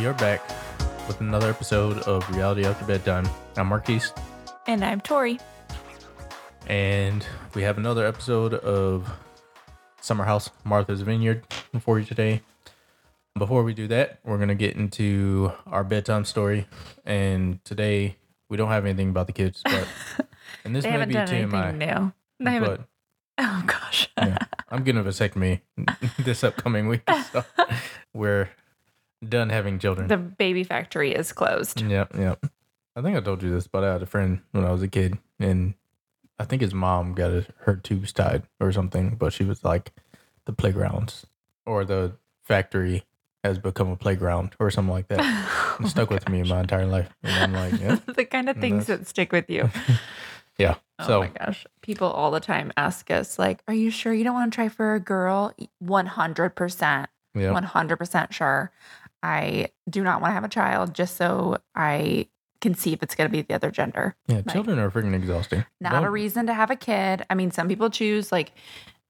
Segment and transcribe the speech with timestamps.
[0.00, 0.40] we are back
[1.06, 3.28] with another episode of Reality After Bedtime.
[3.58, 4.00] I'm Marquis,
[4.66, 5.38] And I'm Torie.
[6.66, 9.06] and we have another episode of
[10.00, 11.44] Summer House Martha's Vineyard
[11.80, 12.40] for you today.
[13.36, 16.66] Before we do that, we're going to get into our bedtime story.
[17.04, 18.16] And today,
[18.48, 19.86] we don't have anything about the kids, but
[20.64, 22.12] and this may be TMI, new.
[22.42, 22.86] They haven't.
[23.38, 24.08] oh gosh.
[24.16, 24.38] yeah,
[24.70, 25.60] I'm getting a vasectomy
[26.18, 27.44] this upcoming week, so
[28.14, 28.48] we're
[29.26, 30.08] done having children.
[30.08, 31.80] the baby factory is closed.
[31.80, 32.44] Yep, yep.
[32.96, 34.88] I think I told you this, but I had a friend when I was a
[34.88, 35.74] kid, and
[36.38, 39.92] I think his mom got her tubes tied or something, but she was like,
[40.46, 41.26] the playgrounds
[41.66, 42.12] or the
[42.42, 43.04] factory
[43.44, 45.20] has become a playground or something like that.
[45.80, 47.08] It stuck with me my entire life.
[47.22, 49.70] And I'm like, yeah, the kind of things that stick with you.
[50.58, 50.74] yeah.
[50.98, 51.66] Oh so, my gosh.
[51.80, 54.68] People all the time ask us, like, are you sure you don't want to try
[54.68, 55.54] for a girl?
[55.82, 57.06] 100%.
[57.34, 57.60] yeah.
[57.60, 58.72] 100% sure.
[59.22, 62.28] I do not want to have a child just so I
[62.60, 64.14] can see if it's going to be the other gender.
[64.26, 65.64] Yeah, children are freaking exhausting.
[65.80, 67.24] Not a reason to have a kid.
[67.30, 68.52] I mean, some people choose, like,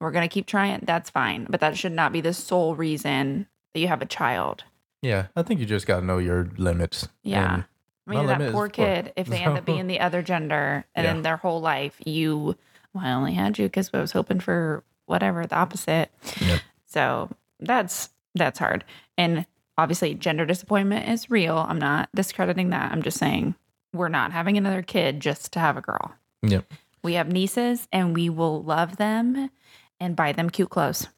[0.00, 0.80] we're going to keep trying.
[0.84, 1.46] That's fine.
[1.50, 4.64] But that should not be the sole reason that you have a child.
[5.02, 7.08] Yeah, I think you just got to know your limits.
[7.22, 7.64] Yeah.
[8.06, 11.12] I mean, that poor kid, if they end up being the other gender and Yeah.
[11.12, 12.56] then their whole life, you,
[12.92, 16.10] well, I only had you because I was hoping for whatever, the opposite.
[16.40, 16.60] Yep.
[16.86, 17.30] So
[17.60, 18.84] that's, that's hard.
[19.16, 19.46] And
[19.80, 21.56] obviously, gender disappointment is real.
[21.56, 22.92] I'm not discrediting that.
[22.92, 23.54] I'm just saying
[23.92, 26.12] we're not having another kid just to have a girl.
[26.42, 26.72] Yep.
[27.02, 29.50] We have nieces and we will love them
[29.98, 31.08] and buy them cute clothes.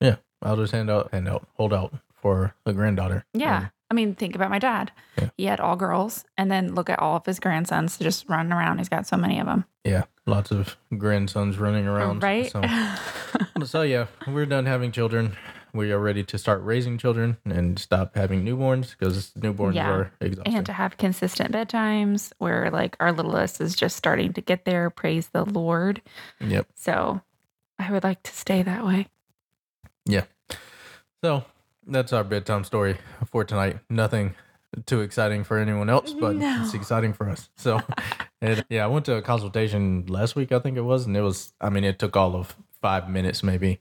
[0.00, 3.24] Yeah, I'll just hand out, hand out, hold out for a granddaughter.
[3.34, 3.58] Yeah.
[3.58, 4.90] And I mean, think about my dad.
[5.18, 5.28] Yeah.
[5.36, 8.78] He had all girls, and then look at all of his grandsons just running around.
[8.78, 9.64] He's got so many of them.
[9.84, 12.22] yeah, lots of grandsons running around.
[12.22, 12.50] right?
[12.50, 12.62] So,
[13.64, 15.36] so yeah, we're done having children.
[15.76, 19.90] We are ready to start raising children and stop having newborns because newborns Yeah.
[19.90, 20.54] are exhausting.
[20.56, 24.90] and to have consistent bedtimes where like our littlest is just starting to get there.
[24.90, 26.00] Praise the Lord.
[26.40, 26.66] yep.
[26.74, 27.20] So
[27.78, 29.08] I would like to stay that way.
[30.06, 30.24] Yeah.
[31.22, 31.44] So
[31.86, 32.96] that's our bedtime story
[33.30, 33.78] for tonight.
[33.90, 34.34] Nothing
[34.86, 36.62] too exciting for anyone else, but No.
[36.62, 37.48] it's exciting for us.
[37.56, 37.80] So,
[38.42, 41.22] it, yeah, I went to a consultation last week, I think it was, and it
[41.22, 43.78] was, I mean, it took all of five minutes maybe.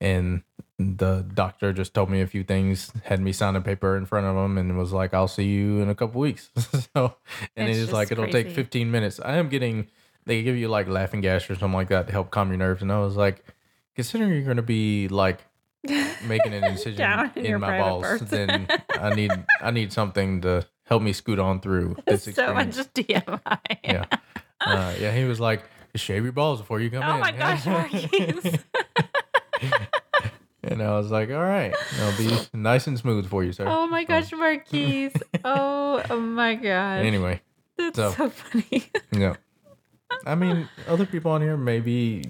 [0.00, 0.42] And
[0.78, 4.26] the doctor just told me a few things, had me sign a paper in front
[4.26, 6.50] of him, and was like, "I'll see you in a couple weeks."
[6.94, 7.14] so,
[7.56, 9.18] and It's just like it'll take 15 minutes.
[9.24, 9.88] I am getting,
[10.24, 12.82] they give you like laughing gas or something like that to help calm your nerves,
[12.82, 13.44] and I was like,
[13.96, 15.40] considering you're going to be like
[16.26, 18.30] making an incision in in my balls, parts.
[18.30, 22.78] then I need I need something to help me scoot on through this so much
[22.78, 23.26] experience.
[23.26, 23.78] TMI.
[23.82, 24.04] yeah,
[24.60, 25.12] uh, yeah.
[25.12, 25.62] He was like,
[25.96, 28.58] "Shave your balls before you come Oh in." my gosh, Marquis.
[30.70, 33.86] And I was like, "All right, I'll be nice and smooth for you, sir." oh
[33.86, 35.10] my gosh, Marquis.
[35.44, 37.04] Oh, oh my gosh.
[37.04, 37.40] Anyway,
[37.76, 38.84] That's so- so funny.
[39.12, 39.34] yeah.
[40.26, 42.24] I mean, other people on here may be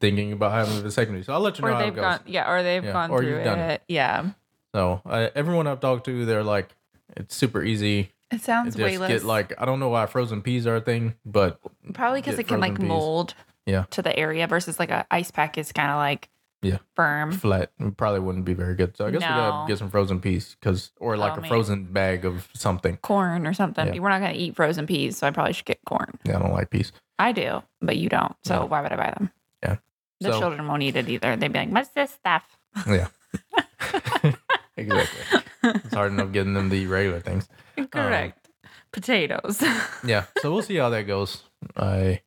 [0.00, 2.02] thinking about having a vasectomy, so I'll let you know or how it goes.
[2.02, 3.82] gone, yeah, or they've Yeah, gone or through you've done it.
[3.88, 4.30] Yeah.
[4.74, 6.68] So uh, everyone I've talked to, they're like,
[7.16, 8.12] it's super easy.
[8.30, 9.08] It sounds Just way less.
[9.10, 11.60] get like, I don't know why frozen peas are a thing, but
[11.92, 12.88] Probably because it can like peas.
[12.88, 13.34] mold
[13.66, 13.84] Yeah.
[13.90, 16.30] to the area versus like a ice pack is kind of like
[16.62, 16.78] Yeah.
[16.94, 17.32] firm.
[17.32, 18.96] flat it probably wouldn't be very good.
[18.96, 19.34] So I guess we No.
[19.34, 21.48] gotta get some frozen peas, because or like Oh, a man.
[21.50, 22.96] frozen bag of something.
[22.98, 23.92] Corn or something.
[23.94, 24.00] Yeah.
[24.00, 26.18] We're not going to eat frozen peas, so I probably should get corn.
[26.24, 26.92] Yeah, I don't like peas.
[27.18, 28.34] I do, but you don't.
[28.44, 28.64] So Yeah.
[28.64, 29.30] why would I buy them?
[29.62, 29.76] Yeah.
[30.20, 31.34] The So- children won't eat it either.
[31.36, 32.44] They'd be like, what's this stuff?
[32.86, 33.08] Yeah.
[34.76, 35.40] exactly.
[35.64, 37.48] It's hard enough getting them the regular things.
[37.90, 38.48] Correct.
[38.64, 39.62] Um, Potatoes.
[40.04, 40.24] Yeah.
[40.40, 41.42] So we'll see how that goes.
[41.76, 42.20] I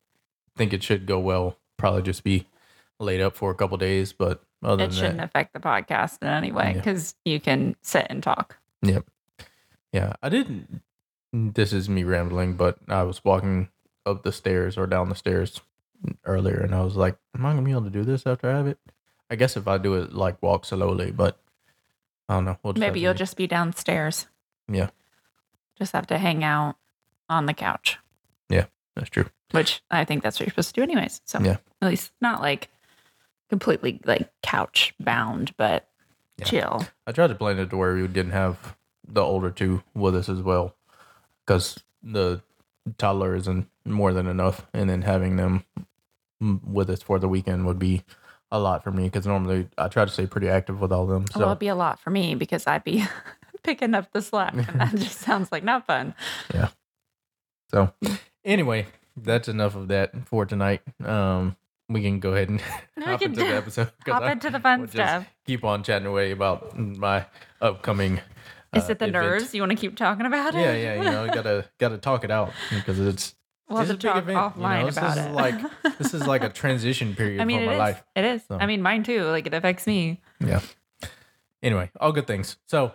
[0.56, 1.56] think it should go well.
[1.76, 2.46] Probably just be
[2.98, 6.28] laid up for a couple days, but other it shouldn't that, affect the podcast in
[6.28, 6.72] any way Yeah.
[6.74, 8.56] because you can sit and talk.
[8.82, 9.04] Yep.
[9.92, 10.82] Yeah, I didn't.
[11.32, 13.68] This is me rambling, but I was walking
[14.04, 15.60] up the stairs or down the stairs
[16.24, 18.56] earlier, and I was like, "Am I gonna be able to do this after I
[18.56, 18.78] have it?"
[19.30, 21.40] I guess if I do it like walk slowly, but
[22.28, 22.58] I don't know.
[22.62, 24.26] We'll Maybe you'll just be downstairs.
[24.68, 24.90] Yeah.
[25.78, 26.76] Just have to hang out
[27.28, 27.98] on the couch,
[28.48, 29.26] Yeah, That's true.
[29.50, 31.20] which I think that's what you're supposed to do, anyways.
[31.24, 31.56] So Yeah.
[31.82, 32.68] at least not like
[33.48, 35.88] completely like couch bound, but
[36.38, 36.44] Yeah.
[36.46, 36.86] chill.
[37.06, 38.76] I tried to plan it to where we didn't have
[39.06, 40.74] the older two with us as well,
[41.44, 42.42] because the
[42.98, 45.64] toddler isn't more than enough, and then having them
[46.40, 48.02] with us for the weekend would be
[48.50, 49.04] a lot for me.
[49.04, 51.26] Because normally I try to stay pretty active with all of them.
[51.32, 53.04] So Well, it'd be a lot for me because I'd be
[53.62, 56.14] picking up the slack, and that just sounds like not fun.
[56.52, 56.68] Yeah.
[57.70, 57.92] So,
[58.44, 60.82] anyway, that's enough of that for tonight.
[61.04, 61.56] Um,
[61.88, 62.60] we can go ahead and
[62.98, 63.90] hop into the episode.
[64.06, 65.26] Hop I into the fun just stuff.
[65.46, 67.26] Keep on chatting away about my
[67.60, 68.20] upcoming
[68.74, 69.12] Is uh, it the event.
[69.12, 69.54] nerves?
[69.54, 70.60] You want to keep talking about it?
[70.60, 73.34] Yeah, yeah, you know, gotta gotta talk it out because it's
[73.68, 74.30] we'll have to talk event.
[74.30, 75.32] you offline know, this about is it.
[75.32, 77.78] like this is like a transition period I mean, for my is.
[77.78, 78.04] life.
[78.16, 78.42] It is.
[78.48, 78.58] So.
[78.58, 79.22] I mean, mine too.
[79.24, 80.20] Like it affects me.
[80.40, 80.60] Yeah.
[81.62, 82.56] Anyway, all good things.
[82.66, 82.92] So,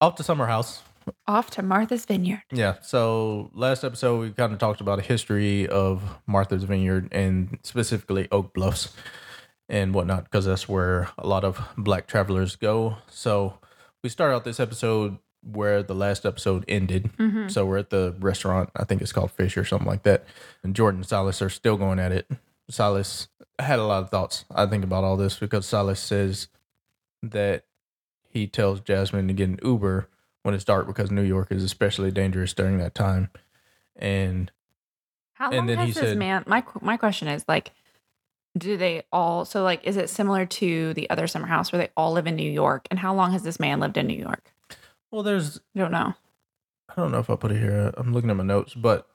[0.00, 0.82] off to Summer House.
[1.26, 2.42] Off to Martha's Vineyard.
[2.52, 2.76] Yeah.
[2.82, 8.28] So last episode we kind of talked about a history of Martha's Vineyard and specifically
[8.30, 8.94] Oak Bluffs
[9.68, 12.96] and whatnot because that's where a lot of black travelers go.
[13.08, 13.58] So
[14.02, 17.10] we start out this episode where the last episode ended.
[17.18, 17.48] Mm-hmm.
[17.48, 18.70] So we're at the restaurant.
[18.76, 20.24] I think it's called Fish or something like that.
[20.62, 22.30] And Jordan and Silas are still going at it.
[22.70, 23.28] Silas
[23.58, 24.44] had a lot of thoughts.
[24.54, 26.48] I think about all this because Silas says
[27.22, 27.64] that
[28.28, 30.08] he tells Jasmine to get an Uber
[30.42, 33.30] when it's dark because New York is especially dangerous during that time.
[33.96, 34.50] And
[35.34, 36.44] How And long then has he this said- man?
[36.46, 37.72] My my question is like,
[38.56, 39.44] do they all?
[39.44, 42.36] So like, is it similar to the other summer house where they all live in
[42.36, 42.86] New York?
[42.90, 44.52] And how long has this man lived in New York?
[45.10, 46.14] well, there's I don't know.
[46.88, 47.92] I don't know if I put it here.
[47.96, 49.08] I'm looking at my notes, but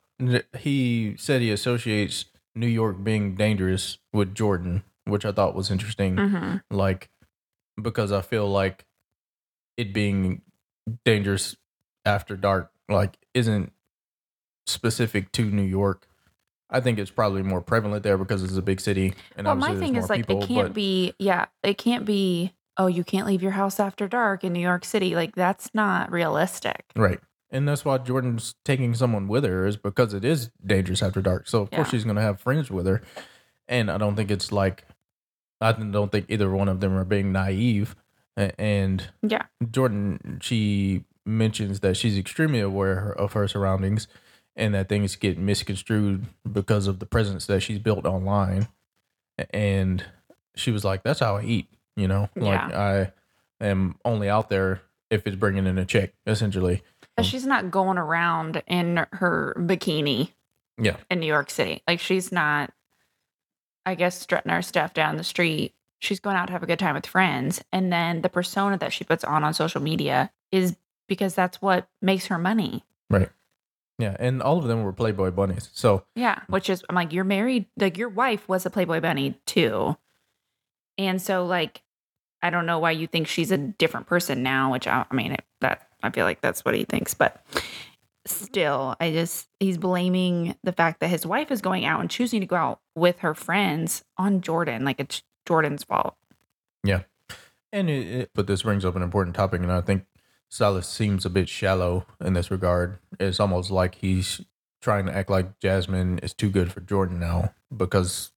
[0.57, 2.25] he said he associates
[2.55, 6.17] New York being dangerous with Jordan, which I thought was interesting.
[6.17, 7.09] hmm Like
[7.81, 8.85] because I feel like
[9.75, 10.41] it being
[11.05, 11.55] dangerous
[12.05, 13.71] after dark like isn't
[14.65, 16.07] specific to New York.
[16.69, 19.75] I think it's probably more prevalent there because it's a big city and Well, my
[19.75, 20.43] thing is like, people.
[20.43, 21.13] it can't but be.
[21.17, 22.53] Yeah, it can't be.
[22.77, 25.15] Oh, you can't leave your house after dark in New York City.
[25.15, 26.85] Like that's not realistic.
[26.95, 27.19] Right.
[27.49, 31.47] And that's why Jordan's taking someone with her is because it is dangerous after dark.
[31.47, 33.01] So of course she's gonna have friends with her.
[33.69, 34.85] And I don't think it's like
[35.61, 37.95] I don't think either one of them are being naive.
[38.37, 39.43] And Yeah.
[39.71, 44.07] Jordan, she mentions that she's extremely aware of her surroundings
[44.55, 48.67] and that things get misconstrued because of the presence that she's built online.
[49.51, 50.03] And
[50.55, 52.29] she was like, That's how I eat, you know?
[52.35, 53.11] Like I
[53.59, 56.83] am only out there if it's bringing in a check, essentially.
[57.21, 60.31] She's not going around in her bikini
[60.77, 60.97] Yeah.
[61.09, 61.81] in New York City.
[61.87, 62.71] Like she's not,
[63.85, 65.73] I guess, strutting her stuff down the street.
[65.99, 67.63] She's going out to have a good time with friends.
[67.71, 70.75] And then the persona that she puts on on social media is
[71.07, 72.83] because that's what makes her money.
[73.09, 73.29] Right.
[73.97, 74.15] Yeah.
[74.19, 75.69] And all of them were Playboy bunnies.
[75.73, 76.35] So, Yeah.
[76.35, 76.49] Mm.
[76.49, 79.97] Which is, I'm like, you're married, like your wife was a Playboy bunny too.
[80.97, 81.81] And so, like,
[82.41, 85.31] I don't know why you think she's a different person now, which I, I mean,
[85.31, 87.13] it, that I feel like that's what he thinks.
[87.15, 87.43] But
[88.25, 92.41] still, I just, he's blaming the fact that his wife is going out and choosing
[92.41, 94.85] to go out with her friends on Jordan.
[94.85, 96.15] Like, it's Jordan's fault.
[96.83, 97.03] Yeah.
[97.71, 99.61] And it, it, but this brings up an important topic.
[99.61, 100.05] And I think
[100.49, 102.99] Silas seems a bit shallow in this regard.
[103.19, 104.41] It's almost like he's
[104.81, 108.31] trying to act like Jasmine is too good for Jordan now because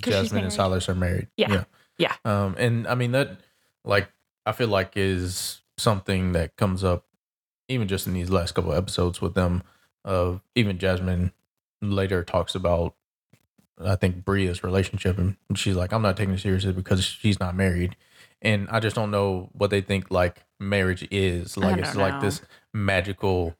[0.00, 0.52] Jasmine and.
[0.52, 1.28] Silas are married.
[1.36, 1.64] Yeah.
[1.98, 2.14] Yeah.
[2.24, 3.38] Um, and I mean, that,
[3.84, 4.08] like,
[4.46, 7.06] I feel like is something that comes up
[7.68, 9.62] even just in these last couple episodes with them.
[10.02, 11.32] Of even Jasmine
[11.82, 12.94] later talks about,
[13.84, 17.54] I think Bria's relationship, and she's like, "I'm not taking it seriously because she's not
[17.54, 17.96] married,"
[18.42, 21.56] and I just don't know what they think like marriage is.
[21.56, 22.42] Like it's don't like this
[22.74, 23.54] magical,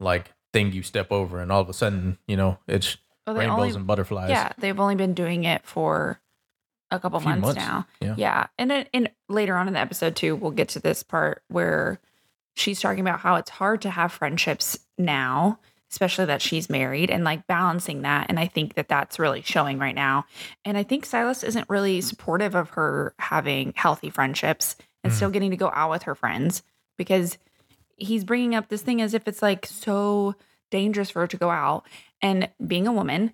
[0.00, 3.58] like thing you step over, and all of a sudden, you know, it's Well, rainbows
[3.58, 4.30] only, and butterflies.
[4.30, 6.20] yeah, they've only been doing it for
[6.90, 7.86] a couple Few months, months, now.
[8.00, 8.14] yeah.
[8.16, 8.46] Yeah.
[8.58, 11.98] And then and later on in the episode too, we'll get to this part where
[12.54, 15.58] she's talking about how it's hard to have friendships now,
[15.94, 18.26] especially that she's married and like balancing that.
[18.28, 20.24] And I think that that's really showing right now.
[20.64, 24.74] And I think Silas isn't really supportive of her having healthy friendships
[25.04, 25.16] and Mm.
[25.16, 26.64] still getting to go out with her friends
[26.98, 27.38] because
[27.96, 30.34] he's bringing up this thing as if it's like so
[30.72, 31.86] dangerous for her to go out.
[32.20, 33.32] And being a woman,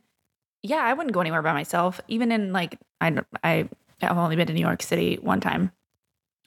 [0.63, 1.99] yeah, I wouldn't go anywhere by myself.
[2.09, 3.69] Even in like I I
[4.03, 5.73] I've only been to New York City one time,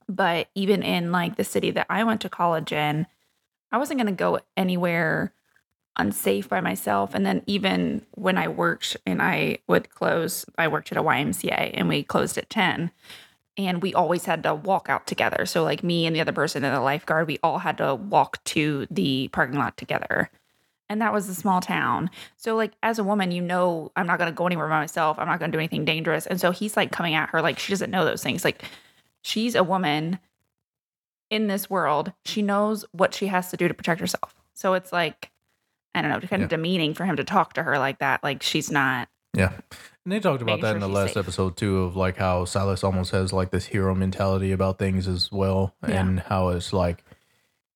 [0.08, 3.08] but even in like the city that I went to college in,
[3.72, 5.34] I wasn't going to go anywhere
[5.98, 7.14] unsafe by myself.
[7.14, 11.72] And then even when I worked and I would close, I worked at a YMCA
[11.74, 12.92] and we closed at ten,
[13.58, 15.46] and we always had to walk out together.
[15.46, 18.44] So like me and the other person in the lifeguard, we all had to walk
[18.46, 20.30] to the parking lot together
[20.94, 22.10] and that was a small town.
[22.38, 25.18] So like as a woman, you know I'm not gonna go anywhere by myself.
[25.18, 26.28] I'm not gonna do anything dangerous.
[26.28, 28.44] And so he's like coming at her like she doesn't know those things.
[28.46, 28.64] Like
[29.24, 30.20] she's a woman
[31.32, 32.14] in this world.
[32.26, 34.36] She knows what she has to do to protect herself.
[34.54, 35.32] So it's like
[35.96, 38.24] I don't know, kind of demeaning for him to talk to her like that.
[38.24, 39.08] Like she's not.
[39.36, 39.52] Yeah.
[40.06, 41.24] And they talked about that sure in the last safe.
[41.24, 45.32] episode too of like how Silas almost has like this hero mentality about things as
[45.32, 46.02] well Yeah.
[46.02, 47.04] and how it's like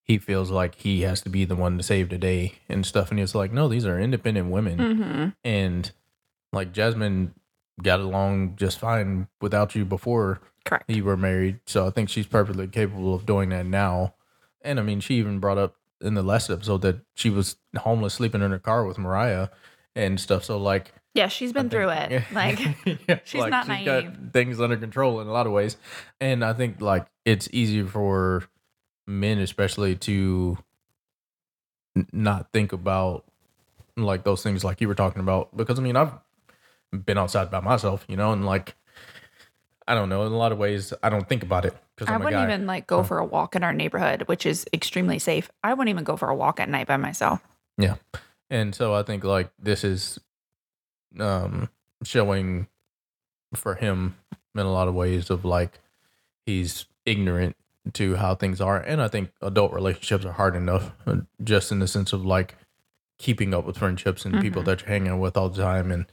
[0.04, 3.12] he feels like he has to be the one to save the day and stuff
[3.12, 5.28] and it's like no these are independent women Mm-hmm.
[5.44, 5.92] and
[6.54, 7.34] like Jasmine
[7.82, 10.90] got along just fine without you before Correct.
[10.90, 14.14] you were married so I think she's perfectly capable of doing that now
[14.62, 18.14] And I mean, she even brought up in the last episode that she was homeless,
[18.16, 19.50] sleeping in her car with Mariah
[19.96, 20.44] and stuff.
[20.44, 22.24] So like, Yeah, she's been through it.
[22.32, 22.60] Like,
[23.08, 24.18] yeah, she's not got naive.
[24.34, 25.78] things under control in a lot of ways,
[26.22, 28.44] and I think like it's easy for
[29.08, 30.58] men, especially, to
[31.96, 33.26] n- not think about
[33.96, 35.56] like those things like you were talking about.
[35.58, 36.14] Because I mean, I've
[36.92, 38.76] been outside by myself, you know, and like
[39.88, 42.18] I don't know, in a lot of ways, I don't think about it because I
[42.18, 45.50] wouldn't even like go for a walk in our neighborhood, which is extremely safe.
[45.64, 47.42] I wouldn't even go for a walk at night by myself.
[47.78, 47.96] Yeah.
[48.50, 50.20] And so I think like this is
[51.20, 51.70] um
[52.04, 52.68] showing
[53.56, 54.16] for him
[54.56, 55.80] in a lot of ways of like
[56.46, 57.56] he's ignorant
[57.94, 61.80] to how things are and I think adult relationships are hard enough uh, just in
[61.80, 62.56] the sense of like
[63.18, 64.66] keeping up with friendships and people Mhm.
[64.66, 66.06] that you're hanging with all the time and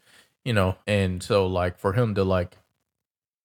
[0.45, 2.57] you know and so like for him to like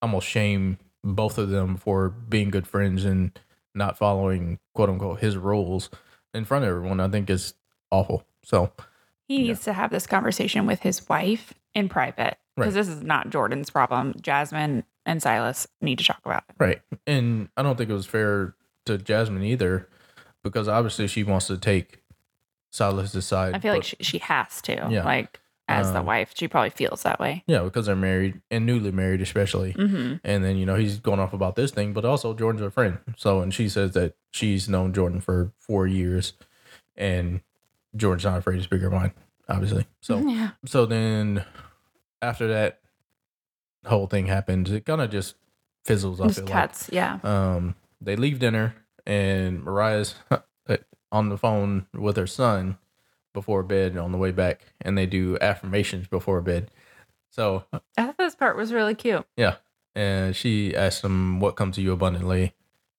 [0.01, 3.38] almost shame both of them for being good friends and
[3.75, 5.89] not following quote unquote his rules
[6.34, 7.53] in front of everyone I think is
[7.91, 8.24] awful.
[8.44, 8.72] So
[9.27, 9.48] He Yeah.
[9.50, 12.79] needs to have this conversation with his wife in private because Right.
[12.82, 14.15] this is not Jordan's problem.
[14.22, 16.56] Jasmine and Silas need to talk about it.
[16.60, 16.82] Right.
[17.08, 19.88] And I don't think it was fair to Jasmine either
[20.44, 22.01] because obviously she wants to take
[22.72, 23.53] Silas's side.
[23.56, 24.88] I feel like she, she has to.
[24.89, 25.03] Yeah.
[25.03, 27.43] Like, as the Um, wife, she probably feels that way.
[27.47, 29.71] yeah, because they're married and newly married, especially.
[29.73, 32.71] hmm And then, you know, he's going off about this thing, but also Jordan's a
[32.71, 32.97] friend.
[33.15, 36.33] So, and she says that she's known Jordan for four years
[36.97, 37.41] and
[37.95, 39.11] Jordan's not afraid to speak her mind,
[39.47, 39.85] obviously.
[40.01, 40.51] So, yeah.
[40.65, 41.45] so then
[42.21, 42.79] after that
[43.85, 45.35] whole thing happens, it kind of just
[45.85, 46.19] fizzles.
[46.19, 46.27] off.
[46.27, 46.53] Just feel like.
[46.53, 46.89] cuts.
[46.91, 47.19] Yeah.
[47.23, 50.15] um, they leave dinner and Mariah's
[51.11, 52.77] on the phone with her son
[53.33, 56.71] before bed on the way back, and they do affirmations before bed.
[57.31, 59.25] So I thought this part was really cute.
[59.38, 59.55] yeah,
[59.95, 62.53] and she asks them what comes to you abundantly,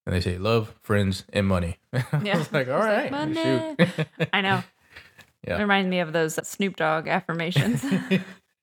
[0.05, 1.77] and they say love, friends, and money.
[1.93, 2.37] I Yeah.
[2.37, 4.07] was like, all right, like.
[4.33, 4.63] I know.
[5.47, 5.57] Yeah.
[5.57, 7.83] It reminded me of those Snoop Dogg affirmations,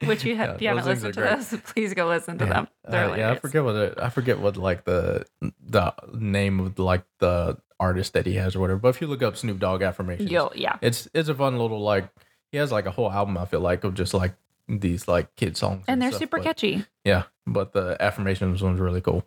[0.04, 2.52] which you have, Yeah, you haven't listened to are those, please go listen to yeah.
[2.52, 2.68] them.
[2.88, 5.26] They're Uh, yeah, I forget what it, I forget what like the
[5.60, 8.78] the name of like the artist that he has or whatever.
[8.80, 10.76] But if you look up Snoop Dogg affirmations, Yo, yeah.
[10.80, 12.08] it's it's a fun little like
[12.52, 14.34] he has like a whole album I feel like of just like
[14.68, 16.84] these like kid songs And they're stuff, super but- catchy.
[17.04, 19.24] Yeah, but the affirmations one's really cool.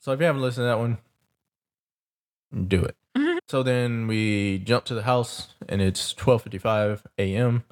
[0.00, 0.98] So if you haven't listened to that one,
[2.68, 2.96] do it.
[3.16, 3.38] Mhm.
[3.48, 7.64] So then we jump to the house and it's twelve fifty five a.m.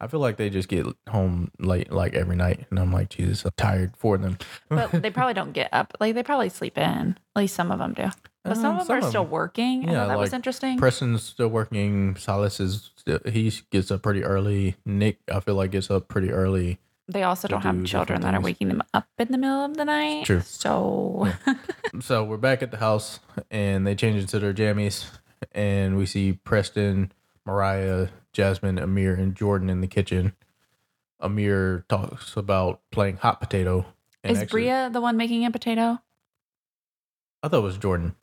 [0.00, 3.44] I feel like they just get home late like every night, and I'm like, Jesus,
[3.44, 4.38] I'm tired for them.
[4.68, 5.94] But they probably don't get up.
[6.00, 7.18] Like they probably sleep in.
[7.36, 8.08] At least some of them do.
[8.42, 9.30] But some Um, of them are still them.
[9.30, 9.82] working.
[9.82, 10.78] Yeah, that was interesting.
[10.78, 12.16] Preston's still working.
[12.16, 14.76] Silas is still, he gets up pretty early.
[14.86, 16.78] Nick, I feel like gets up pretty early.
[17.06, 19.76] they also don't do have children that are waking them up in the middle of
[19.76, 20.24] the night.
[20.24, 20.40] True.
[20.40, 21.28] So
[22.00, 25.04] So we're back at the house, and they change into their jammies,
[25.52, 27.12] and we see Preston,
[27.44, 30.34] Mariah, Jasmine, Amir, and Jordan in the kitchen.
[31.20, 33.86] Amir talks about playing hot potato.
[34.22, 35.98] is actually- Bria the one making a potato?
[37.42, 38.14] I thought it was Jordan.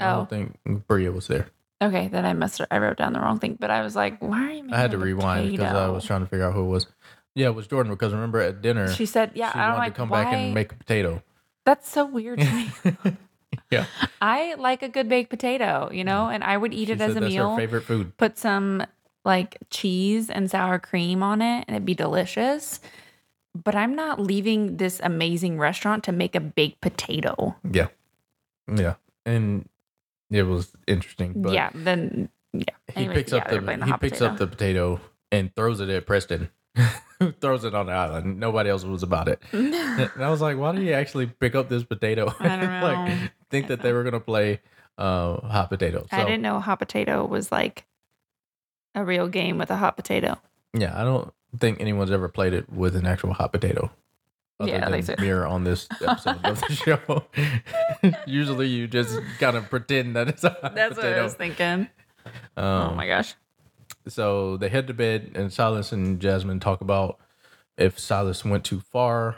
[0.00, 0.16] I Oh.
[0.16, 1.48] don't think Bria was there.
[1.82, 3.56] Okay, then I must I wrote down the wrong thing.
[3.60, 6.04] But I was like, why are you making I had to rewind because I was
[6.04, 6.86] trying to figure out who it was.
[7.34, 9.92] Yeah, it was Jordan because remember at dinner She said, yeah, she I'm wanted like,
[9.94, 10.24] to come why?
[10.24, 11.22] back and make a potato.
[11.66, 13.16] That's so weird to me.
[13.70, 13.86] yeah,
[14.22, 17.16] I like a good baked potato, you know, and I would eat she it as
[17.16, 17.56] a that's meal.
[17.56, 18.16] favorite food.
[18.16, 18.84] Put some
[19.24, 22.80] like cheese and sour cream on it, and it'd be delicious.
[23.54, 27.56] But I'm not leaving this amazing restaurant to make a baked potato.
[27.70, 27.88] Yeah,
[28.74, 29.68] yeah, and
[30.30, 31.34] it was interesting.
[31.36, 32.64] But yeah, then yeah.
[32.94, 34.26] he Anyways, picks yeah, up the, the he picks potato.
[34.26, 35.00] up the potato
[35.30, 36.50] and throws it at Preston.
[37.20, 38.40] Who throws it on the island?
[38.40, 39.40] Nobody else was about it.
[39.52, 42.34] And I was like, why did he actually pick up this potato?
[42.40, 42.80] I don't know.
[42.82, 44.60] like, think that they were gonna play
[44.98, 46.06] uh, hot potato.
[46.10, 47.84] So I didn't know hot potato was like
[48.94, 50.38] a real game with a hot potato.
[50.72, 53.90] yeah, I don't think anyone's ever played it with an actual hot potato.
[54.64, 57.24] Yeah, they said- Mirror on this episode of the show.
[58.26, 61.88] Usually, you just kind of pretend that it's a hot That's what I was thinking.
[62.56, 63.34] Um, oh my gosh.
[64.08, 67.18] so they head to bed and Silas and Jasmine talk about
[67.76, 69.36] if Silas went too far.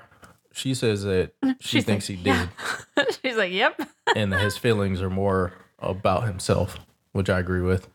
[0.52, 2.48] She says that she thinks like, he did
[2.96, 3.80] "Yeah." She's like, yep.
[4.14, 6.78] and that his feelings are more about himself,
[7.12, 7.88] which I agree with.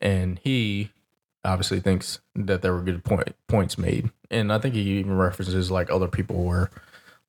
[0.00, 0.90] And he
[1.44, 4.10] obviously thinks that there were good point, points made.
[4.30, 6.70] And I think he even references like other people were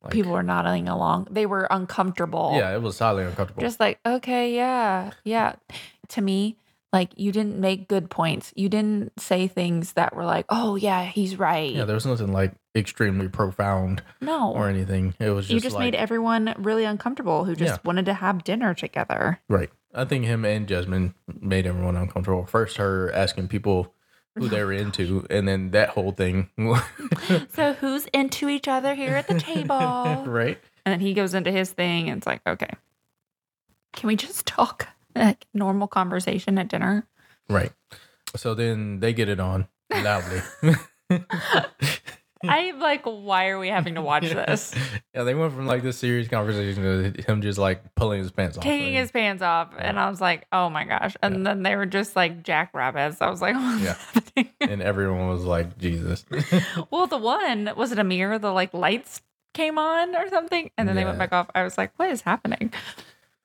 [0.04, 1.28] like People were nodding along.
[1.32, 2.54] They were uncomfortable.
[2.56, 3.62] Yeah, it was highly uncomfortable.
[3.62, 5.56] Just like, okay, yeah, yeah.
[6.10, 6.58] To me,
[6.94, 8.54] like you didn't make good points.
[8.56, 11.74] You didn't say things that were like, oh yeah, he's right.
[11.74, 14.54] yeah, there was nothing like extremely profound no.
[14.54, 15.16] or anything.
[15.20, 17.78] It was just, you just like, made everyone really uncomfortable who just Yeah.
[17.84, 19.40] wanted to have dinner together.
[19.50, 19.72] Right.
[19.94, 22.46] I think him and Jasmine made everyone uncomfortable.
[22.46, 23.94] First, her asking people
[24.36, 26.50] who they're oh into, and then that whole thing,
[27.54, 30.24] So who's into each other here at the table?
[30.27, 30.60] right?
[30.86, 32.72] And then he goes into his thing, and it's like, okay,
[33.94, 37.08] can we just talk like normal conversation at dinner?
[37.50, 37.72] Right.
[38.36, 40.42] So then they get it on loudly.
[42.44, 44.74] I'm like, why are we having to watch this?
[45.13, 48.58] yeah, they went from like this serious conversation to him just like pulling his pants
[48.58, 48.63] off.
[48.63, 51.15] Taking his pants off, and I was like, oh my gosh!
[51.24, 53.22] And then they were just like jackrabbits.
[53.22, 53.96] I was like, Yeah.
[54.13, 54.50] happening?
[54.62, 56.25] and everyone was like, Jesus.
[56.92, 58.38] well, the one was it Amir?
[58.38, 59.22] The like lights
[59.54, 61.50] came on or something, and then they went back off.
[61.56, 62.74] I was like, what is happening?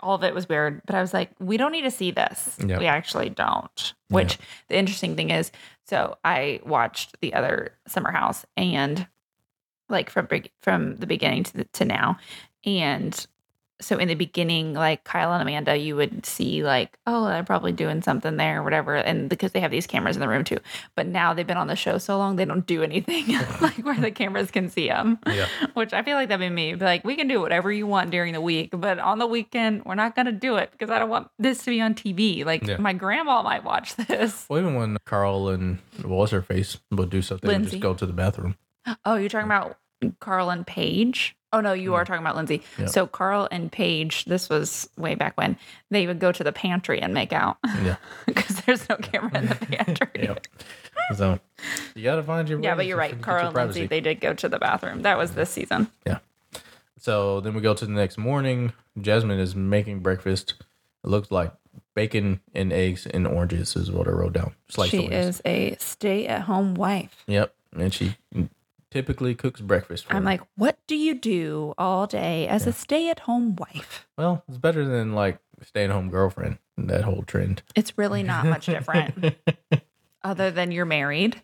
[0.02, 2.56] All of it was weird, but I was like, we don't need to see this.
[2.66, 2.78] Yep.
[2.80, 3.94] We actually don't.
[4.08, 5.52] Which the interesting thing is,
[5.90, 9.08] so I watched the other Summer House and
[9.88, 10.28] like from
[10.62, 12.16] from the beginning to the, to now,
[12.64, 13.26] and
[13.80, 17.72] so in the beginning, like Kyle and Amanda, you would see like, oh, they're probably
[17.72, 20.58] doing something there or whatever, and because they have these cameras in the room too.
[20.96, 23.26] But now they've been on the show so long, they don't do anything
[23.60, 25.18] like where the cameras can see them.
[25.26, 25.46] Yeah.
[25.74, 26.74] Which I feel like that'd be me.
[26.74, 29.84] Be like, we can do whatever you want during the week, but on the weekend,
[29.84, 32.44] we're not gonna do it because I don't want this to be on TV.
[32.44, 32.76] Like Yeah.
[32.76, 34.46] my grandma might watch this.
[34.48, 38.12] Well, even when Carl and what's her face would do something, just go to the
[38.12, 38.56] bathroom.
[39.04, 39.76] Oh, you're talking about
[40.20, 41.36] Carl and Paige?
[41.52, 42.62] Oh no, you are talking about Lindsay.
[42.78, 42.86] Yeah.
[42.86, 45.56] So Carl and Paige, this was way back when
[45.90, 47.96] they would go to the pantry and make out Yeah.
[48.26, 50.08] because there's no camera in the pantry.
[50.14, 50.46] Yep.
[51.16, 51.40] So
[51.94, 53.20] you gotta find your Yeah, but you're right.
[53.20, 55.02] Carl and Lindsay, they did go to the bathroom.
[55.02, 55.90] That was this season.
[56.06, 56.18] Yeah.
[56.98, 58.72] So then we go to the next morning.
[59.00, 60.54] Jasmine is making breakfast.
[61.02, 61.52] It looks like
[61.94, 64.54] bacon and eggs and oranges is what I wrote down.
[64.68, 65.36] Sliced she oranges.
[65.36, 67.24] is a stay-at-home wife.
[67.26, 67.54] Yep.
[67.76, 68.16] And she
[68.90, 70.24] typically cooks breakfast for I'm him.
[70.24, 74.06] like, what do you do all day as a stay-at-home wife?
[74.18, 76.58] well, it's better than like stay-at-home girlfriend.
[76.78, 77.62] That whole trend.
[77.76, 79.34] It's really not much different.
[80.24, 81.40] other than you're married.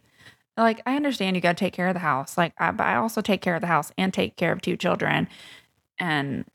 [0.56, 2.38] Like, I understand you got to take care of the house.
[2.38, 4.76] Like, I, but I also take care of the house and take care of two
[4.78, 5.28] children.
[5.98, 6.46] And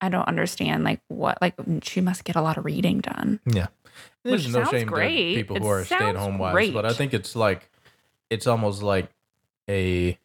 [0.00, 3.40] I don't understand, like, what, like, she must get a lot of reading done.
[3.44, 3.66] Yeah.
[4.24, 5.34] There's Which no shame great.
[5.34, 6.72] to people It who are stay at home wives, great.
[6.72, 7.68] but I think it's like
[8.30, 9.10] it's almost like
[9.68, 10.16] a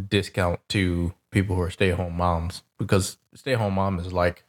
[0.00, 4.12] discount to people who are stay at home moms because stay at home mom is
[4.12, 4.44] like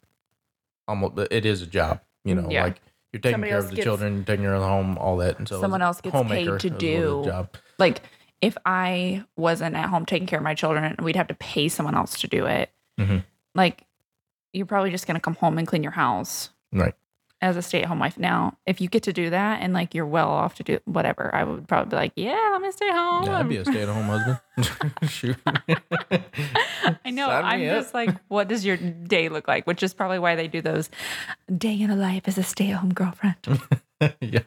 [0.88, 2.64] almost it is a job, you know, Yeah.
[2.64, 2.82] like
[3.14, 5.38] you're taking Somebody care of the gets- children, taking care of the home, all that,
[5.40, 7.50] and so Someone else gets paid to do- a job.
[7.78, 8.02] Like,
[8.42, 11.96] if I wasn't at home taking care of my children, we'd have to pay someone
[11.96, 12.70] else to do it.
[13.00, 13.24] Mhm.
[13.56, 13.86] Like,
[14.54, 16.50] you're probably just going to come home and clean your house.
[16.72, 16.94] Right.
[17.42, 19.94] As a stay at home wife now, if you get to do that and like
[19.94, 22.90] you're well off to do whatever, I would probably be like, yeah, I'm gonna stay
[22.90, 23.26] home.
[23.26, 24.40] Yeah, I'd be a stay at home husband.
[25.10, 25.38] Shoot.
[27.06, 27.28] I know.
[27.28, 27.76] Sign I'm up.
[27.82, 29.68] just like, what does your day look like?
[29.68, 30.90] Which is probably why they do those
[31.56, 33.38] day in a life as a stay at home girlfriend.
[34.22, 34.40] yeah.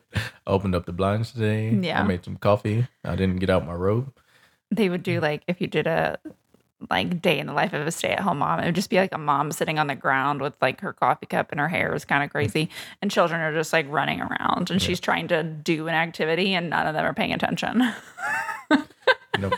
[0.47, 1.71] Opened up the blinds today.
[1.71, 2.01] Yeah.
[2.01, 2.89] I made some coffee.
[3.05, 4.13] I didn't get out my robe.
[4.73, 5.23] they would do mm.
[5.23, 6.19] like if you did a
[6.89, 8.97] like day in the life of a stay at home mom, it would just be
[8.97, 11.95] like a mom sitting on the ground with like her coffee cup and her hair
[11.95, 12.33] is kind of mm.
[12.33, 12.71] crazy,
[13.03, 16.71] and children are just like running around, and she's trying to do an activity, and
[16.71, 17.83] none of them are paying attention.
[19.39, 19.55] Nope.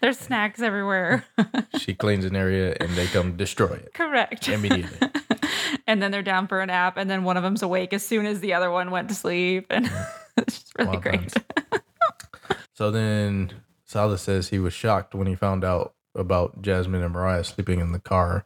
[0.00, 1.24] There's snacks everywhere.
[1.78, 4.48] she cleans an area and they come destroy it Correct.
[4.48, 5.08] immediately.
[5.86, 8.26] and then they're down for a nap, and then one of them's awake as soon
[8.26, 10.08] as the other one went to sleep, and mm.
[10.36, 11.34] it's just really Wild great.
[12.74, 13.52] so then
[13.84, 17.92] Silas says he was shocked when he found out about Jasmine and Mariah sleeping in
[17.92, 18.44] the car.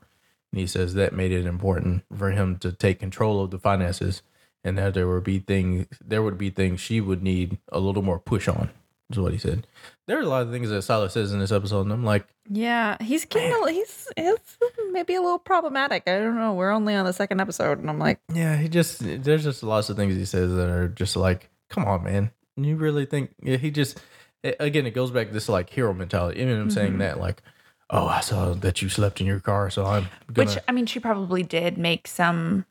[0.52, 4.22] And he says that made it important for him to take control of the finances
[4.64, 8.02] and that there would be things there would be things she would need a little
[8.02, 8.70] more push on,
[9.10, 9.66] is what he said.
[10.06, 12.26] There are a lot of things that Silas says in this episode, and I'm like,
[12.48, 14.58] Yeah, he's getting a, he's it's
[14.90, 16.04] maybe a little problematic.
[16.06, 16.54] I don't know.
[16.54, 19.88] We're only on the second episode, and I'm like, Yeah, he just there's just lots
[19.88, 22.30] of things he says that are just like, come on, man.
[22.56, 23.98] You really think yeah, he just
[24.44, 26.40] a- again it goes back to this like hero mentality.
[26.40, 26.70] Even him Mm-hmm.
[26.70, 27.42] saying that, like,
[27.90, 30.86] oh, I saw that you slept in your car, so I'm gonna which I mean,
[30.86, 32.64] she probably did make some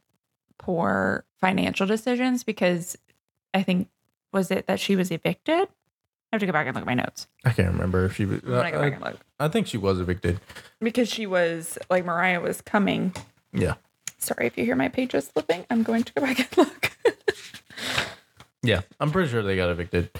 [0.57, 2.97] poor financial decisions because
[3.53, 3.89] I think
[4.31, 5.67] was it that she was evicted.
[6.34, 7.27] I have to go back and look at my notes.
[7.43, 9.67] I can't remember if she was I'm gonna go I, back and look I think
[9.67, 10.39] she was evicted.
[10.79, 13.13] because she was like Mariah was coming.
[13.51, 13.73] Yeah.
[14.19, 15.65] Sorry if you hear my pages flipping.
[15.69, 16.91] I'm going to go back and look.
[18.63, 18.81] Yeah.
[18.99, 20.12] I'm pretty sure they got evicted.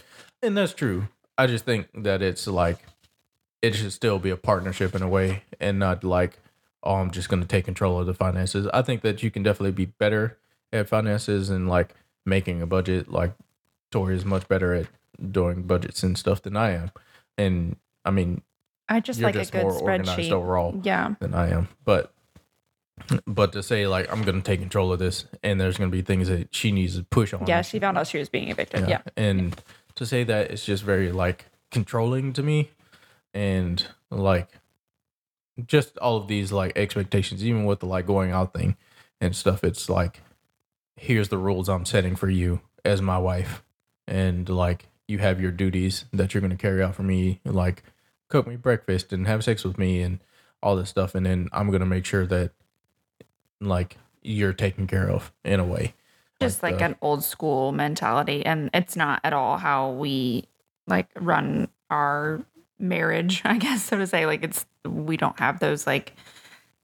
[0.42, 1.08] And that's true.
[1.42, 2.78] I just think that it's like
[3.64, 6.40] it should still be a partnership in a way and not like,
[6.84, 8.68] oh, I'm just gonna take control of the finances.
[8.72, 10.38] I think that you can definitely be better
[10.72, 11.96] at finances and like
[12.28, 13.12] making a budget.
[13.12, 13.34] Like
[13.92, 14.86] Torie is much better at
[15.32, 16.92] doing budgets and stuff than I am.
[17.40, 17.76] And
[18.06, 18.44] I mean,
[18.88, 20.32] I just you're like just a good more organized spreadsheet.
[20.32, 21.16] overall Yeah.
[21.20, 21.70] than I am.
[21.86, 22.14] But
[23.26, 26.28] But to say like I'm gonna take control of this, and there's gonna be things
[26.28, 27.48] that she needs to push on.
[27.48, 28.88] Yeah, she found out she was being evicted.
[28.88, 29.02] Yeah.
[29.18, 29.60] And
[30.02, 32.72] to say that it's just very like controlling to me
[33.36, 34.50] and like
[35.68, 38.76] just all of these like expectations, even with the like going out thing
[39.22, 40.22] and stuff, it's like
[40.96, 43.64] here's the rules I'm setting for you as my wife.
[44.08, 47.84] And like you have your duties that you're gonna carry out for me, like
[48.28, 50.20] cook me breakfast and have sex with me and
[50.64, 52.52] all this stuff and then I'm gonna make sure that
[53.60, 55.94] like you're taken care of in a way.
[56.42, 58.46] Just like the- an old school mentality.
[58.46, 60.46] And it's not at all how we
[60.88, 62.42] like run our
[62.80, 64.26] marriage, I guess, so to say.
[64.26, 66.14] Like it's, we don't have those like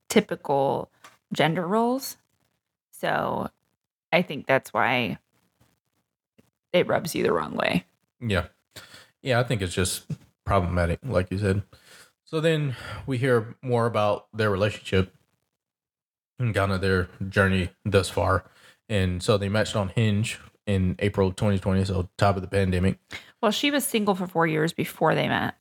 [0.09, 0.89] typical
[1.33, 2.17] gender roles.
[2.91, 3.49] So
[4.11, 5.17] I think that's why
[6.73, 7.85] it rubs you the wrong way.
[8.21, 8.45] Yeah.
[9.21, 10.05] Yeah, I think it's just
[10.45, 11.63] problematic, like you said.
[12.23, 15.13] So then we hear more about their relationship
[16.39, 18.45] and kind of their journey thus far.
[18.89, 22.99] And so they matched on Hinge in April 2020, so top of the pandemic.
[23.41, 25.55] Well, she was single for four years before they met.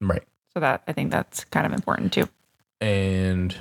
[0.00, 0.22] Right.
[0.54, 2.28] So that I think that's kind of important too.
[2.80, 3.56] And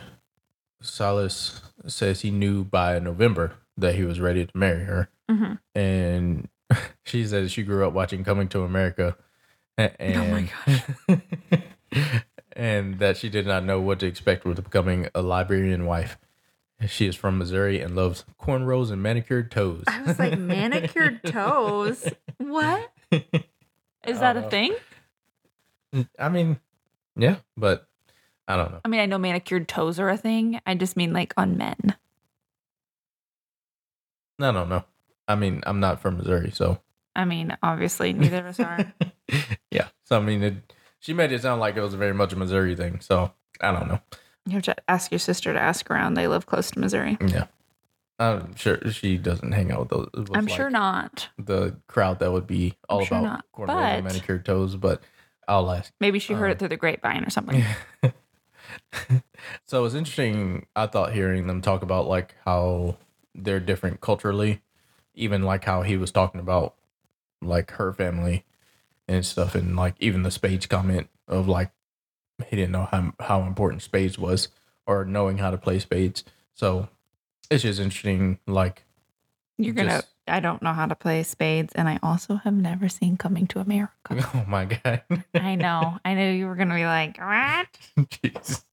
[0.82, 5.10] Silas says he knew by November that he was ready to marry her.
[5.30, 5.60] Mhm.
[5.76, 6.50] And
[7.06, 9.16] she says she grew up watching Coming to America.
[9.78, 11.22] And, Oh my gosh.
[12.54, 16.18] and that she did not know what to expect with becoming a Liberian wife.
[16.88, 19.84] She is from Missouri and loves cornrows and manicured toes.
[19.88, 22.08] I was like, manicured toes?
[22.38, 22.92] What?
[23.12, 24.50] Is that a know.
[24.50, 24.76] thing?
[26.18, 26.60] I mean,
[27.16, 27.88] yeah, but
[28.48, 28.82] I don't know.
[28.84, 30.60] I mean, I know manicured toes are a thing.
[30.66, 31.96] I just mean like on men.
[34.40, 34.84] I don't know.
[35.28, 36.80] I mean, I'm not from Missouri, so
[37.16, 38.94] I mean, obviously, neither of us are.
[39.72, 39.88] yeah.
[40.06, 42.76] So I mean, it, she made it sound like it was very much a Missouri
[42.76, 43.00] thing.
[43.02, 44.00] So I don't know.
[44.46, 46.16] You have to ask your sister to ask around.
[46.16, 47.18] They live close to Missouri.
[47.26, 47.46] Yeah,
[48.20, 50.10] I'm sure she doesn't hang out with those.
[50.14, 51.30] with, I'm like, sure not.
[51.38, 55.02] The crowd that would be all sure about not, cornrows and but- manicured toes, but
[55.48, 55.92] I'll ask.
[56.00, 57.64] Maybe she heard Um, it through the grapevine or something.
[59.66, 60.66] so it was interesting.
[60.76, 62.98] I thought hearing them talk about like how
[63.36, 64.62] they're different culturally,
[65.14, 66.76] even like how he was talking about
[67.42, 68.46] like her family
[69.08, 71.72] and stuff, and like even the spades comment of like
[72.50, 74.50] he didn't know how how important spades was
[74.86, 76.24] or knowing how to play spades.
[76.54, 76.90] So
[77.50, 78.40] it's just interesting.
[78.48, 78.84] Like,
[79.58, 79.90] You're gonna.
[79.90, 83.48] just- I don't know how to play spades, and I also have never seen Coming
[83.48, 83.92] to America.
[84.36, 85.02] oh my god,
[85.34, 85.98] I know.
[86.06, 87.68] I know you were gonna be like, what?
[88.24, 88.64] Jesus.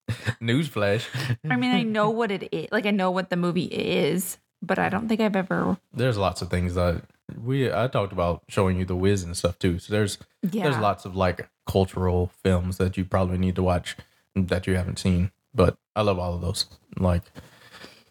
[0.40, 1.06] newsflash.
[1.48, 2.68] I mean, I know what it is.
[2.70, 5.76] Like, I know what the movie is, but I don't think I've ever.
[5.92, 7.02] there's lots of things that
[7.36, 9.78] we I talked about showing you the Wiz and stuff too.
[9.78, 10.18] So there's
[10.50, 10.64] Yeah.
[10.64, 13.96] there's lots of like cultural films that you probably need to watch
[14.34, 15.30] that you haven't seen.
[15.54, 16.66] But I love all of those
[16.98, 17.22] like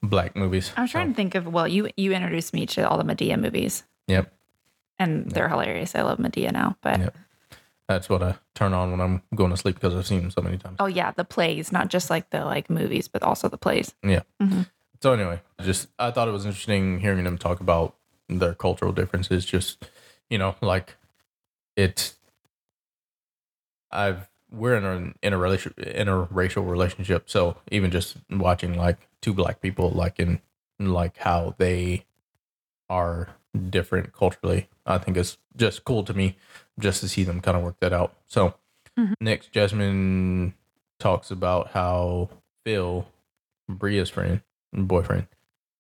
[0.04, 0.72] black movies.
[0.78, 1.48] I was trying to think of.
[1.48, 4.32] Well, you you introduced me to all the Madea movies, Yep,
[5.00, 5.96] and they're hilarious.
[5.96, 7.16] I love Madea now, but Yep.
[7.88, 10.42] that's what I turn on when I'm going to sleep because I've seen them so
[10.42, 10.76] many times.
[10.80, 13.96] oh yeah, the plays, not just like the like movies, but also the plays.
[14.04, 14.22] Yeah.
[14.42, 14.68] Mhm.
[15.02, 17.96] So anyway, just I thought it was interesting hearing them talk about
[18.30, 19.46] their cultural differences.
[19.46, 19.86] Just
[20.30, 20.96] you know, like
[21.76, 22.16] it's
[23.92, 27.30] I've we're in a in a relation interracial relationship.
[27.30, 30.40] So even just watching like two black people, like in
[30.80, 32.06] like how they
[32.90, 33.30] are
[33.70, 36.38] different culturally, I think it's just cool to me
[36.80, 38.16] just to see them kind of work that out.
[38.28, 38.56] So
[38.98, 39.14] Mhm.
[39.20, 40.54] next, Jasmine
[41.00, 42.30] talks about how
[42.66, 43.08] Phil,
[43.70, 44.42] Bria's friend,
[44.74, 45.28] boyfriend,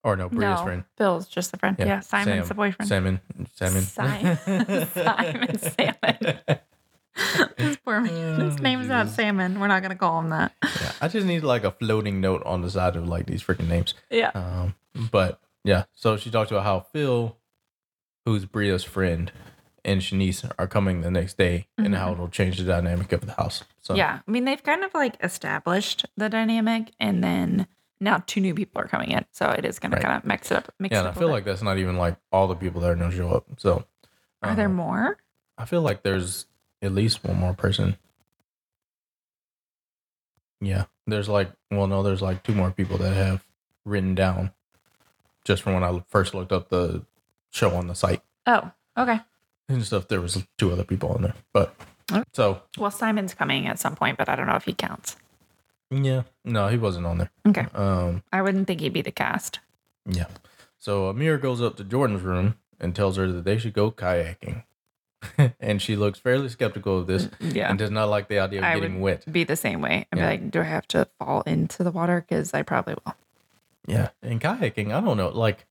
[0.08, 1.76] or no, Bria's no, friend, Bill's just a friend.
[1.78, 2.48] Yeah, Yeah, Simon's Sam.
[2.48, 2.88] the boyfriend.
[2.90, 3.20] Salmon,
[3.56, 4.38] Salmon, Simon.
[4.94, 6.40] Simon Salmon.
[7.58, 8.40] this poor man.
[8.40, 9.16] His Oh, name's not Jesus.
[9.18, 9.60] Salmon.
[9.60, 10.54] We're not gonna call him that.
[10.64, 13.68] yeah, I just need like a floating note on the side of like these freaking
[13.68, 13.94] names.
[14.10, 14.32] Yeah.
[14.34, 14.76] Um,
[15.12, 17.36] but yeah, so she talked about how Phil,
[18.26, 19.32] who's Bria's friend,
[19.84, 23.34] and Shanice are coming the next day, and how it'll change the dynamic of the
[23.34, 23.64] house.
[23.82, 23.98] So Mm-hmm.
[24.00, 24.20] Yeah.
[24.28, 27.68] I mean, they've kind of like established the dynamic, and then
[28.00, 30.58] now two new people are coming in, so it is gonna kind of mix it
[30.58, 30.74] up.
[30.80, 31.34] Mix yeah, and I feel bit.
[31.34, 33.46] like that's not even like all the people that are gonna show up.
[33.58, 33.86] So
[34.44, 35.18] Are there uh, more?
[35.58, 36.46] I feel like there's
[36.82, 37.98] at least one more person.
[40.60, 43.44] Yeah, there's like well, no, there's like two more people that have
[43.86, 44.52] written down,
[45.46, 47.04] just from when I first looked up the
[47.52, 49.20] show on the site Oh, okay.
[49.70, 50.08] and stuff.
[50.08, 51.76] There was two other people on there, but
[52.12, 52.24] Okay.
[52.34, 55.18] so Well, Simon's coming at some point, but I don't know if he counts.
[55.90, 57.32] Yeah, no, he wasn't on there.
[57.48, 57.66] Okay.
[57.74, 59.60] Um, I wouldn't think he'd be the cast.
[60.06, 60.28] yeah.
[60.80, 64.64] So Amir goes up to Jordan's room and tells her that they should go kayaking,
[65.60, 67.70] and she looks fairly skeptical of this Yeah.
[67.70, 69.32] and does not like the idea of I getting would wet.
[69.32, 70.06] be the same way.
[70.12, 70.26] I'd Yeah.
[70.26, 72.22] be like, do I have to fall into the water?
[72.28, 73.16] Because I probably will.
[73.88, 75.66] Yeah, and kayaking, I don't know, like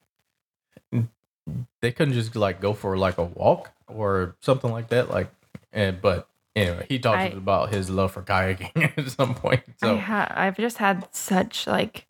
[1.80, 5.08] they couldn't just like go for like a walk or something like that.
[5.10, 5.30] Like,
[5.72, 9.62] and but anyway, he talks I- about his love for kayaking at some point.
[9.82, 12.06] I So ha- I've just had such like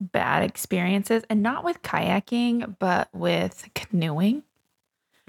[0.00, 4.42] bad experiences, and not with kayaking, but with canoeing.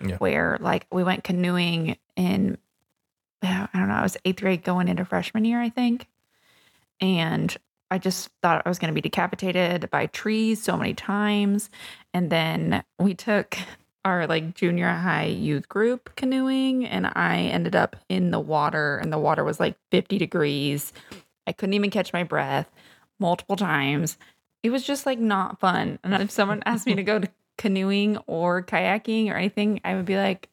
[0.06, 0.18] Yeah.
[0.18, 2.58] Where like we went canoeing in,
[3.42, 6.08] I don't know, I was eighth grade going into freshman year, I think,
[7.00, 7.56] and
[7.90, 11.70] I just thought I was going to be decapitated by trees so many times,
[12.14, 13.58] and then we took
[14.06, 19.12] our like junior high youth group canoeing and I ended up in the water and
[19.12, 20.94] the water was like 50 degrees.
[21.48, 22.70] I couldn't even catch my breath
[23.20, 24.18] multiple times.
[24.62, 26.00] It was just like not fun.
[26.04, 30.06] And if someone asked me to go to canoeing or kayaking or anything, I would
[30.06, 30.50] be like,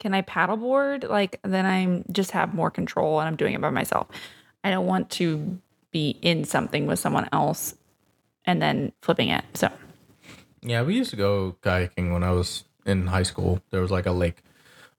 [0.00, 1.08] can I paddleboard?
[1.08, 4.08] Like then I'm just have more control and I'm doing it by myself.
[4.64, 5.58] I don't want to
[5.90, 7.74] be in something with someone else
[8.46, 9.44] and then flipping it.
[9.54, 9.70] So
[10.62, 13.60] yeah, we used to go kayaking when I was in high school.
[13.70, 14.42] There was like a lake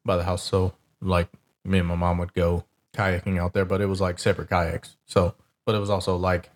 [0.06, 1.30] by the house, so like
[1.66, 4.96] me and my mom would go kayaking out there, but it was like separate kayaks.
[5.06, 5.34] So,
[5.66, 6.50] but it was also like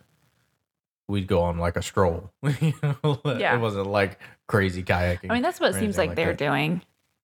[1.07, 2.31] we'd go on like a stroll.
[2.61, 3.55] you know, Yeah.
[3.55, 5.29] it wasn't like crazy kayaking.
[5.29, 6.37] I mean that's what it seems anything like, they're that.
[6.37, 6.81] doing.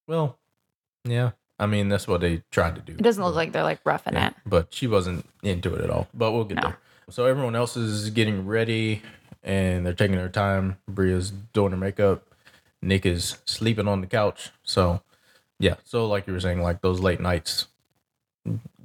[0.08, 0.38] Well,
[1.04, 1.32] yeah.
[1.60, 2.91] I mean, that's what they tried to do.
[2.93, 4.34] It doesn't look like they're like roughing yeah, it.
[4.46, 6.08] but she wasn't into it at all.
[6.13, 6.62] But we'll get No.
[6.62, 6.78] there.
[7.10, 9.02] So everyone else is getting ready
[9.41, 10.78] and they're taking their time.
[10.88, 12.24] Bria's doing her makeup.
[12.88, 14.52] Nick is sleeping on the couch.
[14.63, 15.02] So
[15.60, 15.76] yeah.
[15.84, 17.67] So like you were saying, like those late nights,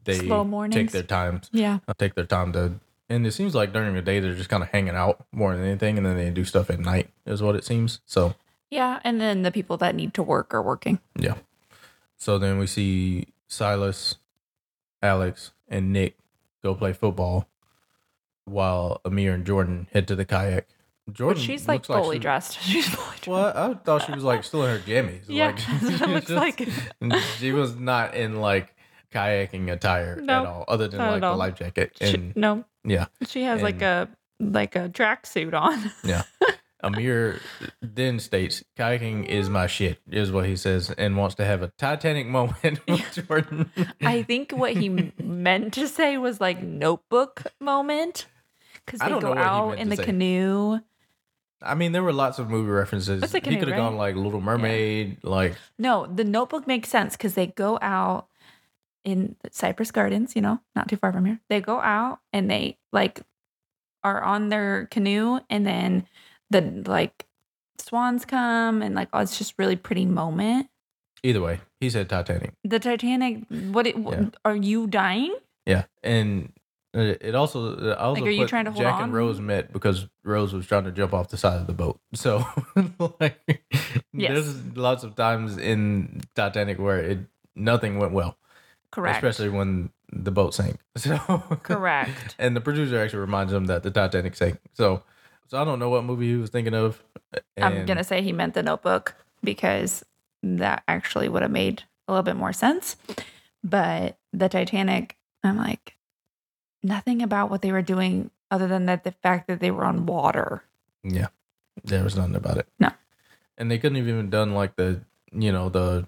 [0.05, 1.79] they Slow take their time, Yeah.
[1.87, 2.75] Uh, take their time to.
[3.09, 5.65] And it seems like during the day they're just kind of hanging out more than
[5.65, 8.01] anything, and then they do stuff at night, is what it seems.
[8.07, 8.35] So
[8.71, 10.99] Yeah, and then the people that need to work are working.
[11.17, 11.37] Yeah.
[12.17, 14.17] So then we see Silas,
[15.03, 16.17] Alex, and Nick
[16.63, 17.49] go play football
[18.45, 20.67] while Amir and Jordan head to the kayak.
[21.07, 22.61] But Jordan she's like like fully she- dressed.
[22.63, 23.27] She's fully dressed.
[23.29, 25.25] Well, I thought she was like still in her jammies.
[25.29, 25.61] Yeah, like,
[26.01, 26.69] it looks like.
[27.39, 28.75] she was not in like
[29.13, 31.97] kayaking attire No, at all, other than like the life jacket.
[32.01, 35.91] She- And no, yeah, she has like a like a tracksuit on.
[36.05, 36.23] Yeah,
[36.83, 37.41] Amir
[37.81, 41.69] then states, "Kayaking is my shit," is what he says, and wants to have a
[41.79, 43.71] Titanic moment with Jordan.
[44.01, 48.27] I think what he meant to say was like notebook moment
[48.85, 50.05] because they go out in the say.
[50.05, 50.79] canoe.
[51.65, 53.23] I mean, there were lots of movie references.
[53.33, 53.77] He could have right?
[53.77, 58.27] gone like Little Mermaid, like No, the notebook makes sense because they go out
[59.05, 61.41] in Cypress Gardens, you know, not too far from here.
[61.49, 63.21] They go out and they like
[64.05, 66.07] are on their canoe and then
[66.51, 67.27] the like
[67.79, 70.69] swans come and like oh it's just really pretty moment.
[71.23, 71.61] either way.
[71.81, 72.53] He said Titanic.
[72.65, 74.27] The Titanic what it Yeah.
[74.45, 75.35] are you dying?
[75.67, 76.53] Yeah, and
[76.95, 79.05] it also uh, I also Like, are you trying to hold Jack on?
[79.05, 82.01] and Rose met because Rose was trying to jump off the side of the boat.
[82.15, 82.45] So
[83.21, 83.41] like,
[84.13, 84.31] Yes.
[84.33, 87.19] there's lots of times in Titanic where it
[87.57, 88.37] nothing went well,
[88.91, 89.17] Correct.
[89.17, 90.77] especially when the boat sank.
[90.97, 91.17] So
[91.63, 92.37] Correct.
[92.39, 94.59] and the producer actually reminds him that the Titanic sank.
[94.75, 95.03] So
[95.49, 97.03] so I don't know what movie he was thinking of.
[97.61, 100.05] I'm gonna say he meant the notebook because
[100.43, 102.97] that actually would have made a little bit more sense.
[103.65, 105.95] But the Titanic, I'm like,
[106.83, 110.07] nothing about what they were doing other than that the fact that they were on
[110.07, 110.63] water.
[111.05, 111.29] Yeah,
[111.85, 112.67] there was nothing about it.
[112.79, 112.91] No.
[113.59, 116.07] and they couldn't have even done like the you know the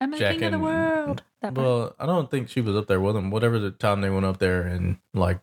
[0.00, 1.22] I'm the Jack king of the world.
[1.42, 1.66] That part.
[1.66, 3.30] well I don't think she was up there with them.
[3.30, 5.40] Whatever the time they went up there and like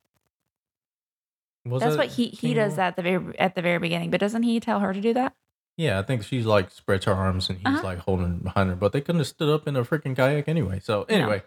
[1.66, 4.12] was That's that what he he does that at the very at the very beginning.
[4.12, 5.34] But doesn't he tell her to do that?
[5.78, 7.84] Yeah, I think she's like spreads her arms and he's Uh-huh.
[7.84, 10.80] like holding behind her, but they couldn't have stood up in a freaking kayak anyway.
[10.80, 11.42] So No.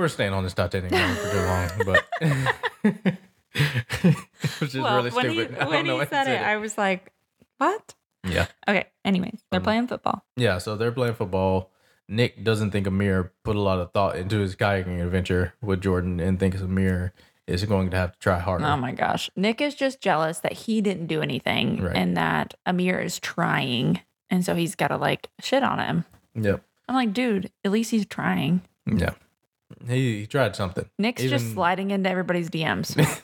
[0.00, 3.14] We're staying on this Titanic moment for too long, but
[4.60, 5.56] which is really when stupid.
[5.58, 7.12] he when he why said it, I was like,
[7.58, 7.94] what?
[8.26, 8.46] yeah.
[8.68, 8.86] Okay.
[9.04, 10.24] Anyways, they're Um, playing football.
[10.36, 11.70] Yeah, so they're playing football.
[12.08, 16.18] Nick doesn't think Amir put a lot of thought into his kayaking adventure with Jordan
[16.20, 17.12] and thinks Amir
[17.46, 18.64] is going to have to try harder.
[18.64, 19.30] Oh my gosh.
[19.36, 21.96] Nick is just jealous that he didn't do anything Right.
[21.96, 24.00] and that Amir is trying.
[24.28, 26.04] And so he's got to like shit on him.
[26.34, 26.62] Yep.
[26.88, 28.62] I'm like, dude, at least he's trying.
[28.86, 29.10] Yeah.
[29.86, 30.88] He, he tried something.
[30.98, 32.96] Nick's just sliding into everybody's DMs.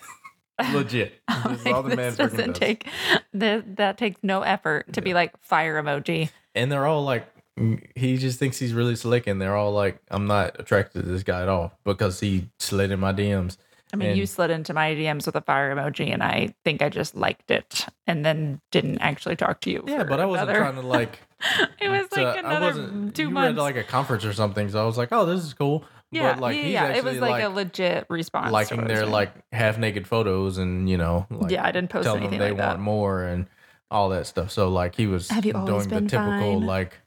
[0.72, 1.20] Legit.
[1.46, 2.58] This is all like, the man this freaking doesn't does.
[2.58, 2.86] take
[3.34, 6.30] that, that takes no effort to be like fire emoji.
[6.54, 7.26] and they're all like,
[7.58, 11.08] mm, he just thinks he's really slick, and they're all like, I'm not attracted to
[11.08, 13.58] this guy at all because he slid in my DMs.
[13.92, 16.82] I mean, you And- slid into my DMs with a fire emoji, and I think
[16.82, 19.84] I just liked it, and then didn't actually talk to you.
[19.86, 21.20] Yeah, for but I wasn't another- trying to like.
[21.80, 23.14] it was to- like I another wasn't.
[23.14, 23.58] two you were months.
[23.60, 26.40] like a conference or something, so I was like, "Oh, this is cool." Yeah, but
[26.40, 26.88] like yeah, he's yeah.
[26.94, 28.52] It was like, like, a legit response.
[28.52, 32.22] liking their like half naked photos and you know like yeah, I didn't post telling
[32.22, 32.80] them they like want that.
[32.80, 33.46] more and
[33.90, 34.50] all that stuff.
[34.50, 36.66] So like he was Have you doing the typical fine?
[36.66, 37.00] like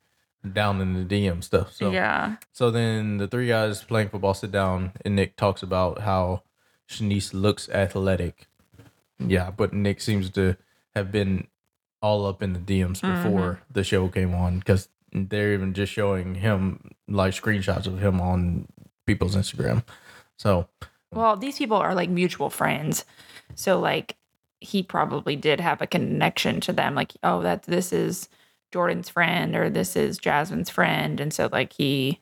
[0.53, 1.73] down in the DM stuff.
[1.73, 6.01] So yeah, so then the three guys playing football sit down and Nick talks about
[6.01, 6.43] how
[6.89, 8.47] Shanice looks athletic.
[9.19, 10.55] Yeah, but Nick seems to
[10.95, 11.47] have been
[12.01, 13.23] all up in the DMs Mm-hmm.
[13.23, 18.21] before the show came on because they're even just showing him like screenshots of him
[18.21, 18.67] on
[19.10, 19.84] people's Instagram.
[20.38, 20.67] So
[21.12, 23.06] Well, these people are like mutual friends.
[23.56, 24.15] So like
[24.62, 28.30] he probably did have a connection to them like oh that this is
[28.72, 32.19] Jordan's friend or this is Jasmine's friend and so like he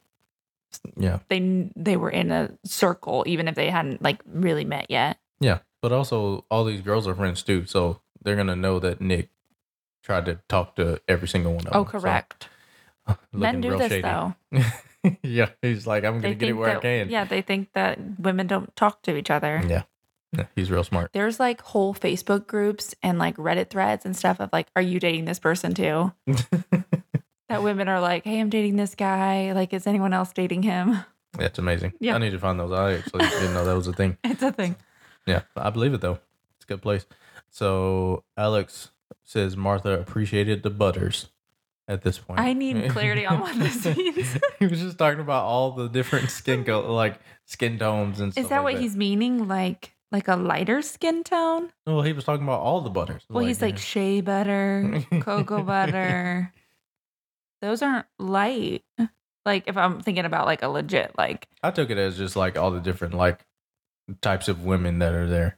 [0.96, 5.18] yeah, they they were in a circle even if they hadn't like really met yet.
[5.40, 5.60] yeah.
[5.82, 9.30] But also all these girls are friends too, so they're gonna know that Nick
[10.04, 11.92] tried to talk to every single one of Oh, them.
[11.92, 12.50] So, correct.
[13.34, 14.02] Men do this shady.
[14.02, 14.34] though.
[15.24, 17.10] yeah, he's like, I'm gonna get it where that I can.
[17.10, 19.64] yeah, they think that women don't talk to each other.
[19.68, 19.84] Yeah.
[20.34, 21.12] Yeah, he's real smart.
[21.14, 25.00] There's like whole Facebook groups and like Reddit threads and stuff of like, are you
[25.00, 26.12] dating this person too?
[27.48, 29.54] that women are like, hey, I'm dating this guy.
[29.54, 31.00] Like, is anyone else dating him?
[31.38, 31.94] That's amazing.
[32.00, 32.16] Yeah.
[32.16, 32.74] I need to find those.
[32.74, 34.18] I actually didn't know that was a thing.
[34.24, 34.76] It's a thing.
[35.26, 36.20] Yeah, I believe it though.
[36.58, 37.06] It's a good place.
[37.50, 38.92] So Alex
[39.24, 41.28] says Martha appreciated the butters
[41.88, 42.40] at this point.
[42.40, 44.38] I need clarity on what this means.
[44.60, 48.44] he was just talking about all the different skin co- like skin tones and stuff.
[48.44, 49.48] Is that like what he's meaning?
[49.48, 51.72] Like, like a lighter skin tone?
[51.86, 53.24] Well, he was talking about all the butters.
[53.30, 56.54] Well, he's like shea butter, cocoa butter.
[57.62, 58.84] Those aren't light.
[59.46, 62.58] Like, if I'm thinking about like a legit, like, I took it as just like
[62.58, 63.46] all the different like
[64.22, 65.58] types of women that are there.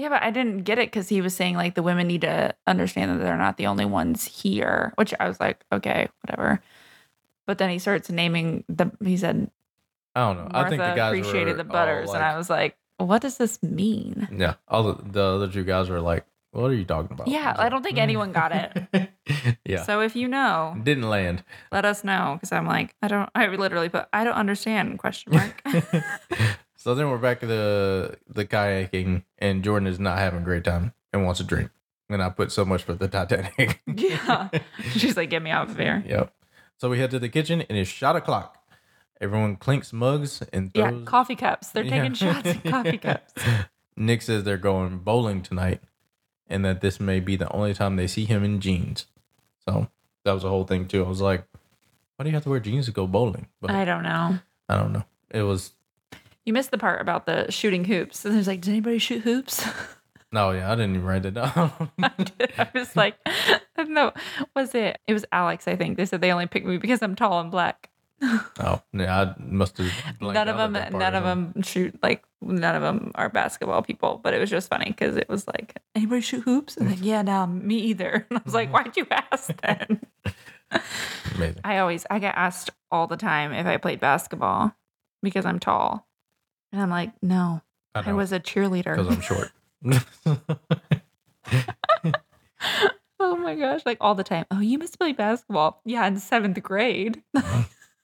[0.00, 2.54] Yeah, but I didn't get it because he was saying like the women need to
[2.66, 6.62] understand that they're not the only ones here, which I was like, okay, whatever.
[7.46, 9.50] But then he starts naming the, he said,
[10.14, 10.48] I don't know.
[10.50, 12.08] Martha I think the guys appreciated the butters.
[12.08, 14.26] all, and I was like, what does this mean?
[14.34, 17.54] Yeah, all the, the other two guys were like, "What are you talking about?" Yeah,
[17.56, 18.02] I don't think hmm.
[18.02, 19.10] anyone got it.
[19.64, 21.44] yeah, So if you know, didn't land.
[21.72, 25.34] let us know because I'm like, I don't, I literally put, I don't understand question
[25.34, 25.62] mark.
[26.80, 30.64] so then we're back to the the kayaking, and Jordan is not having a great
[30.64, 31.70] time and wants a drink.
[32.08, 33.82] And I put so much for the Titanic.
[33.86, 34.48] yeah.
[34.94, 36.02] She's like, get me out of here.
[36.06, 36.32] Yep.
[36.78, 38.56] So we head to the kitchen, and it's shot o'clock.
[39.20, 40.92] Everyone clinks mugs and throws.
[41.00, 41.68] Yeah, coffee cups.
[41.68, 41.98] They're Yeah.
[41.98, 43.34] taking shots at coffee cups.
[43.96, 45.82] Nick says they're going bowling tonight,
[46.48, 49.04] and that this may be the only time they see him in jeans.
[49.68, 49.88] So
[50.24, 51.04] that was the whole thing too.
[51.04, 51.44] I was like,
[52.16, 54.38] "Why do you have to wear jeans to go bowling?" But I don't know.
[54.70, 55.04] I don't know.
[55.30, 55.72] It was
[56.44, 58.24] You missed the part about the shooting hoops.
[58.24, 59.64] And there's like, did anybody shoot hoops?
[60.32, 61.90] no, yeah, I didn't even write it down.
[62.02, 63.16] I was like,
[63.78, 64.12] no,
[64.54, 64.98] was it?
[65.06, 65.96] It was Alex, I think.
[65.96, 67.90] They said they only picked me because I'm tall and black.
[68.22, 69.90] oh, yeah, I must have.
[70.20, 74.20] none of them, part none of them shoot like none of them are basketball people.
[74.22, 76.76] But it was just funny because it was like, anybody shoot hoops?
[76.76, 78.26] And like, yeah, no, me either.
[78.28, 78.84] And I was like, mm-hmm.
[78.84, 80.02] why'd you ask then?
[81.34, 81.60] Amazing.
[81.64, 84.74] I always I get asked all the time if I played basketball
[85.22, 86.06] because I'm tall,
[86.72, 87.62] and I'm like, no,
[87.94, 88.96] I I, was a cheerleader.
[88.96, 89.52] because I'm short.
[93.20, 94.44] oh my gosh, like all the time.
[94.50, 95.80] Oh, you must play basketball.
[95.84, 97.22] Yeah, in seventh grade.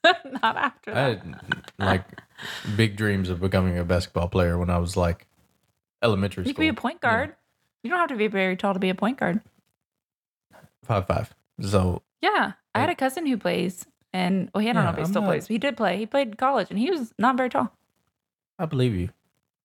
[0.03, 0.29] Uh-huh.
[0.41, 1.17] Not after I that.
[1.25, 2.03] had like
[2.77, 5.27] big dreams of becoming a basketball player when I was like
[6.01, 6.63] elementary You school.
[6.63, 7.35] You could be a point guard.
[7.83, 9.41] You don't have to be very tall to be a point guard.
[10.85, 11.33] Five five.
[11.59, 14.89] So Yeah, I had a cousin who plays, and well, he I don't Yeah, know
[14.91, 15.47] if he I'm still not- plays.
[15.47, 15.97] He did play.
[15.97, 17.73] He played college, and he was not very tall.
[18.59, 19.09] I believe you.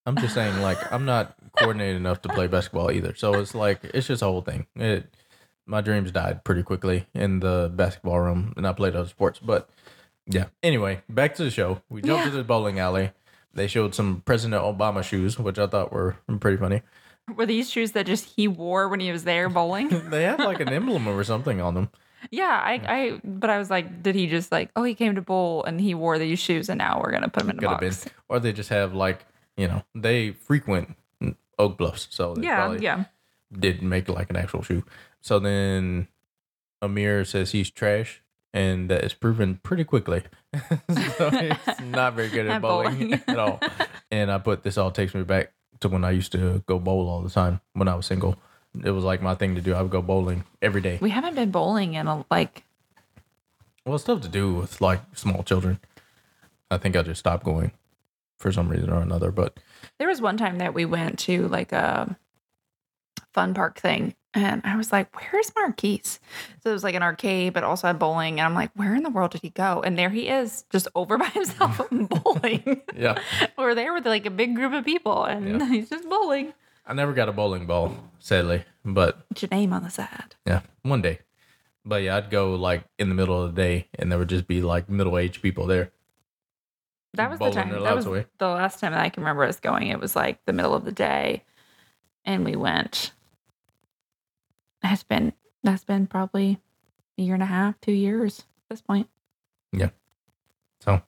[0.06, 3.14] I'm just saying, like, I'm not coordinated enough to play basketball either.
[3.14, 4.66] So it's like it's just a whole thing.
[4.76, 5.14] It,
[5.66, 9.38] my dreams died pretty quickly in the basketball room, and I played other sports.
[9.38, 9.68] But
[10.26, 10.46] yeah.
[10.62, 11.82] Anyway, back to the show.
[11.88, 12.30] We jumped Yeah.
[12.32, 13.12] to the bowling alley.
[13.54, 16.82] They showed some President Obama shoes, which I thought were pretty funny.
[17.36, 19.88] Were these shoes that just he wore when he was there bowling?
[20.10, 21.90] They had like an emblem or something on them.
[22.30, 25.22] Yeah, I, I, but I was like, did he just like, oh, he came to
[25.22, 27.68] bowl and he wore these shoes, and now we're gonna put him in a Could
[27.70, 28.06] have been, box.
[28.28, 29.24] or they just have like
[29.56, 30.96] you know they frequent
[31.58, 33.04] Oak Bluffs, so they Yeah, probably yeah.
[33.52, 34.84] did make like an actual shoe.
[35.20, 36.08] So then
[36.80, 38.22] Amir says he's trash,
[38.54, 40.22] and that is proven pretty quickly.
[41.16, 41.54] so he's
[41.84, 43.12] not very good at, At bowling, bowling.
[43.26, 43.60] at all.
[44.10, 47.08] And I put this all takes me back to when I used to go bowl
[47.08, 48.36] all the time when I was single.
[48.84, 49.74] It was like my thing to do.
[49.74, 50.98] I would go bowling every day.
[51.00, 52.64] We haven't been bowling in a like.
[53.84, 55.80] Well, it's stuff to do with like small children.
[56.70, 57.72] I think I just stopped going
[58.38, 59.30] for some reason or another.
[59.30, 59.58] But
[59.98, 62.16] There was one time that we went to like a
[63.34, 64.14] fun park thing.
[64.34, 66.00] And I was like, where's Marquis?
[66.04, 68.40] So it was like an arcade, but also had bowling.
[68.40, 69.82] And I'm like, where in the world did he go?
[69.84, 72.80] And there he is, just over by himself bowling.
[72.96, 73.18] Yeah.
[73.58, 75.68] We're there with like a big group of people and Yeah.
[75.68, 76.54] he's just bowling.
[76.86, 80.34] I never got a bowling ball, sadly, but What's your name on the side?
[80.46, 81.20] yeah, one day.
[81.84, 84.46] But yeah, I'd go like in the middle of the day, and there would just
[84.46, 85.90] be like middle aged people there.
[87.14, 87.70] That was Bowling the time.
[87.70, 88.26] their That lives was away.
[88.38, 89.88] the last time that I can remember us going.
[89.88, 91.44] It was like the middle of the day,
[92.24, 93.12] and we went.
[94.82, 96.58] That's been that's been probably
[97.18, 99.08] a year and a half, two years at this point.
[99.72, 99.90] Yeah.
[100.80, 101.02] So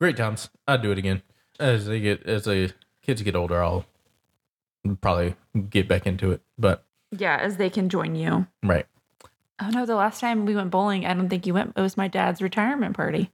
[0.00, 0.50] great times.
[0.68, 1.22] I'd do it again.
[1.58, 2.72] As they get as the
[3.02, 3.84] kids get older, I'll
[4.94, 5.34] probably
[5.68, 6.40] get back into it.
[6.58, 8.46] But Yeah, as they can join you.
[8.62, 8.86] right.
[9.60, 11.72] Oh no, the last time we went bowling, I don't think you went.
[11.76, 13.30] It was my dad's retirement party,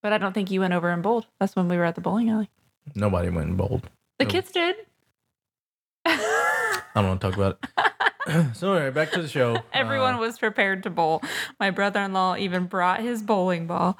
[0.00, 1.26] but I don't think you went over and bowled.
[1.40, 2.48] That's when we were at the bowling alley.
[2.94, 3.90] Nobody went and bowled.
[4.20, 4.76] The kids did.
[6.04, 7.58] I don't want to talk about
[8.26, 8.54] it.
[8.56, 9.62] so anyway, back to the show.
[9.72, 11.22] Everyone Uh, was prepared to bowl.
[11.60, 13.98] My brother-in-law even brought his bowling ball.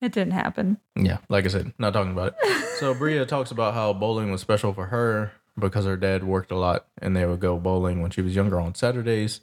[0.00, 0.78] It didn't happen.
[0.96, 2.60] yeah, like I said, not talking about it.
[2.80, 6.56] So Bria talks about how bowling was special for her because her dad worked a
[6.56, 9.40] lot and they would go bowling when she was younger on Saturdays.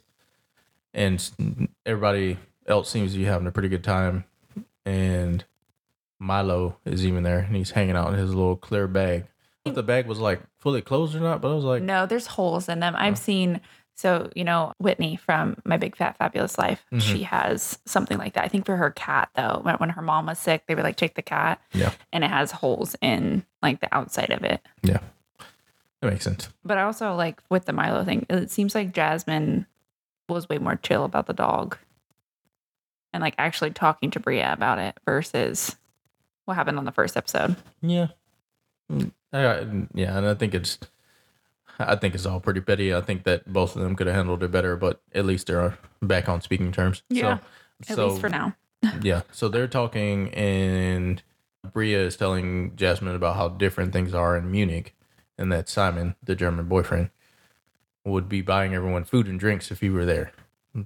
[0.94, 4.24] And everybody else seems to be having a pretty good time.
[4.84, 5.44] And
[6.18, 9.22] Milo is even there and he's hanging out in his little clear bag.
[9.22, 11.64] I don't know if the bag was like fully closed or not, but I was
[11.64, 12.94] like, No, there's holes in them.
[12.96, 13.60] I've seen
[13.94, 16.84] so you know Whitney from My Big Fat Fabulous Life.
[16.92, 17.00] Mhm.
[17.00, 18.44] She has something like that.
[18.44, 20.96] I think for her cat though, when, when her mom was sick, they would like
[20.96, 21.60] take the cat.
[21.72, 21.92] Yeah.
[22.12, 24.60] and it has holes in like the outside of it.
[26.02, 26.48] That makes sense.
[26.64, 29.66] But I also like with the Milo thing, it seems like Jasmine
[30.28, 31.78] was way more chill about the dog,
[33.12, 35.76] and like actually talking to Bria about it versus
[36.44, 37.56] what happened on the first episode.
[37.80, 38.08] Yeah.
[38.90, 40.78] Mm, I- yeah, and I think it's
[41.78, 42.94] I think it's all pretty petty.
[42.94, 45.78] I think that both of them could have handled it better, but at least they're
[46.02, 47.02] back on speaking terms.
[47.08, 47.38] Yeah,
[47.84, 48.54] so, At so, least for now.
[49.02, 49.22] Yeah.
[49.30, 51.22] So they're talking and
[51.72, 54.96] Bria is telling Jasmine about how different things are in Munich
[55.38, 57.10] and that Simon, the German boyfriend,
[58.04, 60.32] would be buying everyone food and drinks if he were there.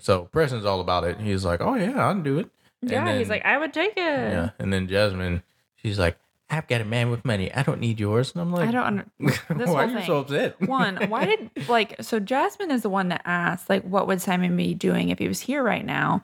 [0.00, 1.18] So Preston's all about it.
[1.20, 2.50] He's like, Oh yeah, I'll do it.
[2.82, 3.96] And Yeah, he's like, I would take it.
[3.96, 4.50] Yeah.
[4.58, 5.42] And then Jasmine,
[5.76, 6.18] she's like,
[6.50, 7.52] I've got a man with money.
[7.52, 8.32] I don't need yours.
[8.32, 8.84] And I'm like, I don't.
[8.84, 9.06] Under-
[9.72, 10.06] Why are you thing.
[10.06, 10.60] so upset?
[10.68, 14.56] One, why did like so Jasmine is the one that asked like what would Simon
[14.56, 16.22] be doing if he was here right now?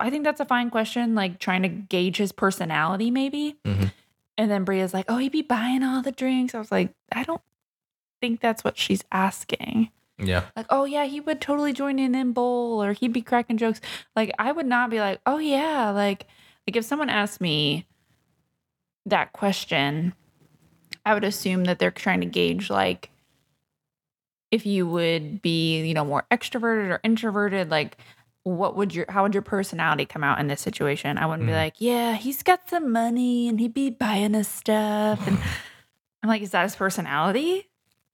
[0.00, 3.56] I think that's a fine question, like trying to gauge his personality maybe.
[3.64, 3.92] Mhm.
[4.36, 7.22] And then Bria's like, "Oh, he'd be buying all the drinks." I was like, "I
[7.24, 7.42] don't
[8.20, 10.44] think that's what she's asking." yeah.
[10.56, 13.80] Like, "Oh yeah, he would totally join in in bowl or he'd be cracking jokes."
[14.16, 16.26] Like, I would not be like, "Oh yeah," like
[16.66, 17.86] like if someone asked me
[19.06, 20.14] that question,
[21.04, 23.10] I would assume that they're trying to gauge like
[24.50, 27.96] if you would be, you know, more extroverted or introverted, like
[28.44, 31.18] what would your how would your personality come out in this situation?
[31.18, 31.56] I wouldn't be Mhm.
[31.56, 35.26] like, yeah, he's got some money and he'd be buying us stuff.
[35.26, 35.38] And
[36.22, 37.68] I'm like, is that his personality?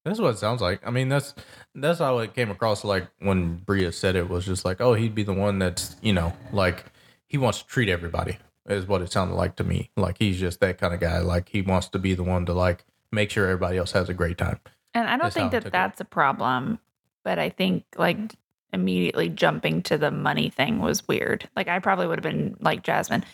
[0.05, 0.81] That's what it sounds like.
[0.87, 1.35] I mean, that's
[1.75, 2.85] that's how it came across.
[2.85, 6.13] Like when Bria said it was just like, oh, he'd be the one that's you
[6.13, 6.87] know, like
[7.27, 8.39] he wants to treat everybody.
[8.67, 9.91] Is what it sounded like to me.
[9.97, 11.19] Like he's just that kind of guy.
[11.19, 14.15] Like he wants to be the one to like make sure everybody else has a
[14.15, 14.61] great time.
[14.95, 15.73] And I don't That's think that took it.
[15.73, 16.79] that's a problem,
[17.25, 18.17] but I think like
[18.73, 21.49] immediately jumping to the money thing was weird.
[21.57, 23.25] Like I probably would have been like Jasmine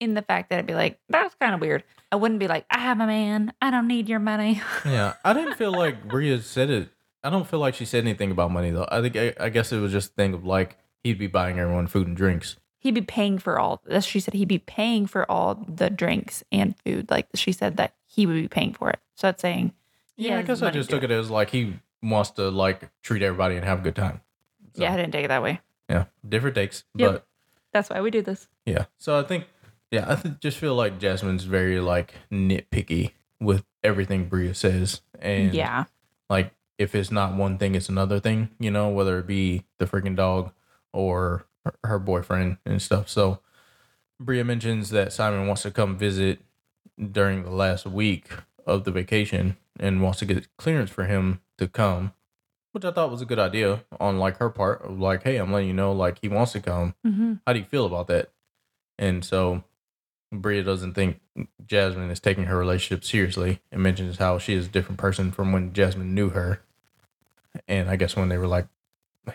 [0.00, 1.84] in the fact that I'd be like, that's kind of weird.
[2.12, 3.52] I wouldn't be like, I have a man.
[3.60, 4.60] I don't need your money.
[4.84, 6.88] Yeah, I didn't feel like Bria said it.
[7.22, 8.86] I don't feel like she said anything about money though.
[8.90, 11.58] I think I, I guess it was just a thing of like he'd be buying
[11.58, 12.56] everyone food and drinks.
[12.78, 14.04] he'd be paying for all this.
[14.04, 17.10] She said he'd be paying for all the drinks and food.
[17.10, 18.98] Like she said that he would be paying for it.
[19.16, 19.72] So that's saying,
[20.16, 23.22] Yeah, I guess I just to took it as like he wants to like treat
[23.22, 24.20] everybody and have a good time.
[24.74, 25.60] So, Yeah, I didn't take it that way.
[25.88, 27.12] yeah, different takes, Yep.
[27.12, 27.26] but
[27.72, 28.48] That's why we do this.
[28.66, 28.86] Yeah.
[28.98, 29.46] So I think,
[29.90, 35.52] yeah, I th- just feel like Jasmine's very like nitpicky with everything Bria says, and
[35.54, 35.84] yeah.
[36.30, 38.50] like if it's not one thing, it's another thing.
[38.58, 40.52] You know, whether it be the freaking dog
[40.92, 43.08] or her, her boyfriend and stuff.
[43.08, 43.40] So
[44.20, 46.40] Bria mentions that Simon wants to come visit
[47.12, 48.28] during the last week
[48.66, 52.12] of the vacation and wants to get clearance for him to come.
[52.74, 55.52] Which I thought was a good idea on like her part of like, hey, I'm
[55.52, 58.30] letting you know like he wants to come hmm how do you feel about that?
[58.98, 59.62] And so
[60.32, 61.20] Bria doesn't think
[61.64, 65.52] Jasmine is taking her relationship seriously and mentions how she is a different person from
[65.52, 66.62] when Jasmine knew her.
[67.68, 68.66] And I guess when they were like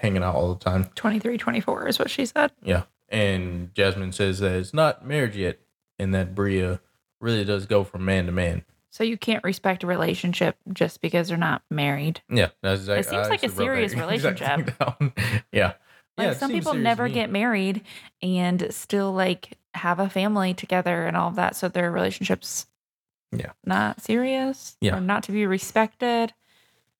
[0.02, 0.90] hanging out all the time.
[0.96, 2.52] 23, 24 is what she said.
[2.62, 2.84] Yeah.
[3.08, 5.60] And Jasmine says that it's not marriage yet
[5.98, 6.80] and that Bria
[7.20, 8.64] really does go from man to man.
[8.92, 12.22] So you can't respect a relationship just because they're not married.
[12.30, 13.00] Yeah, that's exactly.
[13.00, 14.72] It seems like a serious relationship.
[15.52, 15.74] yeah.
[16.18, 17.82] Like yeah, some people never get married
[18.22, 21.56] and still like have a family together and all of that.
[21.56, 22.66] So their relationships
[23.32, 23.52] Yeah.
[23.64, 24.76] not serious.
[24.82, 24.98] Yeah.
[24.98, 26.34] Or not to be respected.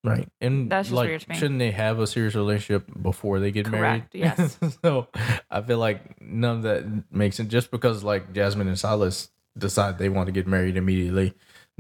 [0.04, 1.36] right, and That's just like, weird to me.
[1.36, 4.34] shouldn't they have a serious relationship before they get Correct, married?
[4.38, 4.58] yes.
[4.84, 5.08] so
[5.50, 7.50] I feel like none of that makes sense.
[7.52, 11.34] Just because like Jasmine and Silas decide they want to get married immediately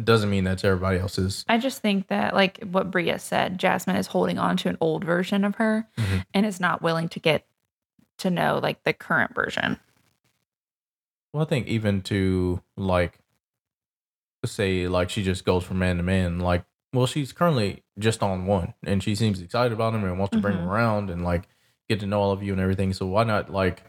[0.04, 1.44] doesn't mean that's everybody else's.
[1.50, 5.04] I just think that like what Bria said, Jasmine is holding on to an old
[5.04, 6.26] version of her Mhm.
[6.34, 7.46] and is not willing to get
[8.20, 9.80] to know like the current version.
[11.34, 13.20] Well, I think even to like
[14.46, 18.46] say like she just goes from man to man, like well, she's currently just on
[18.48, 20.70] one and she seems excited about him and wants to bring him Mhm.
[20.70, 21.48] around and like
[21.88, 22.94] get to know all of you and everything.
[22.94, 23.84] So why not like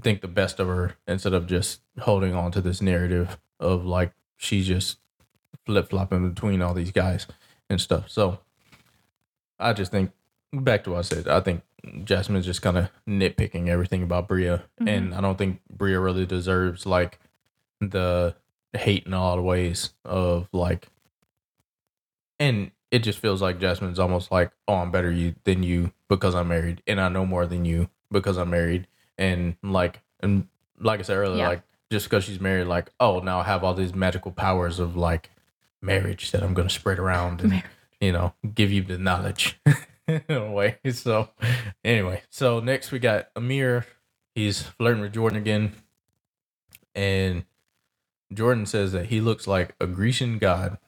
[0.00, 4.12] think the best of her instead of just holding on to this narrative of like
[4.36, 4.98] she's just
[5.64, 7.26] flip flopping between all these guys
[7.68, 8.08] and stuff.
[8.10, 8.38] So
[9.58, 10.10] I just think
[10.52, 11.62] back to what I said, I think
[12.04, 14.88] Jasmine's just kind of nitpicking everything about Bria, Mhm.
[14.88, 17.18] and I don't think Bria really deserves like
[17.80, 18.34] the
[18.72, 20.88] hate in a lot of ways of like,
[22.38, 26.34] and it just feels like Jasmine's almost like, oh, I'm better you than you because
[26.34, 28.86] I'm married, and I know more than you because I'm married,
[29.18, 31.48] and like, and like I said earlier, Yeah.
[31.48, 34.96] like just because she's married, like, oh, now I have all these magical powers of
[34.96, 35.30] like
[35.82, 37.62] marriage that I'm gonna spread around and
[38.00, 39.60] you know give you the knowledge
[40.08, 40.78] in a way.
[40.92, 41.30] So
[41.84, 43.86] anyway, so next we got Amir.
[44.34, 45.72] He's flirting with Jordan again,
[46.94, 47.44] and
[48.32, 50.78] Jordan says that he looks like a Grecian god,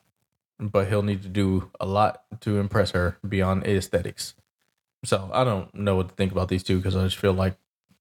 [0.58, 4.34] but he'll need to do a lot to impress her beyond aesthetics.
[5.04, 7.56] So I don't know what to think about these two because I just feel like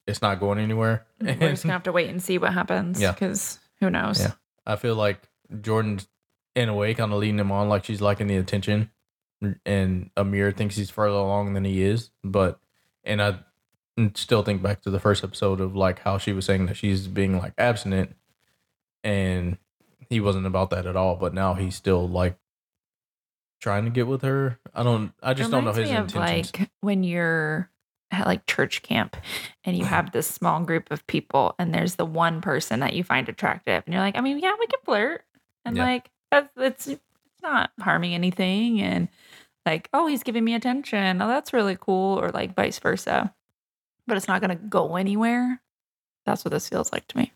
[0.08, 1.06] it's not going anywhere.
[1.22, 3.00] We're just gonna have to wait and see what happens.
[3.00, 3.12] Yeah.
[3.12, 4.22] Because who knows?
[4.22, 4.32] Yeah.
[4.66, 5.22] I feel like
[5.62, 6.08] Jordan's
[6.56, 8.90] in a way kind of leading him on, like she's liking the attention,
[9.66, 12.10] and Amir thinks he's further along than he is.
[12.24, 12.60] But
[13.04, 13.40] and I
[14.16, 17.08] still think back to the first episode of like how she was saying that she's
[17.08, 18.16] being like abstinent,
[19.04, 19.58] and
[20.10, 21.16] he wasn't about that at all.
[21.16, 22.38] But now he's still like
[23.60, 24.60] trying to get with her.
[24.74, 25.12] I don't.
[25.22, 26.16] I just don't know his intentions.
[26.16, 27.70] Of like when you're
[28.12, 29.18] like church camp
[29.64, 29.94] and you mm-hmm.
[29.94, 33.84] have this small group of people and there's the one person that you find attractive
[33.86, 35.24] and you're like, I mean, yeah, we can flirt
[35.66, 35.84] and Yeah.
[35.84, 37.02] like that's it's it's
[37.44, 39.10] not harming anything and
[39.66, 41.22] like, oh, he's giving me attention.
[41.22, 43.34] Oh, that's really cool, or like vice versa.
[44.08, 45.62] But it's not gonna go anywhere.
[46.26, 47.34] That's what this feels like to me.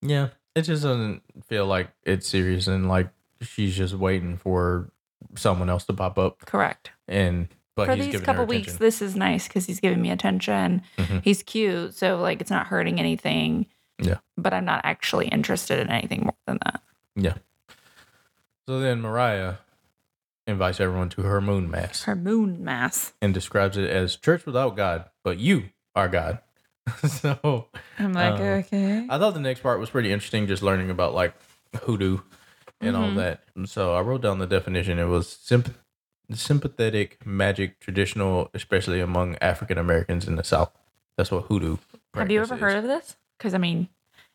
[0.00, 3.10] Yeah, it just doesn't feel like it's serious, and like
[3.42, 4.90] she's just waiting for
[5.36, 6.90] someone else to pop up, Correct.
[7.06, 10.82] and but For he's these couple weeks, this is nice because he's giving me attention.
[10.98, 11.22] Mhm.
[11.24, 13.66] He's cute, so like it's not hurting anything.
[13.98, 14.18] Yeah.
[14.36, 16.82] But I'm not actually interested in anything more than that.
[17.14, 17.34] Yeah.
[18.66, 19.54] So then Mariah
[20.46, 23.12] invites everyone to her moon mass Her moon mass.
[23.22, 26.40] and describes it as church without God, but you are God.
[27.08, 27.68] so
[27.98, 29.06] I'm like, Uh, okay.
[29.08, 31.34] I thought the next part was pretty interesting, just learning about like
[31.82, 32.18] hoodoo
[32.80, 33.16] and all Mhm.
[33.16, 33.44] that.
[33.66, 34.98] So I wrote down the definition.
[34.98, 35.76] It was symp-
[36.34, 40.70] sympathetic magic, traditional, especially among African Americans in the South.
[41.16, 41.76] That's what hoodoo.
[42.14, 43.16] Have you ever heard of this?
[43.38, 43.88] Because I mean,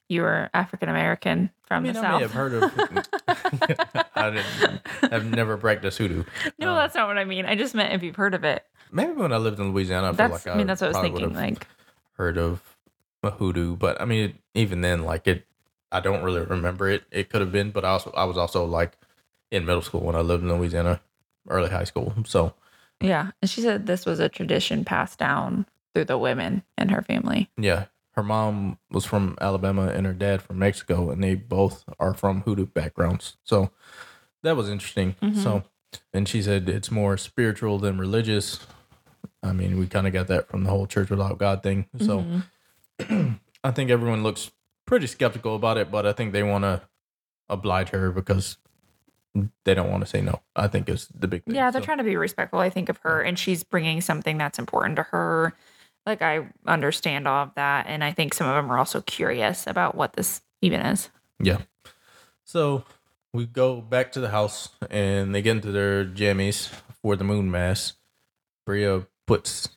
[0.10, 2.14] you were African American I from mean, the I South.
[2.16, 2.64] I have heard of.
[4.16, 4.82] I didn't,
[5.14, 6.24] I've never practiced hoodoo.
[6.60, 7.46] no, Um, that's not what I mean.
[7.46, 8.64] I just meant if you've heard of it.
[8.92, 10.46] Maybe when I lived in Louisiana, I That's.
[10.46, 11.34] like I mean, that's what I was thinking.
[11.34, 11.68] Like,
[12.14, 12.62] heard of
[13.24, 15.46] a hoodoo, but I mean, even then, like it,
[15.92, 17.04] I don't really remember it.
[17.12, 18.98] It could have been, but I also I was also like
[19.52, 21.02] in middle school when I lived in Louisiana,
[21.50, 22.14] early high school.
[22.26, 22.54] So
[23.02, 23.32] yeah.
[23.42, 27.50] And she said this was a tradition passed down through the women in her family.
[27.58, 32.14] yeah, her mom was from Alabama and her dad from Mexico, and they both are
[32.14, 33.38] from hoodoo backgrounds.
[33.44, 33.72] So
[34.44, 35.16] that was interesting.
[35.22, 35.38] Mhm.
[35.38, 35.64] So,
[36.14, 38.66] and she said it's more spiritual than religious.
[39.44, 41.86] I mean, we kind of got that from the whole church without God thing.
[42.00, 42.26] So.
[43.00, 43.40] Mhm.
[43.64, 44.52] I think everyone looks
[44.86, 46.82] pretty skeptical about it, but I think they want to
[47.50, 48.58] oblige her because
[49.66, 50.42] they don't want to say no.
[50.56, 51.56] I think is the big thing.
[51.56, 54.38] Yeah, they're So, trying to be respectful, I think, of her, and she's bringing something
[54.38, 55.54] that's important to her.
[56.06, 57.86] Like, I understand all of that.
[57.88, 61.10] And I think some of them are also curious about what this even is.
[61.40, 61.60] Yeah.
[62.46, 62.86] So
[63.34, 66.70] we go back to the house and they get into their jammies
[67.02, 67.94] for the moon mass.
[68.66, 69.70] Bria puts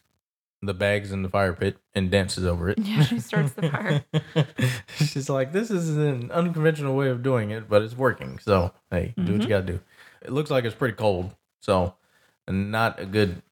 [0.63, 2.79] the bags in the fire pit and dances over it.
[2.79, 4.05] Yeah, she starts the fire.
[4.97, 8.39] She's like, this is an unconventional way of doing it, but it's working.
[8.39, 9.33] So, hey, do Mm-hmm.
[9.33, 9.81] what you got to do.
[10.23, 11.35] It looks like it's pretty cold.
[11.61, 11.95] So,
[12.49, 13.43] not a good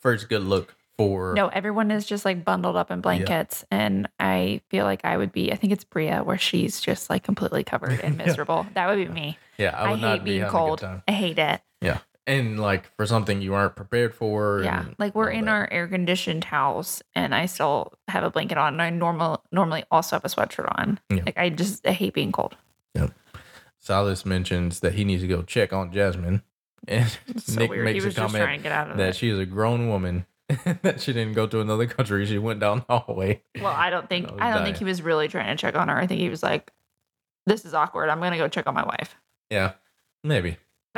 [0.00, 3.64] first good look for No, everyone is just like bundled up in blankets.
[3.70, 7.22] And I feel like I would be, I think it's Bria, where she's just like
[7.24, 8.66] completely covered and miserable.
[8.74, 9.38] That would be me.
[9.58, 11.02] yeah, I I, hate be being having a good cold.
[11.08, 11.60] I hate it.
[11.80, 11.98] Yeah,
[12.28, 14.60] and like for something you aren't prepared for.
[14.62, 14.84] Yeah.
[14.98, 15.50] Like we're in that.
[15.50, 19.84] our air conditioned house and I still have a blanket on and I normal normally
[19.90, 21.00] also have a sweatshirt on.
[21.10, 21.22] Yeah.
[21.24, 22.54] Like I just I hate being cold.
[22.94, 23.08] Yeah.
[23.78, 26.42] Silas mentions that he needs to go check on Jasmine,
[26.88, 27.88] and so Nick weird.
[27.88, 29.46] He makes was a just comment trying to get out of that she is a
[29.46, 30.26] grown woman.
[30.82, 32.24] that she didn't go to another country.
[32.24, 33.42] She went down the hallway.
[33.60, 35.74] Well, I don't think I oh, I don't think he was really trying to check
[35.74, 35.98] on her.
[35.98, 36.72] I think he was like,
[37.46, 38.08] This is awkward.
[38.08, 39.14] I'm gonna go check on my wife.
[39.50, 39.72] Yeah,
[40.24, 40.56] maybe.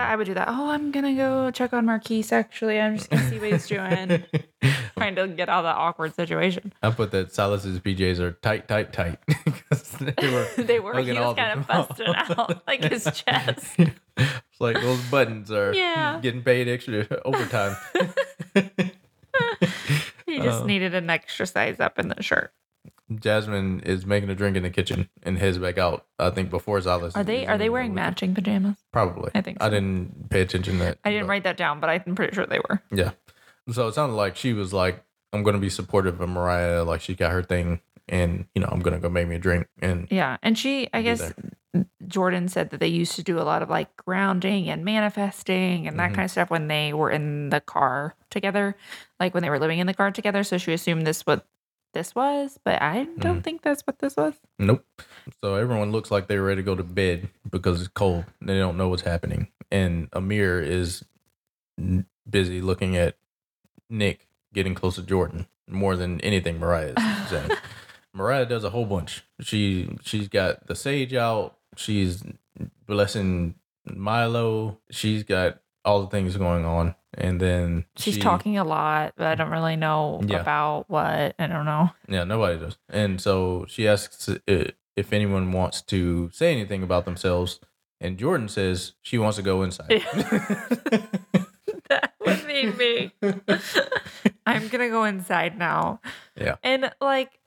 [0.09, 0.49] I would do that.
[0.49, 2.81] Oh, I'm gonna go check on Marquis actually.
[2.81, 4.23] I'm just gonna see what he's doing.
[4.97, 6.73] trying to get out of that awkward situation.
[6.83, 9.19] I put that Silas's PJs are tight, tight, tight.
[10.01, 10.49] they were.
[10.63, 13.75] they were he was kind of busting out like his chest.
[13.79, 16.19] it's like those buttons are Yeah.
[16.21, 17.77] getting paid extra overtime.
[20.27, 20.67] He just Oh.
[20.67, 22.53] needed an extra size up in the shirt.
[23.19, 26.07] Jasmine is making a drink in the kitchen and heads back out.
[26.19, 27.17] I think before Silas.
[27.17, 28.77] Are they are they wearing matching pajamas?
[28.93, 29.31] Probably.
[29.35, 30.99] I think I didn't pay attention to that.
[31.05, 32.81] I didn't but- write that down, but I'm pretty sure they were.
[32.93, 33.11] Yeah.
[33.73, 35.03] So it sounded like she was like,
[35.33, 36.85] I'm going to be supportive of Mariah.
[36.85, 39.39] Like she got her thing and, you know, I'm going to go make me a
[39.39, 39.69] drink.
[39.81, 41.33] And Yeah, and she, I guess,
[42.09, 45.99] Jordan said that they used to do a lot of like grounding and manifesting and
[46.01, 46.15] that Mhm.
[46.15, 48.75] kind of stuff when they were in the car together,
[49.21, 50.43] like when they were living in the car together.
[50.43, 51.47] So she assumed this what
[51.93, 53.45] this was, but I don't Mhm.
[53.45, 54.35] think that's what this was.
[54.59, 54.85] nope.
[55.43, 58.25] So everyone looks like they're ready to go to bed because it's cold.
[58.41, 59.49] They don't know what's happening.
[59.71, 61.05] And Amir is
[61.79, 63.17] n- busy looking at
[63.89, 67.51] Nick getting close to Jordan more than anything Mariah is saying.
[68.13, 69.23] Mariah does a whole bunch.
[69.41, 71.57] She she's got the sage out.
[71.77, 72.23] She's
[72.87, 74.79] blessing Milo.
[74.91, 79.27] She's got all the things going on, and then She's she- talking a lot, but
[79.27, 80.41] I don't really know Yeah.
[80.41, 81.35] about what.
[81.39, 81.91] I don't know.
[82.09, 82.77] Yeah, nobody does.
[82.89, 87.61] And so she asks if anyone wants to say anything about themselves,
[88.01, 89.89] and Jordan says she wants to go inside.
[91.89, 93.13] that would be me.
[94.47, 96.01] I'm gonna go inside now.
[96.37, 96.57] Yeah.
[96.63, 97.39] And like,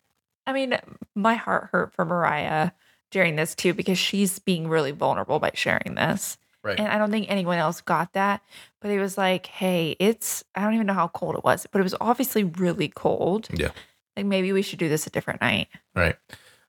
[0.48, 0.78] I mean,
[1.16, 2.72] my heart hurt for Mariah
[3.12, 6.38] during this too because she's being really vulnerable by sharing this.
[6.64, 6.80] Right.
[6.80, 8.41] And I don't think anyone else got that.
[8.82, 11.80] But it was like, hey, it's I don't even know how cold it was, but
[11.80, 13.47] it was obviously really cold.
[13.53, 13.72] Yeah.
[14.16, 15.68] Like maybe we should do this a different night.
[15.95, 16.18] Right.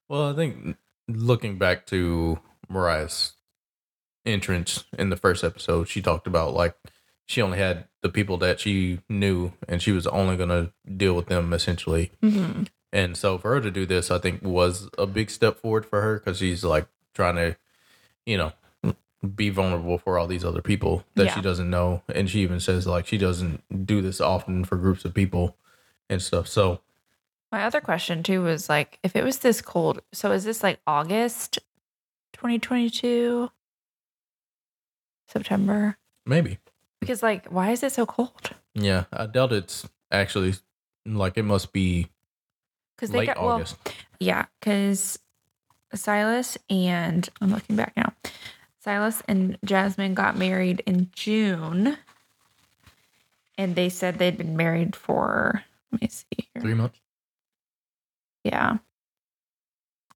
[0.09, 0.76] Well, I think
[1.09, 2.38] looking back to
[2.68, 3.32] Mariah's
[4.24, 6.74] entrance in the first episode, she talked about like
[7.26, 11.14] she only had the people that she knew and she was only going to deal
[11.14, 12.12] with them essentially.
[12.22, 12.64] Mm-hmm.
[12.92, 16.01] And so for her to do this, I think was a big step forward for
[16.01, 17.57] her because she's like trying to,
[18.24, 18.53] you know,
[19.29, 21.35] be vulnerable for all these other people that Yeah.
[21.35, 22.03] she doesn't know.
[22.14, 25.57] And she even says like she doesn't do this often for groups of people
[26.11, 26.47] and stuff.
[26.49, 26.81] So
[27.53, 30.81] My other question too was like, if it was this cold, so is this like
[30.87, 31.59] August
[32.35, 33.51] 2022?
[35.29, 35.97] September?
[36.27, 36.59] maybe.
[37.01, 38.51] Because like, why is it so cold?
[38.75, 40.55] Yeah, I doubt it's actually
[41.07, 42.09] like it must be
[42.97, 43.77] Because they got August.
[43.85, 44.47] well, yeah.
[44.61, 45.18] Because
[45.95, 48.12] Silas and I'm looking back now.
[48.85, 51.97] Silas and Jasmine got married in June,
[53.57, 55.64] and they said they'd been married for.
[55.91, 56.61] Let me see here.
[56.61, 57.01] Three months.
[58.43, 58.76] Yeah.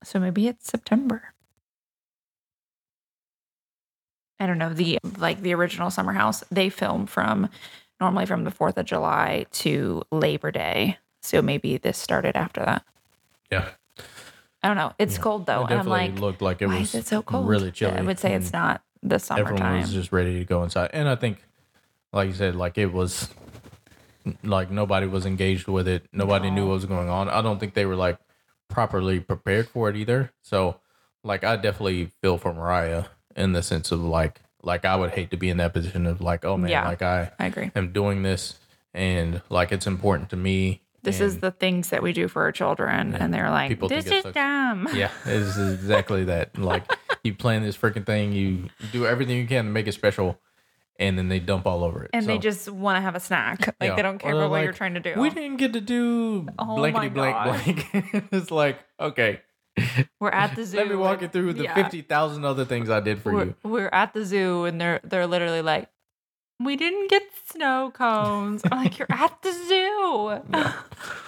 [0.04, 1.32] So maybe it's September.
[4.38, 4.74] I don't know.
[4.74, 7.48] The like the original Summer House, they film from
[8.02, 10.98] normally from the 4th of July to Labor Day.
[11.22, 12.84] So maybe this started after that.
[13.50, 13.70] Yeah,
[14.62, 14.92] I don't know.
[14.98, 15.22] It's Yeah.
[15.22, 15.64] cold though.
[15.64, 17.48] it And I'm like, looked like it why was is it so cold?
[17.48, 17.96] really chilly.
[17.98, 21.14] I would say it's not the Everyone was just ready to go inside, and I
[21.14, 21.38] think,
[22.12, 23.28] like you said, like it was
[24.42, 26.04] like nobody was engaged with it.
[26.12, 27.28] Nobody knew what was going on.
[27.28, 28.18] I don't think they were like
[28.68, 30.32] properly prepared for it either.
[30.42, 30.80] So,
[31.24, 33.04] like, I definitely feel for Mariah
[33.36, 36.20] in the sense of like, like I would hate to be in that position of
[36.20, 36.84] like, oh man, Yeah.
[36.88, 37.70] like I I agree.
[37.76, 38.59] am doing this,
[38.92, 40.82] and like it's important to me.
[41.03, 43.12] This is the things that we do for our children.
[43.12, 43.18] Yeah.
[43.20, 44.88] And they're like, People this is dumb.
[44.92, 46.51] Yeah, it's exactly that.
[46.68, 46.84] Like
[47.24, 50.38] you plan this freaking thing, you do everything you can to make it special,
[50.99, 52.11] and then they dump all over it.
[52.12, 53.66] And they just want to have a snack.
[53.66, 53.94] Like yeah.
[53.94, 55.14] they don't care about they're what you're trying to do.
[55.18, 57.86] We didn't get to do Oh blankety blank blank.
[58.32, 59.40] it's like okay,
[60.20, 60.76] We're at the zoo.
[60.78, 61.74] let me walk and- you through the yeah.
[61.74, 63.55] fifty thousand other things I did for we're, you.
[63.62, 65.88] we're at the zoo and they're they're literally like,
[66.61, 68.62] we didn't get snow cones.
[68.70, 70.40] I'm like, you're at the zoo.
[70.52, 70.72] Yeah.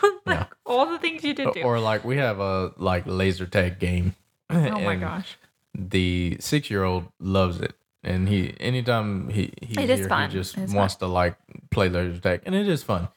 [0.27, 0.47] like Yeah.
[0.67, 1.63] all the things you did do.
[1.63, 4.15] Or like we have a like laser tag game.
[4.51, 5.37] oh my gosh.
[5.75, 7.75] The six year old loves it.
[8.03, 10.31] And he anytime he he's It is here, fun.
[10.31, 11.37] he just It's wants to like
[11.71, 12.43] play laser tag.
[12.47, 13.09] And it is fun.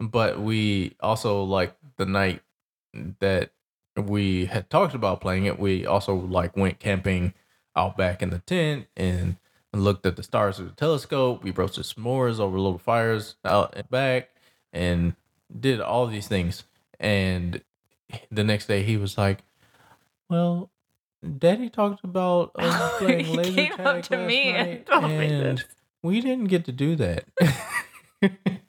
[0.00, 2.42] but we also like the night
[3.20, 3.50] that
[3.96, 5.58] we had talked about playing it.
[5.58, 7.34] We also like went camping
[7.76, 9.36] out back in the tent and
[9.78, 11.42] looked at the stars through the telescope.
[11.42, 14.30] We roasted s'mores over little fires out and back
[14.72, 15.14] and
[15.58, 16.64] did all these things.
[17.00, 17.62] And
[18.30, 19.38] the next day he was like,
[20.28, 20.70] "Well,
[21.38, 24.68] Daddy talked about us uh, playing He laser came tag up to last me and
[24.88, 25.64] night, and this."
[26.02, 27.24] we didn't get to do that."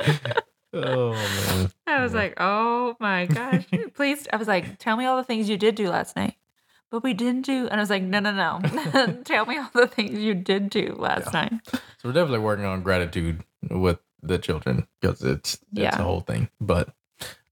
[0.72, 1.70] oh man.
[1.86, 3.66] I was like, oh my gosh.
[3.94, 4.26] Please.
[4.32, 6.36] I was like, tell me all the things you did do last night.
[6.90, 7.68] But we didn't do.
[7.68, 9.22] And I was like, no, no, no.
[9.24, 11.42] tell me all the things you did do last Yeah.
[11.42, 11.52] night.
[11.72, 16.00] So we're definitely working on gratitude with the children because it's it's Yeah.
[16.00, 16.48] a whole thing.
[16.60, 16.90] But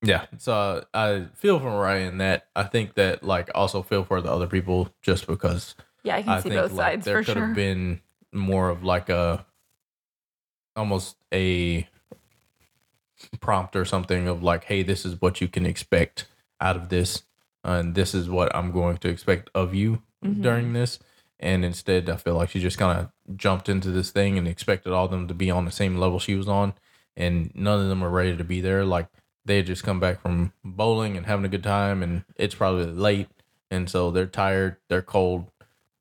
[0.03, 4.30] yeah, so I feel for Mariah that I think that like also feel for the
[4.32, 7.36] other people just because Yeah, I can I see think both like sides there could
[7.36, 7.55] have sure.
[7.55, 8.01] been
[8.32, 9.47] more of like a
[10.76, 11.89] almost a
[13.41, 16.26] prompt or something of like, hey, this is what you can expect
[16.61, 17.22] out of this,
[17.64, 20.42] and this is what I'm going to expect of you Mhm.
[20.42, 20.98] during this.
[21.40, 24.92] And instead, I feel like she just kind of jumped into this thing and expected
[24.92, 26.74] all of them to be on the same level she was on,
[27.16, 28.84] and none of them are ready to be there.
[28.84, 29.06] Like
[29.44, 32.86] they had just come back from bowling and having a good time, and it's probably
[32.86, 33.28] late,
[33.70, 35.46] and so they're tired, they're cold,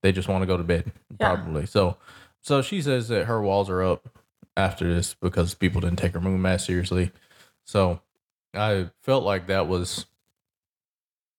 [0.01, 1.35] they just want to go to bed, Yeah.
[1.35, 1.65] probably.
[1.67, 1.97] So,
[2.41, 4.09] so she says that her walls are up
[4.55, 7.11] after this because people didn't take her moon mass seriously.
[7.63, 8.01] So,
[8.55, 10.07] I felt like that was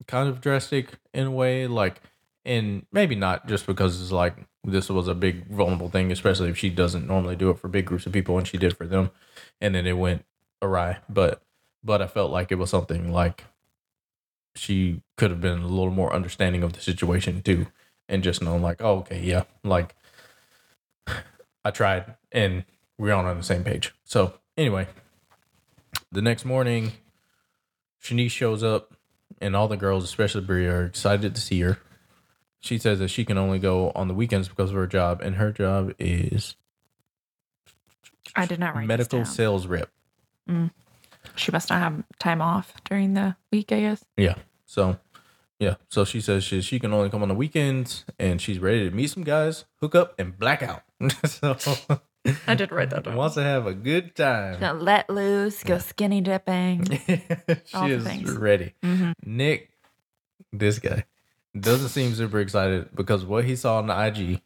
[0.09, 2.01] kind of drastic in a way, like,
[2.45, 4.35] and maybe not just because it's like
[4.65, 7.85] this was a big vulnerable thing, especially if she doesn't normally do it for big
[7.85, 9.11] groups of people, and she did for them,
[9.61, 10.25] and then it went
[10.63, 10.99] awry.
[11.09, 11.43] But,
[11.85, 13.45] but I felt like it was something like
[14.55, 17.67] she could have been a little more understanding of the situation too,
[18.09, 19.95] and just known like, oh, okay, yeah, like
[21.65, 22.65] I tried, and
[22.99, 23.95] we're all on the same page.
[24.05, 24.89] So anyway,
[26.11, 26.93] the next morning,
[28.03, 28.95] Shanice shows up,
[29.41, 31.79] and all the girls, especially Bria, are excited to see her.
[32.61, 35.37] She says that she can only go on the weekends because of her job, and
[35.37, 36.57] her job is
[38.35, 39.26] I did not write this medical down.
[39.26, 39.91] sales rep.
[40.49, 40.70] Mm.
[41.37, 44.05] She must not have time off during the week, I guess.
[44.16, 44.37] Yeah.
[44.66, 44.99] So,
[45.59, 45.76] yeah.
[45.89, 48.95] So she says she she can only come on the weekends, and she's ready to
[48.95, 50.83] meet some guys, hook up, and blackout.
[51.24, 51.57] so
[52.47, 53.16] I did write that down.
[53.16, 54.61] wants to have a good time.
[54.61, 56.85] Gonna let loose, go skinny dipping.
[57.64, 58.31] She is things.
[58.33, 58.74] ready.
[58.83, 59.14] Mhm.
[59.24, 59.70] Nick,
[60.53, 61.05] this guy,
[61.59, 64.41] doesn't seem super excited because what he saw on the IG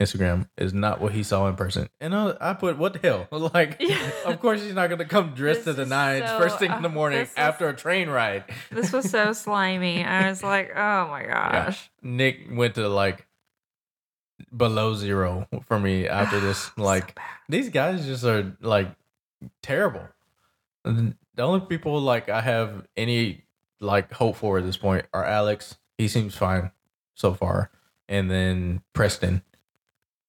[0.00, 1.88] Instagram is not what he saw in person.
[2.00, 3.26] And I, I put, what the hell?
[3.52, 3.98] Like, Yeah.
[4.26, 6.82] of course he's not going to come dressed to the nines so- first thing in
[6.82, 8.44] the uh, morning after a train ride.
[8.70, 10.04] This was so slimy.
[10.04, 11.90] I was like, oh my gosh.
[12.00, 13.26] Nick went to like
[14.56, 16.70] below zero for me after this.
[16.76, 17.24] Like, bad.
[17.48, 18.88] these guys just are like
[19.62, 20.08] terrible.
[20.84, 23.42] The only people like I have any
[23.80, 25.76] like hope for at this point are Alex.
[25.98, 26.70] He seems fine
[27.14, 27.70] so far,
[28.08, 29.42] and then Preston.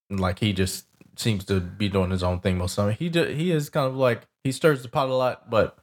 [0.09, 2.97] Like he just seems to be doing his own thing most of the time.
[2.99, 5.77] He do, he is kind of like he stirs the pot a lot, but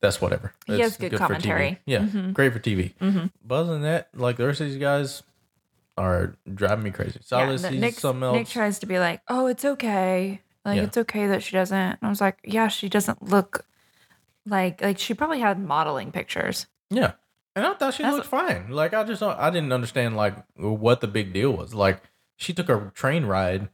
[0.00, 0.52] that's whatever.
[0.66, 1.18] He It's has good TV.
[1.18, 1.78] commentary.
[1.86, 2.32] Yeah, Mhm.
[2.32, 2.94] great for TV.
[3.00, 3.30] Mhm.
[3.44, 5.22] But other than that, like the rest of these guys
[5.96, 7.18] are driving me crazy.
[7.20, 8.36] Yeah, Silas, the- he's Nick, something else.
[8.36, 10.40] Nick tries to be like, oh, it's okay.
[10.64, 10.82] Like Yeah.
[10.84, 11.76] it's okay that she doesn't.
[11.78, 13.64] And I was like, yeah, she doesn't look
[14.44, 16.66] like like she probably had modeling pictures.
[16.90, 17.12] Yeah.
[17.54, 18.70] And I thought she That's- looked fine.
[18.70, 21.74] Like I just don't, I didn't understand like what the big deal was.
[21.74, 22.02] Like
[22.36, 23.68] she took a train ride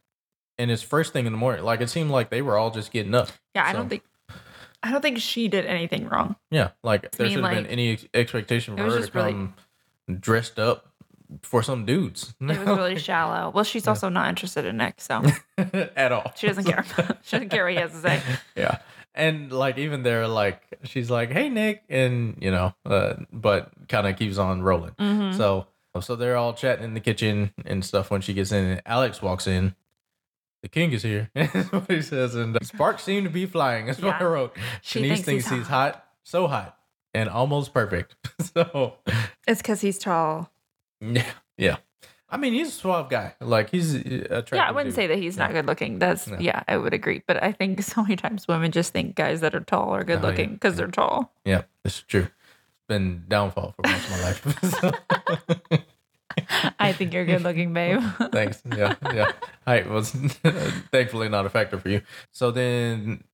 [0.59, 1.64] and it's first thing in the morning.
[1.64, 3.29] Like it seemed like they were all just getting up.
[3.55, 4.05] Yeah, I don't think
[4.85, 6.37] I don't think she did anything wrong.
[6.51, 6.70] Yeah.
[6.83, 9.55] Like there should have been any expectation for her to really- come
[10.20, 10.91] dressed up
[11.43, 12.35] for some dudes.
[12.41, 13.51] It was really shallow.
[13.51, 15.22] Well, she's also not interested in Nick, so
[15.97, 16.33] at all.
[16.37, 16.85] she doesn't care.
[17.22, 18.20] she doesn't care what he has to say.
[18.57, 18.78] yeah.
[19.14, 24.07] And like even there, like she's like, "Hey Nick," and you know, uh, but kind
[24.07, 24.93] of keeps on rolling.
[24.99, 25.37] Mhm.
[25.37, 25.66] So
[26.01, 29.20] so they're all chatting in the kitchen and stuff when she gets in and Alex
[29.20, 29.74] walks in.
[30.62, 31.28] The king is here.
[31.35, 32.35] That's what he says.
[32.37, 33.87] And uh, sparks seem to be flying.
[33.87, 34.57] That's what I wrote.
[34.80, 36.05] She Shanice thinks thinks, he's he's hot.
[36.22, 36.78] so hot,
[37.12, 38.14] and almost perfect.
[38.55, 38.95] so
[39.47, 40.51] It's because he's tall.
[41.14, 41.24] yeah,
[41.59, 41.76] yeah.
[42.28, 43.34] I mean, he's a suave guy.
[43.40, 44.53] Like he's uh, attractive.
[44.55, 45.03] Yeah, I wouldn't dude.
[45.03, 45.98] say that he's not good looking.
[45.98, 46.38] That's No.
[46.38, 47.22] yeah, I would agree.
[47.26, 50.18] But I think so many times women just think guys that are tall are good
[50.18, 50.26] Oh, yeah.
[50.28, 51.32] looking because they're tall.
[51.44, 52.22] Yeah, it's true.
[52.28, 54.70] It's been downfall for most of my life.
[54.80, 55.78] So-
[56.78, 58.00] I think you're good looking, babe.
[58.32, 58.62] Thanks.
[58.74, 59.32] Yeah, yeah.
[59.66, 60.12] Height was
[60.90, 62.00] thankfully not a factor for you.
[62.30, 63.24] So then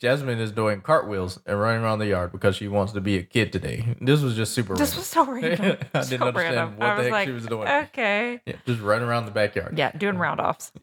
[0.00, 3.22] Jasmine is doing cartwheels and running around the yard because she wants to be a
[3.22, 3.96] kid today.
[4.00, 4.98] This was just super this random.
[4.98, 5.26] was so
[5.66, 5.76] random.
[5.92, 6.76] I So didn't understand random.
[6.78, 7.66] what I the heck like, she was doing.
[7.68, 8.40] Okay.
[8.46, 9.76] Yeah, just running around the backyard.
[9.76, 10.70] Yeah, doing round offs.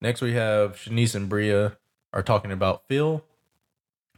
[0.00, 1.76] Next, we have Shanice and Bria
[2.12, 3.24] are talking about Phil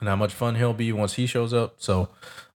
[0.00, 1.76] and how much fun he'll be once he shows up.
[1.78, 2.08] So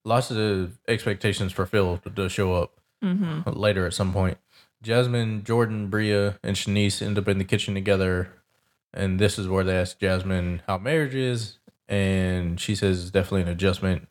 [0.03, 2.71] lots of expectations for Phil to, to show up
[3.03, 3.49] Mm-hmm.
[3.59, 4.37] later at some point.
[4.81, 8.29] Jasmine, Jordan, Bria, and Shanice end up in the kitchen together.
[8.93, 11.57] And this is where they ask Jasmine how marriage is.
[11.87, 14.07] And she says it's definitely an adjustment.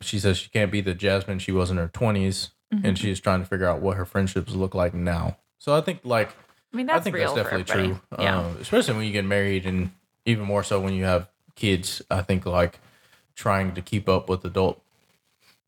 [0.00, 2.50] She says she can't be the Jasmine she was in her 20s.
[2.74, 2.84] Mm-hmm.
[2.84, 5.36] And she's trying to figure out what her friendships look like now.
[5.58, 6.30] So I think, like,
[6.72, 8.00] I mean, that's I think that's definitely true.
[8.18, 8.40] Yeah.
[8.40, 9.92] Um, especially when you get married and
[10.24, 12.02] even more so when you have kids.
[12.10, 12.80] I think like
[13.34, 14.82] trying to keep up with adult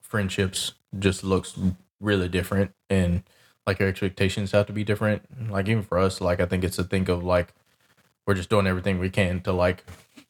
[0.00, 1.58] friendships just looks
[2.00, 3.22] really different and
[3.66, 5.50] like your expectations have to be different.
[5.50, 7.54] Like even for us, like I think it's a think of like
[8.28, 9.82] we're just doing everything we can to like,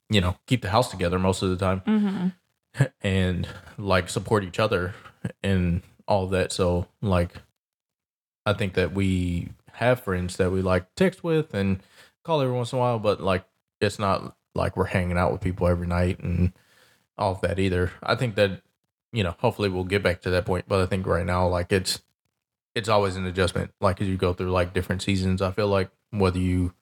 [0.09, 2.85] you know, keep the house together most of the time mm-hmm.
[3.03, 4.95] and like support each other
[5.43, 6.53] and all that.
[6.53, 7.33] So like
[8.47, 11.83] I think that we have friends that we like text with and
[12.23, 13.45] call every once in a while, but like
[13.81, 16.53] it's not like we're hanging out with people every night and
[17.19, 17.91] all of that either.
[18.01, 18.63] I think that
[19.13, 21.73] you know, hopefully we'll get back to that point, but I think right now like
[21.73, 22.01] it's
[22.77, 25.43] it's always an adjustment like as you go through like different seasons.
[25.43, 26.75] I feel like whether you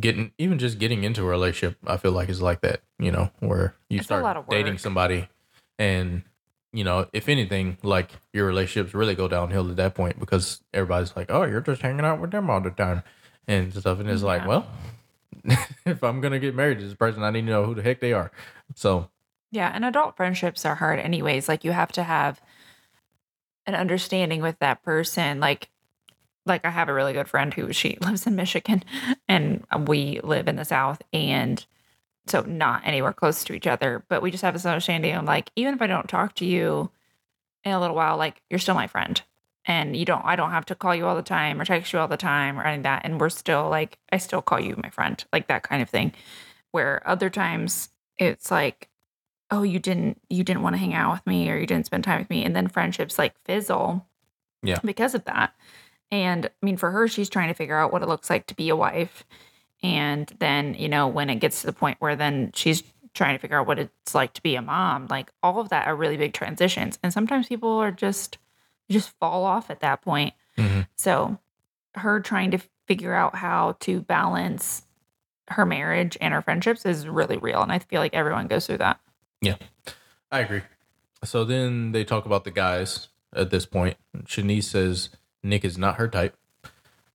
[0.00, 3.30] getting even just getting into a relationship, I feel like is like that, you know,
[3.40, 5.28] where you It's start dating somebody
[5.78, 6.22] and
[6.72, 11.16] you know, if anything, like your relationships really go downhill at that point because everybody's
[11.16, 13.02] like, "Oh, you're just hanging out with them all the time,"
[13.48, 13.98] and stuff.
[13.98, 14.66] And it's like, well,
[15.86, 18.00] if I'm gonna get married to this person, I need to know who the heck
[18.00, 18.30] they are.
[18.74, 19.08] So
[19.50, 21.48] Yeah, and adult friendships are hard anyways.
[21.48, 22.40] Like you have to have
[23.64, 25.40] an understanding with that person.
[25.40, 25.70] Like
[26.46, 28.84] like I have a really good friend who she lives in Michigan
[29.28, 31.64] and we live in the South and
[32.26, 35.50] so not anywhere close to each other, but we just have this understanding of like
[35.56, 36.90] even if I don't talk to you
[37.64, 39.20] in a little while, like you're still my friend.
[39.68, 41.98] And you don't I don't have to call you all the time or text you
[41.98, 43.02] all the time or any of that.
[43.04, 46.12] And we're still like I still call you my friend, like that kind of thing.
[46.70, 47.88] Where other times
[48.18, 48.88] it's like
[49.50, 52.02] oh you didn't you didn't want to hang out with me or you didn't spend
[52.04, 54.04] time with me and then friendships like fizzle
[54.62, 54.78] Yeah.
[54.84, 55.54] because of that
[56.10, 58.54] and i mean for her she's trying to figure out what it looks like to
[58.54, 59.24] be a wife
[59.82, 62.82] and then you know when it gets to the point where then she's
[63.14, 65.86] trying to figure out what it's like to be a mom like all of that
[65.86, 68.38] are really big transitions and sometimes people are just
[68.90, 70.86] just fall off at that point Mhm.
[70.96, 71.38] so
[71.94, 74.82] her trying to figure out how to balance
[75.48, 78.78] her marriage and her friendships is really real and i feel like everyone goes through
[78.78, 79.00] that
[79.42, 79.56] Yeah,
[80.32, 80.62] I agree.
[81.24, 83.96] So then they talk about the guys at this point.
[84.24, 85.10] Shanice says
[85.46, 86.36] Nick is not her type.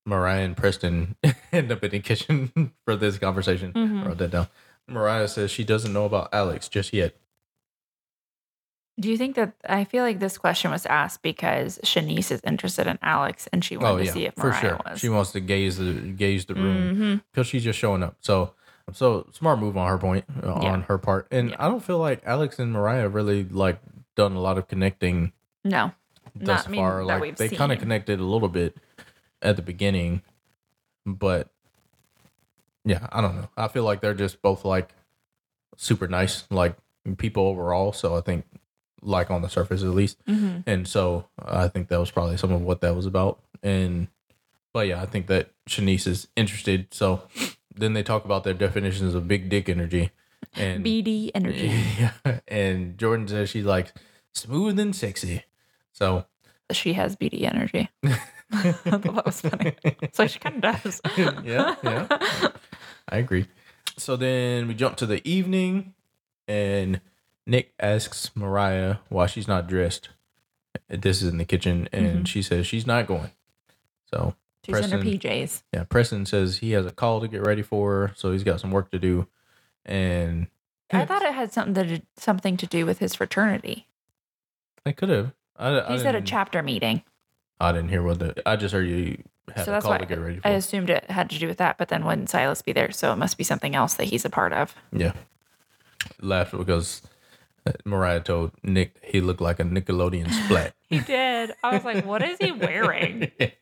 [0.06, 1.16] Mariah and Preston
[1.52, 3.72] end up in the kitchen for this conversation.
[3.74, 4.06] Mhm.
[4.06, 4.48] Wrote that down.
[4.88, 7.16] Mariah says she doesn't know about Alex just yet.
[9.00, 12.88] Do you think that I feel like this question was asked because Shanice is interested
[12.88, 14.80] in Alex and she wanted oh to see if for sure.
[14.86, 15.00] was?
[15.00, 17.24] She wants to gaze the gaze the room Mhm.
[17.32, 18.18] because she's just showing up.
[18.20, 18.54] So
[18.94, 20.74] so smart move on her point uh, Yeah.
[20.74, 21.28] on her part.
[21.32, 21.56] And Yeah.
[21.60, 23.80] I don't feel like Alex and Mariah really like
[24.16, 25.32] done a lot of connecting
[25.64, 25.94] No,
[26.36, 27.04] thus Not- I mean, far.
[27.04, 28.78] Like they kind of connected a little bit
[29.42, 30.22] at the beginning,
[31.06, 31.50] but
[32.86, 33.50] yeah, I don't know.
[33.58, 34.90] I feel like they're just both like
[35.78, 36.76] super nice, like
[37.18, 37.94] people overall.
[37.94, 38.46] So I think,
[39.04, 40.64] like on the surface at least, Mhm.
[40.68, 43.40] and so I think that was probably some of what that was about.
[43.64, 44.08] And
[44.74, 46.94] but yeah, I think that Shanice is interested.
[46.94, 47.24] So
[47.74, 50.12] then they talk about their definitions of big dick energy,
[50.56, 51.68] and BD energy.
[52.00, 53.92] yeah, and Jordan says she's like
[54.34, 55.44] smooth and sexy.
[55.94, 56.26] So
[56.72, 57.90] She has BD energy.
[58.04, 59.76] I thought that was funny.
[60.14, 61.02] So she kind of does.
[61.44, 62.08] yeah, yeah.
[63.10, 63.48] I agree.
[63.98, 65.94] So then we jump to the evening,
[66.48, 67.02] and
[67.46, 70.10] Nick asks Mariah why she's not dressed.
[70.88, 72.28] This is in the kitchen, and Mhm.
[72.28, 73.32] she says she's not going.
[74.14, 74.36] So
[74.66, 75.64] She's in her PJs.
[75.74, 78.60] yeah, Preston says he has a call to get ready for her, so he's got
[78.60, 79.28] some work to do.
[79.86, 80.48] And
[80.92, 83.88] I thought it had something to something to do with his fraternity.
[84.86, 85.34] I could have.
[85.62, 87.04] I, I He's at a chapter meeting,
[87.62, 88.50] I didn't hear what the.
[88.50, 89.22] I just heard you
[89.56, 90.48] had so a call to get ready for.
[90.48, 91.78] I assumed it had to do with that.
[91.78, 92.92] But then wouldn't Silas be there?
[92.92, 94.76] So it must be something else that he's a part of.
[94.92, 95.14] Yeah.
[96.20, 97.04] Laughed because
[97.68, 100.74] uh, Mariah told Nick he looked like a Nickelodeon splat.
[100.92, 101.54] He did.
[101.64, 103.32] I was like, what is he wearing?
[103.40, 103.54] yeah,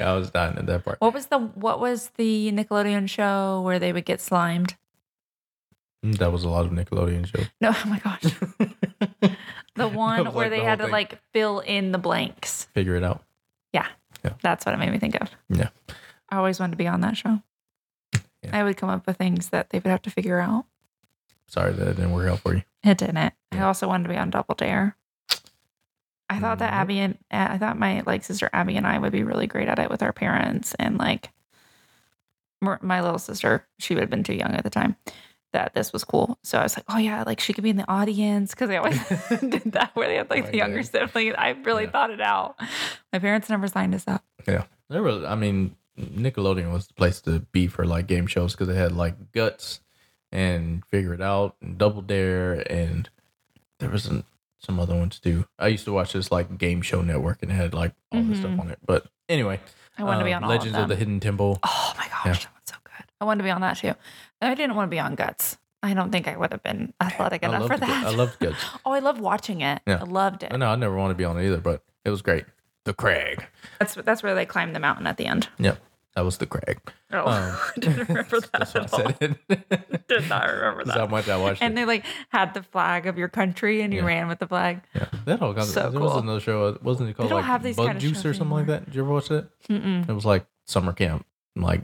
[0.00, 1.00] I was dying at that part.
[1.00, 4.76] What was the what was the Nickelodeon show where they would get slimed?
[6.04, 7.46] That was a lot of Nickelodeon shows.
[7.60, 9.33] No, oh my gosh.
[9.74, 10.92] The one was where like they the had to thing.
[10.92, 12.64] like fill in the blanks.
[12.74, 13.22] Figure it out.
[13.72, 13.86] Yeah.
[14.24, 14.32] yeah.
[14.42, 15.30] That's what it made me think of.
[15.48, 15.68] Yeah.
[16.28, 17.42] I always wanted to be on that show.
[18.42, 18.50] Yeah.
[18.52, 20.66] I would come up with things that they would have to figure out.
[21.46, 22.62] Sorry that it didn't work out for you.
[22.82, 23.34] It didn't.
[23.52, 24.96] I also wanted to be on Double Dare.
[26.28, 26.80] I thought that mm-hmm.
[26.80, 29.68] Abby and eh, I thought my like sister Abby and I would be really great
[29.68, 31.30] at it with our parents and like
[32.80, 34.96] my little sister, she would have been too young at the time
[35.54, 36.38] that this was cool.
[36.44, 38.76] So I was like, oh yeah, like she could be in the audience because they
[38.76, 39.00] always
[39.40, 41.34] did that where they had like Oh the younger sibling.
[41.34, 41.90] I really Yeah.
[41.90, 42.56] thought it out.
[43.12, 44.22] My parents never signed us up.
[44.46, 45.24] Yeah, there was.
[45.24, 48.92] I mean, Nickelodeon was the place to be for like game shows because they had
[48.92, 49.80] like Guts
[50.32, 53.08] and Figure It Out and Double Dare and
[53.80, 54.24] there was some,
[54.60, 55.46] some other ones too.
[55.58, 58.38] I used to watch this like game show network and it had like all this
[58.40, 58.60] stuff Mhm.
[58.60, 58.78] on it.
[58.84, 59.60] But anyway,
[59.96, 60.88] I wanted to be uh, on Legends of them.
[60.88, 61.58] the Hidden Temple.
[61.62, 62.32] oh my gosh, Yeah.
[62.32, 63.04] that one's so good.
[63.20, 63.94] I wanted to be on that too.
[64.42, 65.58] I didn't want to be on Guts.
[65.82, 68.06] I don't think I would have been athletic I enough for Gu- that.
[68.06, 68.64] I loved Guts.
[68.86, 69.82] oh, I loved watching it.
[69.86, 69.98] Yeah.
[70.00, 70.56] I loved it.
[70.56, 72.44] No, I never wanted to be on it either, but it was great.
[72.84, 73.44] The Crag.
[73.78, 75.48] That's that's where they climbed the mountain at the end.
[75.58, 75.78] Yep,
[76.16, 76.78] that was the Crag.
[77.12, 78.98] Oh, Um, I didn't remember that That's at all.
[79.00, 79.16] said
[79.48, 80.08] it.
[80.08, 81.10] Did not remember That's how that.
[81.10, 81.76] much I watched And it.
[81.76, 84.06] they like had the flag of your country, and you Yeah.
[84.06, 84.82] ran with the flag.
[84.94, 85.90] Yeah, that all kinds So.
[85.90, 86.64] There was another show.
[86.68, 88.84] uh, Wasn't it called like have these Bug kind of Juice or something like that?
[88.86, 89.48] Did you ever watch that?
[89.68, 90.08] Mm-mm.
[90.08, 91.24] It was like summer camp.
[91.56, 91.80] Like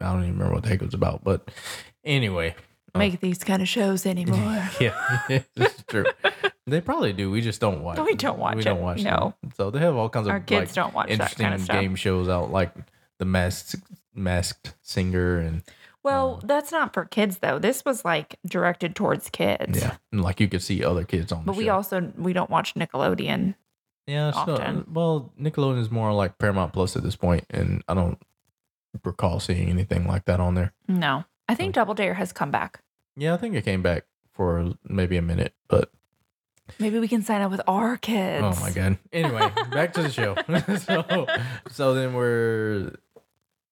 [0.00, 1.24] I don't even remember what the heck it was about.
[1.24, 1.50] But
[2.04, 2.54] anyway,
[2.94, 2.98] Oh.
[2.98, 4.70] Make these kind of shows anymore.
[4.80, 6.06] yeah, it's true.
[6.66, 7.30] They probably do.
[7.30, 7.98] We just don't watch.
[7.98, 8.64] We don't watch We it.
[8.64, 9.02] don't watch.
[9.02, 9.34] No.
[9.42, 9.52] them.
[9.54, 11.68] So they have all kinds of Our kids like, don't watch that interesting kind of
[11.68, 12.72] game shows out, like
[13.18, 13.76] the masked
[14.14, 15.62] masked singer and
[16.02, 17.58] Well, uh, that's not for kids though.
[17.58, 19.78] This was like directed towards kids.
[19.78, 21.44] yeah, and like you could see other kids on.
[21.44, 21.74] But we show.
[21.74, 23.56] also we don't watch Nickelodeon.
[24.06, 28.18] Yeah, so, well, Nickelodeon is more like Paramount Plus at this point, and I don't
[29.04, 30.72] recall seeing anything like that on there.
[30.88, 31.24] No.
[31.48, 32.80] I think Double Dare has come back.
[33.16, 35.90] Yeah, I think it came back for maybe a minute, but
[36.80, 38.44] Maybe we can sign up with our kids.
[38.44, 38.98] oh my god.
[39.12, 40.34] Anyway, back to the show.
[40.78, 41.26] so,
[41.70, 42.92] so then we're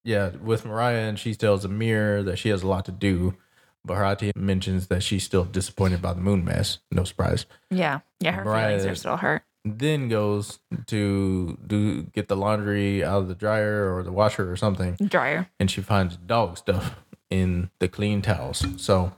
[0.04, 3.34] yeah with Mariah, and she tells Amir that she has a lot to do.
[3.84, 6.78] Bharati mentions that she's still disappointed by the moon mass.
[6.92, 7.46] No surprise.
[7.68, 8.00] Yeah.
[8.20, 9.42] Yeah, her Mariah- feelings are still hurt.
[9.64, 10.58] Then goes
[10.88, 14.96] to do get the laundry out of the dryer or the washer or something.
[14.96, 15.48] Dryer.
[15.58, 16.96] and she finds dog stuff
[17.30, 18.64] in the clean towels.
[18.76, 19.12] So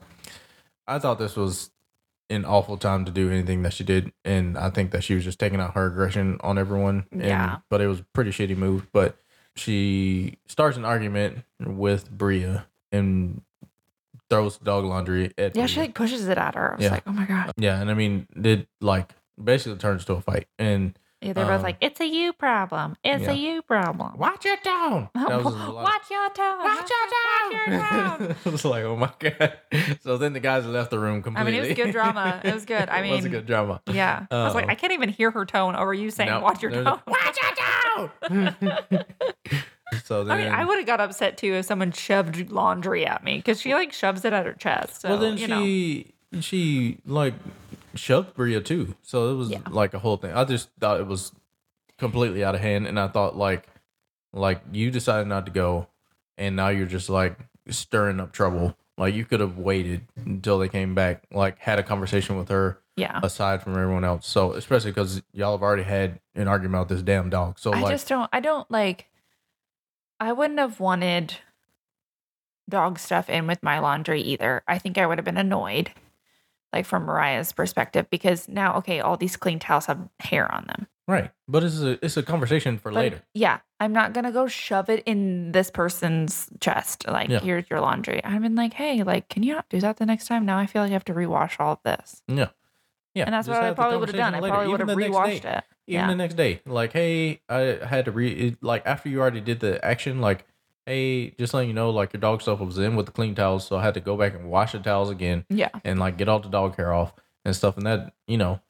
[0.86, 1.70] I thought this was
[2.30, 5.24] an awful time to do anything that she did, and I think that she was
[5.24, 7.07] just taking out her aggression on everyone.
[7.11, 7.57] And, Yeah.
[7.68, 8.86] But it was a pretty shitty move.
[8.92, 9.16] But
[9.57, 13.42] she starts an argument with Bria and
[14.30, 16.72] throws dog laundry at Yeah, she like pushes it at her.
[16.72, 16.90] I was Yeah.
[16.92, 17.53] like, oh my god.
[17.57, 19.12] yeah, and I mean, did like
[19.43, 20.47] basically turns to a fight.
[20.59, 22.97] And Yeah, they're both Um, like, it's a you problem.
[23.03, 23.30] It's yeah.
[23.30, 24.16] a you problem.
[24.18, 25.09] watch your tone.
[25.14, 26.59] A lot of- Watch your tone.
[26.59, 28.37] Watch your tone.
[28.47, 29.53] I was like, oh my god.
[30.03, 31.53] So then the guys left the room completely.
[31.53, 32.41] I mean, it was good drama.
[32.45, 32.89] It was good.
[32.89, 33.80] I mean, it was a good drama.
[33.91, 34.26] Yeah.
[34.30, 36.70] I was like, I can't even hear her tone over you saying, No, watch your
[36.70, 36.87] tone.
[36.87, 39.05] a- Watch your tone.
[40.05, 43.24] so then, I mean, I would have got upset too if someone shoved laundry at
[43.24, 45.03] me because she like shoves it at her chest.
[45.03, 45.62] So, well, then you know.
[45.64, 47.34] she she like
[47.97, 48.94] shoved Bria too.
[49.03, 49.61] So it was Yeah.
[49.70, 50.32] like a whole thing.
[50.32, 51.32] I just thought it was
[51.99, 53.66] completely out of hand, and I thought like
[54.32, 55.88] like you decided not to go,
[56.36, 57.38] and now you're just like
[57.68, 58.76] stirring up trouble.
[58.99, 62.78] Like you could have waited until they came back, like had a conversation with her
[62.97, 63.20] Yeah.
[63.22, 64.26] aside from everyone else.
[64.26, 67.59] So especially because y'all have already had an argument about this damn dog.
[67.59, 69.09] So I like, just don't, I don't like,
[70.18, 71.34] I wouldn't have wanted
[72.68, 74.62] dog stuff in with my laundry either.
[74.66, 75.90] I think I would have been annoyed,
[76.77, 80.87] like from Mariah's perspective, because now, okay, all these clean towels have hair on them.
[81.09, 83.22] right, but it's a it's a conversation for But later.
[83.35, 87.07] yeah, I'm not gonna go shove it in this person's chest.
[87.09, 87.41] Like, Yeah.
[87.41, 88.22] here's your laundry.
[88.24, 90.45] I've been like, hey, like, can you not do that the next time?
[90.45, 92.22] Now I feel like I have to rewash all of this.
[92.29, 92.49] Yeah,
[93.14, 94.35] yeah, And that's just what I probably would have done.
[94.35, 95.49] I probably would have rewashed day.
[95.59, 95.64] it.
[95.89, 96.09] Even Yeah.
[96.09, 99.83] the next day, like, hey, I had to re like after you already did the
[99.85, 100.45] action, like,
[100.87, 103.66] hey, just letting you know, like your dog stuff was in with the clean towels,
[103.66, 105.68] so I had to go back and wash the towels again Yeah.
[105.84, 107.12] and like get all the dog hair off
[107.45, 108.61] and stuff, and that you know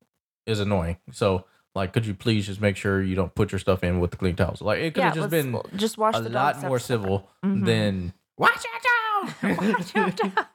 [0.46, 0.96] is annoying.
[1.12, 1.44] So.
[1.74, 4.16] Like, could you please just make sure you don't put your stuff in with the
[4.16, 4.62] clean towels?
[4.62, 5.06] Like, it could Yeah.
[5.08, 7.66] have just been just wash a the lot more civil Mhm.
[7.66, 9.74] than watch your tone.
[9.74, 10.46] Watch your dog.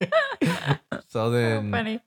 [0.92, 2.00] so So then funny.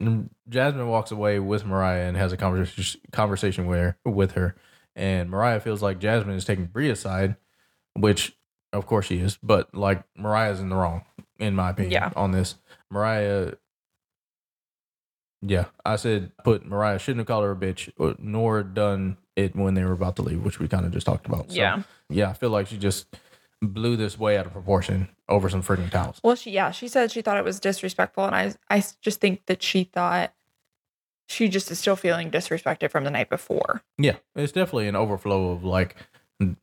[0.00, 4.54] mm, Jasmine walks away with Mariah and has a conversation conversation with her, with her,
[4.94, 7.34] and Mariah feels like Jasmine is taking Bria's side,
[8.00, 8.36] which
[8.72, 11.04] of course she is, but like Mariah's in the wrong
[11.38, 12.10] in my opinion Yeah.
[12.16, 12.56] on this.
[12.90, 13.54] Mariah.
[15.40, 19.54] Yeah, I said put Mariah shouldn't have called her a bitch, or- nor done it
[19.54, 21.50] when they were about to leave, which we kind of just talked about.
[21.50, 21.82] So, Yeah.
[22.08, 23.06] yeah, I feel like she just
[23.62, 26.20] blew this way out of proportion over some freaking towels.
[26.24, 29.46] Well, she yeah, she said she thought it was disrespectful, and I I just think
[29.46, 30.32] that she thought
[31.28, 33.82] she just is still feeling disrespected from the night before.
[33.96, 35.94] Yeah, it's definitely an overflow of like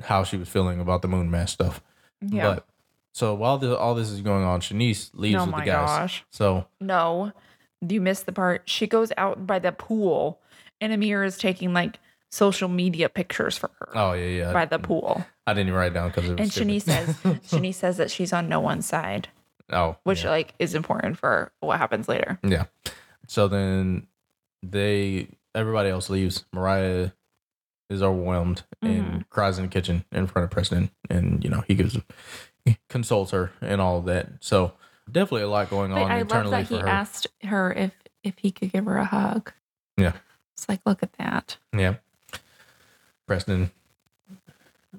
[0.04, 1.82] how she was feeling about the moon mass stuff.
[2.22, 2.56] Yeah.
[2.56, 2.68] But
[3.14, 5.88] so while the, all this is going on, Shanice leaves oh with the guys.
[5.90, 6.26] gosh.
[6.32, 7.32] So No,
[7.88, 8.64] you missed the part.
[8.66, 10.42] She goes out by the pool,
[10.82, 12.00] and Amir is taking like
[12.32, 14.54] social media pictures for her Oh yeah, yeah.
[14.54, 15.26] by the pool.
[15.48, 16.58] I didn't even write it down because it was.
[16.58, 17.08] And Shanice says
[17.48, 19.30] Shanice says that she's on no one's side,
[19.70, 20.32] "Oh, which yeah.
[20.32, 22.40] like is important for what happens later.
[22.44, 22.66] Yeah.
[23.28, 24.08] So then
[24.64, 26.44] they everybody else leaves.
[26.52, 27.12] Mariah
[27.90, 29.14] is overwhelmed Mm-hmm.
[29.16, 31.98] and cries in the kitchen in front of Preston, and you know he gives
[32.66, 34.28] he consoles her and all of that.
[34.42, 34.74] So
[35.12, 36.88] definitely a lot going But on I love that he her.
[36.88, 37.92] asked her if
[38.24, 39.52] if he could give her a hug.
[39.98, 40.14] Yeah.
[40.54, 41.58] It's like, look at that.
[41.76, 41.96] Yeah.
[43.28, 43.72] Preston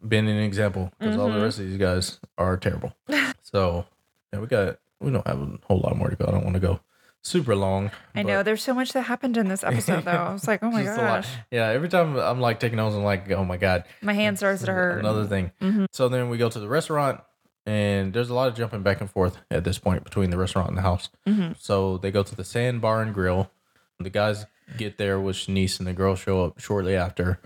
[0.07, 1.43] been an example because all the Mhm.
[1.43, 2.95] rest of these guys are terrible.
[3.43, 3.87] so
[4.33, 6.25] yeah, we got we don't have a whole lot more to go.
[6.27, 6.81] I don't want to go
[7.27, 7.91] super long.
[8.15, 10.11] I know there's so much that happened in this episode though.
[10.13, 11.23] I was like, oh my Just a lot.
[11.23, 11.29] gosh.
[11.51, 14.63] Yeah, every time I'm like taking notes, I'm like, oh my god, My hand starts
[14.65, 14.99] to hurt.
[15.01, 15.51] Another thing.
[15.61, 15.87] Mhm.
[15.93, 17.21] So then we go to the restaurant,
[17.67, 20.69] and there's a lot of jumping back and forth at this point between the restaurant
[20.69, 21.09] and the house.
[21.27, 21.57] Mhm.
[21.59, 23.51] So they go to the Sand Bar and Grill.
[23.99, 24.47] The guys
[24.77, 27.41] get there with Shanice, and the girls show up shortly after.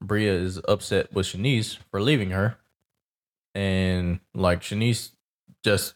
[0.00, 2.58] Bria is upset with Shanice for leaving her,
[3.54, 5.10] and like Shanice
[5.64, 5.94] just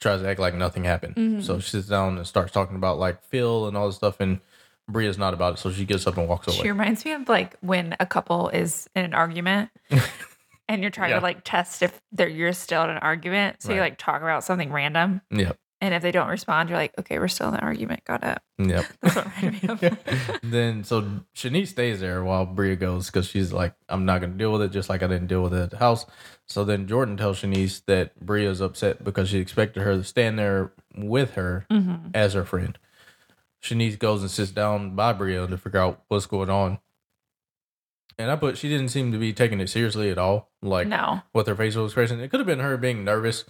[0.00, 1.14] tries to act like nothing happened.
[1.16, 1.42] Mhm.
[1.42, 4.40] So she sits down and starts talking about like Phil and all this stuff, and
[4.88, 5.58] Bria's not about it.
[5.58, 6.56] So she gets up and walks away.
[6.56, 9.70] She reminds me of like when a couple is in an argument
[10.68, 11.16] and you're trying Yeah.
[11.18, 13.62] to like test if they're you're still in an argument.
[13.62, 15.20] So you like talk about something random.
[15.30, 15.58] Yep.
[15.80, 18.02] And if they don't respond, you're like, okay, we're still in an argument.
[18.04, 18.38] Got it.
[18.58, 18.84] Yep.
[19.02, 20.40] That's what it reminded me of.
[20.42, 21.02] then so
[21.36, 24.72] Shanice stays there while Bria goes because she's like, I'm not gonna deal with it,
[24.72, 26.04] just like I didn't deal with it at the house.
[26.46, 30.72] So then Jordan tells Shanice that Bria's upset because she expected her to stand there
[30.96, 32.10] with her Mhm.
[32.12, 32.76] as her friend.
[33.62, 36.78] Shanice goes and sits down by Bria to figure out what's going on.
[38.18, 40.50] And I put she didn't seem to be taking it seriously at all.
[40.60, 41.22] Like no.
[41.30, 42.18] what her facial expression.
[42.18, 43.44] It could have been her being nervous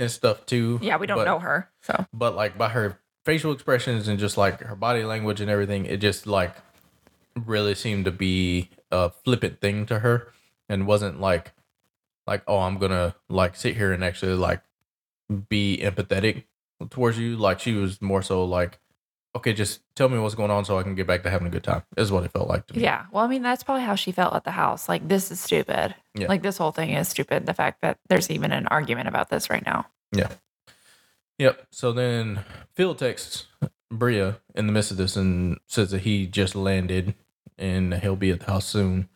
[0.00, 0.80] and stuff too.
[0.82, 1.68] Yeah, we don't but- know her.
[1.82, 5.86] So but like by her facial expressions and just like her body language and everything,
[5.86, 6.56] it just like
[7.46, 10.28] really seemed to be a flippant thing to her
[10.68, 11.52] and wasn't like
[12.26, 14.62] like oh I'm gonna like sit here and actually like
[15.48, 16.44] be empathetic
[16.90, 17.36] towards you.
[17.36, 18.79] Like she was more so like
[19.36, 21.50] okay, just tell me what's going on so I can get back to having a
[21.50, 21.82] good time.
[21.96, 22.82] Is what it felt like to me.
[22.82, 23.06] yeah.
[23.12, 24.88] Well, I mean, that's probably how she felt at the house.
[24.88, 25.94] Like, this is stupid.
[26.14, 26.28] Yeah.
[26.28, 27.46] Like, this whole thing is stupid.
[27.46, 29.86] The fact that there's even an argument about this right now.
[30.12, 30.28] Yeah.
[31.38, 31.66] Yep.
[31.70, 33.46] So then Phil texts
[33.90, 37.14] Bria in the midst of this and says that he just landed
[37.58, 39.08] and he'll be at the house soon.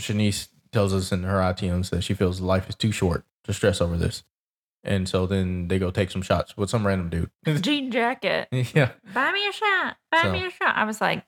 [0.00, 3.80] Shanice tells us in her ITMs that she feels life is too short to stress
[3.80, 4.22] over this.
[4.86, 7.30] And so then they go take some shots with some random dude.
[7.62, 8.48] Jean jacket.
[8.52, 8.92] yeah.
[9.12, 9.96] Buy me a shot.
[10.10, 10.76] Buy So- me a shot.
[10.76, 11.24] I was like,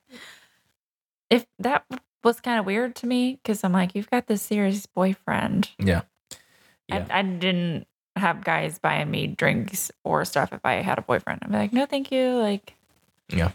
[1.29, 1.85] if that
[2.25, 5.71] was kind of weird to me, because I'm like, you've got this serious boyfriend.
[5.79, 6.03] Yeah.
[6.89, 7.05] Yeah.
[7.11, 7.87] I, I didn't
[8.17, 11.41] have guys buying me drinks or stuff if I had a boyfriend.
[11.43, 12.37] I'd be like, no, thank you.
[12.39, 12.75] Like,
[13.29, 13.51] Yeah.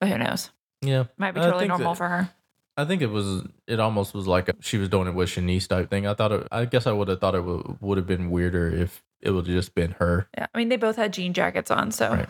[0.00, 0.50] but who knows?
[0.82, 1.04] Yeah.
[1.16, 2.30] Might be totally normal that- for her.
[2.76, 5.90] I think it was, it almost was like she was doing it with Shanice type
[5.90, 6.06] thing.
[6.06, 8.68] I thought it, I guess I would have thought it would, would have been weirder
[8.68, 10.28] if it would have just been her.
[10.36, 10.46] Yeah.
[10.52, 11.92] I mean, they both had jean jackets on.
[11.92, 12.28] So, Right.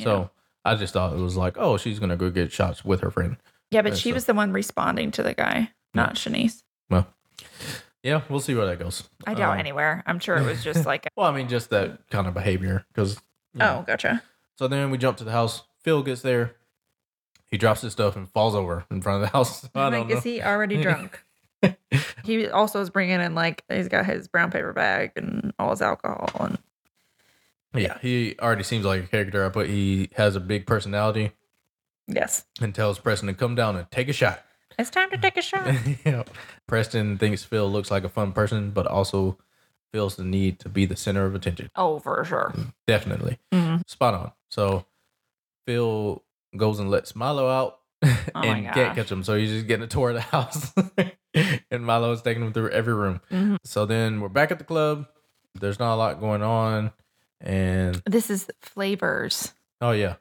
[0.00, 0.30] So know.
[0.64, 3.10] I just thought it was like, oh, she's going to go get shots with her
[3.10, 3.36] friend.
[3.70, 6.62] yeah, but uh, she so- was the one responding to the guy, not Shanice.
[6.90, 7.06] Well,
[8.02, 9.08] yeah, we'll see where that goes.
[9.26, 10.02] I doubt Um, anywhere.
[10.06, 12.84] I'm sure it was just like, Well, I mean, just that kind of behavior.
[12.88, 13.20] Because
[13.60, 14.22] oh, gotcha.
[14.58, 15.62] so then we jump to the house.
[15.82, 16.56] Phil gets there.
[17.54, 19.68] He drops his stuff and falls over in front of the house.
[19.76, 21.22] I like, is he already drunk?
[22.24, 25.80] he also is bringing in like he's got his brown paper bag and all his
[25.80, 26.58] alcohol and
[27.72, 29.46] Yeah, he already seems like a character.
[29.46, 31.30] I put he has a big personality
[32.08, 34.42] yes, and tells Preston to come down and take a shot.
[34.76, 35.72] it's time to take a shot.
[36.04, 36.24] yeah.
[36.66, 39.38] Preston thinks Phil looks like a fun person, but also
[39.92, 41.70] feels the need to be the center of attention.
[41.76, 42.52] oh, for sure.
[42.88, 43.38] Definitely.
[43.52, 43.88] Mhm.
[43.88, 44.32] Spot on.
[44.50, 44.86] So
[45.68, 46.20] Phil
[46.56, 49.22] goes and lets Milo out Oh and can't catch him.
[49.24, 50.72] So he's just getting a tour of the house.
[51.70, 53.20] and Milo is taking him through every room.
[53.30, 53.56] Mhm.
[53.64, 55.06] So then we're back at the club.
[55.58, 56.92] There's not a lot going on.
[57.40, 59.52] And This is flavors.
[59.80, 60.14] oh yeah.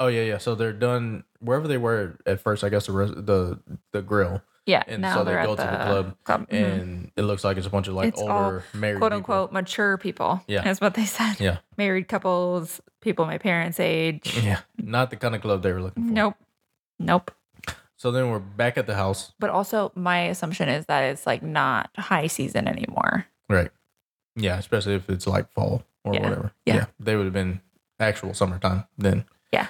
[0.00, 0.38] Oh yeah, yeah.
[0.38, 3.60] So they're done wherever they were at first, I guess the res- the
[3.92, 4.42] the grill.
[4.66, 6.48] Yeah, And now so they go to the club club.
[6.48, 6.52] Mhm.
[6.72, 9.16] And it looks like it's a bunch of like It's older married quote people.
[9.18, 10.42] unquote mature people.
[10.46, 10.66] Yeah.
[10.68, 11.38] is what they said.
[11.38, 11.58] Yeah.
[11.76, 14.36] married couples, people my parents' age.
[14.42, 14.60] Yeah.
[14.78, 16.12] Not the kind of club they were looking for.
[16.12, 16.34] Nope,
[16.98, 17.30] nope.
[17.96, 19.32] So then we're back at the house.
[19.38, 23.26] But also, my assumption is that it's like not high season anymore.
[23.48, 23.70] Right.
[24.36, 26.22] Yeah, especially if it's like fall or Yeah.
[26.22, 26.52] whatever.
[26.66, 26.86] Yeah.
[26.98, 27.60] They would have been
[28.00, 29.24] actual summertime then.
[29.52, 29.68] Yeah.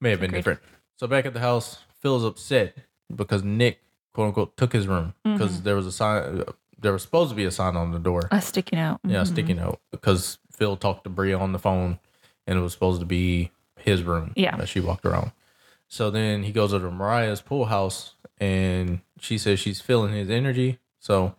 [0.00, 0.38] May have been Agreed.
[0.40, 0.60] different.
[0.98, 2.76] So back at the house, Phil's upset
[3.14, 3.80] because Nick,
[4.14, 5.64] quote unquote, took his room because Mm-hmm.
[5.64, 6.44] there was a sign.
[6.78, 8.28] There was supposed to be a sign on the door.
[8.30, 8.98] A sticky note.
[9.02, 9.28] Yeah, a Mhm.
[9.28, 11.98] sticky note because Phil talked to Bria on the phone
[12.46, 14.32] and it was supposed to be his room.
[14.36, 14.56] Yeah.
[14.56, 15.32] That she walked around.
[15.88, 20.30] So then he goes over to Mariah's pool house and she says she's feeling his
[20.30, 20.78] energy.
[20.98, 21.34] So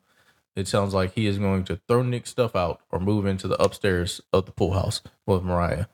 [0.56, 3.62] it sounds like he is going to throw Nick's stuff out or move into the
[3.62, 5.86] upstairs of the pool house with Mariah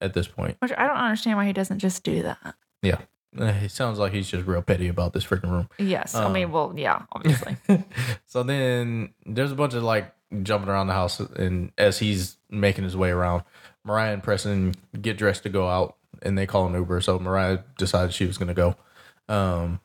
[0.00, 0.56] at this point.
[0.60, 2.54] Which I don't understand why he doesn't just do that.
[2.82, 2.98] Yeah.
[3.32, 5.68] It sounds like he's just real petty about this freaking room.
[5.78, 6.16] Yes.
[6.16, 7.56] I Um, mean, well, yeah, obviously.
[8.26, 12.82] so then there's a bunch of like jumping around the house, and as he's making
[12.82, 13.44] his way around,
[13.84, 17.00] Mariah and Preston get dressed to go out, and they call an Uber.
[17.00, 18.76] So Mariah decided she was gonna go,
[19.28, 19.80] um,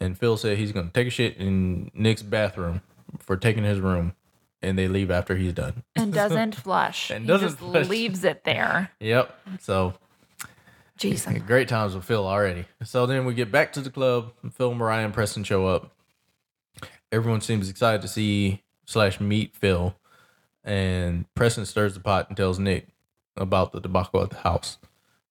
[0.00, 2.82] and Phil said he's gonna take a shit in Nick's bathroom
[3.18, 4.14] for taking his room,
[4.60, 5.82] and they leave after he's done.
[5.96, 7.10] and doesn't flush.
[7.10, 7.88] And he doesn't just flush.
[7.88, 8.90] leaves it there.
[9.00, 9.34] Yep.
[9.60, 9.94] So
[10.98, 11.46] Jeez.
[11.46, 12.66] Great times with Phil already.
[12.84, 14.34] So then we get back to the club.
[14.52, 15.90] Phil, Mariah, and Preston show up.
[17.10, 19.96] Everyone seems excited to see slash meet Phil,
[20.62, 22.88] and Preston stirs the pot and tells Nick
[23.36, 24.78] about the debacle at the house.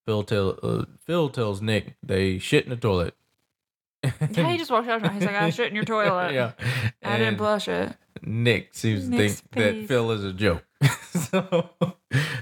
[0.06, 3.16] Phil tell uh, Phil tells Nick they shit in the toilet.
[4.32, 5.12] Yeah, he just walked out.
[5.14, 6.34] He's like, I shit in your toilet.
[6.34, 6.54] yeah,
[7.04, 7.96] I didn't And flush it.
[8.24, 9.52] Nick seems to Nick's think
[9.82, 9.88] that.
[9.88, 10.64] Phil is a joke.
[11.12, 11.70] so,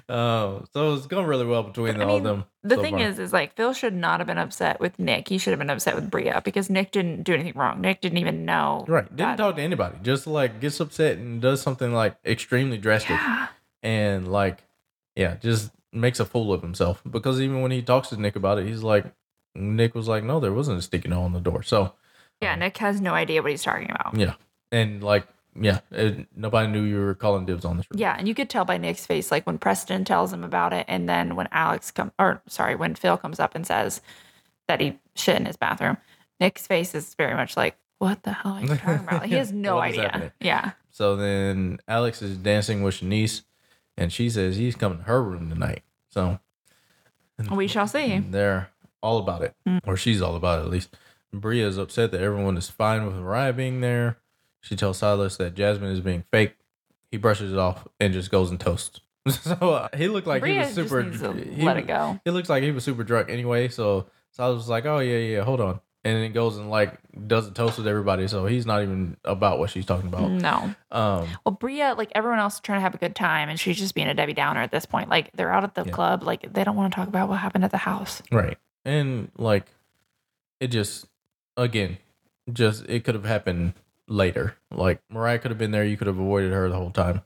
[0.07, 2.45] uh, so it's going really well between all mean, of them.
[2.64, 3.07] The so thing far.
[3.07, 5.27] is, is like Phil should not have been upset with Nick.
[5.27, 7.81] He should have been upset with Bria because Nick didn't do anything wrong.
[7.81, 8.86] Nick didn't even know.
[8.88, 9.14] Right.
[9.14, 9.98] Didn't talk to anybody.
[10.02, 13.48] Just like gets upset and does something like extremely drastic Yeah.
[13.84, 14.64] and like
[15.15, 17.02] yeah, just makes a fool of himself.
[17.10, 19.06] Because even when he talks to Nick about it, he's like
[19.56, 21.64] Nick was like, No, there wasn't a sticky note on the door.
[21.64, 21.94] So
[22.41, 24.15] Yeah, um, Nick has no idea what he's talking about.
[24.15, 24.34] yeah.
[24.72, 25.27] And like
[25.60, 27.99] yeah, it, nobody knew you were calling dibs on this room.
[27.99, 30.86] Yeah, and you could tell by Nick's face, like when Preston tells him about it,
[30.88, 33.99] and then when Alex come or sorry, when Phil comes up and says
[34.68, 35.98] that he shit in his bathroom,
[36.40, 39.52] Nick's face is very much like, "What the hell are you talking about?" He has
[39.52, 40.03] no idea.
[40.03, 40.31] happening?
[40.40, 43.41] Yeah, So then Alex is dancing with Shanice
[44.00, 45.84] and she says he's coming to her room tonight.
[46.10, 46.40] So
[47.52, 48.20] we shall see.
[48.20, 48.70] They're
[49.02, 49.82] all about it, Mm.
[49.86, 50.96] or she's all about it at least.
[51.32, 54.18] Bria is upset that everyone is fine with Mariah being there.
[54.62, 56.56] She tells Silas that Jasmine is being fake.
[57.12, 59.00] He brushes it off and just goes and toasts.
[59.30, 61.04] so uh, he looked like Bria he was super.
[61.04, 62.20] he, let it go.
[62.26, 63.68] He looks like he was super drunk anyway.
[63.68, 66.98] So Silas was like, "Oh yeah, yeah, hold on," and then goes and like
[67.28, 68.28] does a toast with everybody.
[68.28, 70.30] So he's not even about what she's talking about.
[70.32, 70.74] No.
[70.92, 73.78] Um, Well, Bria, like everyone else, is trying to have a good time, and she's
[73.78, 75.10] just being a Debbie Downer at this point.
[75.10, 75.92] Like they're out at the Yeah.
[75.92, 78.22] club, like they don't want to talk about what happened at the house.
[78.32, 78.58] Right.
[78.86, 79.66] And like
[80.60, 81.06] it just
[81.58, 81.98] again,
[82.52, 83.74] just it could have happened
[84.08, 84.56] later.
[84.72, 87.22] Like Mariah could have been there, you could have avoided her the whole time.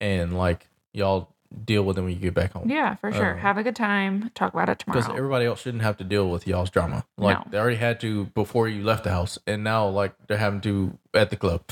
[0.00, 1.34] And like y'all
[1.64, 2.68] deal with it when you get back home.
[2.70, 3.34] Yeah, for sure.
[3.34, 4.30] Uh, have a good time.
[4.34, 5.00] Talk about it tomorrow.
[5.00, 7.04] Because everybody else shouldn't have to deal with y'all's drama.
[7.16, 7.50] Like No.
[7.50, 10.98] they already had to before you left the house, and now like they're having to
[11.14, 11.62] at the club.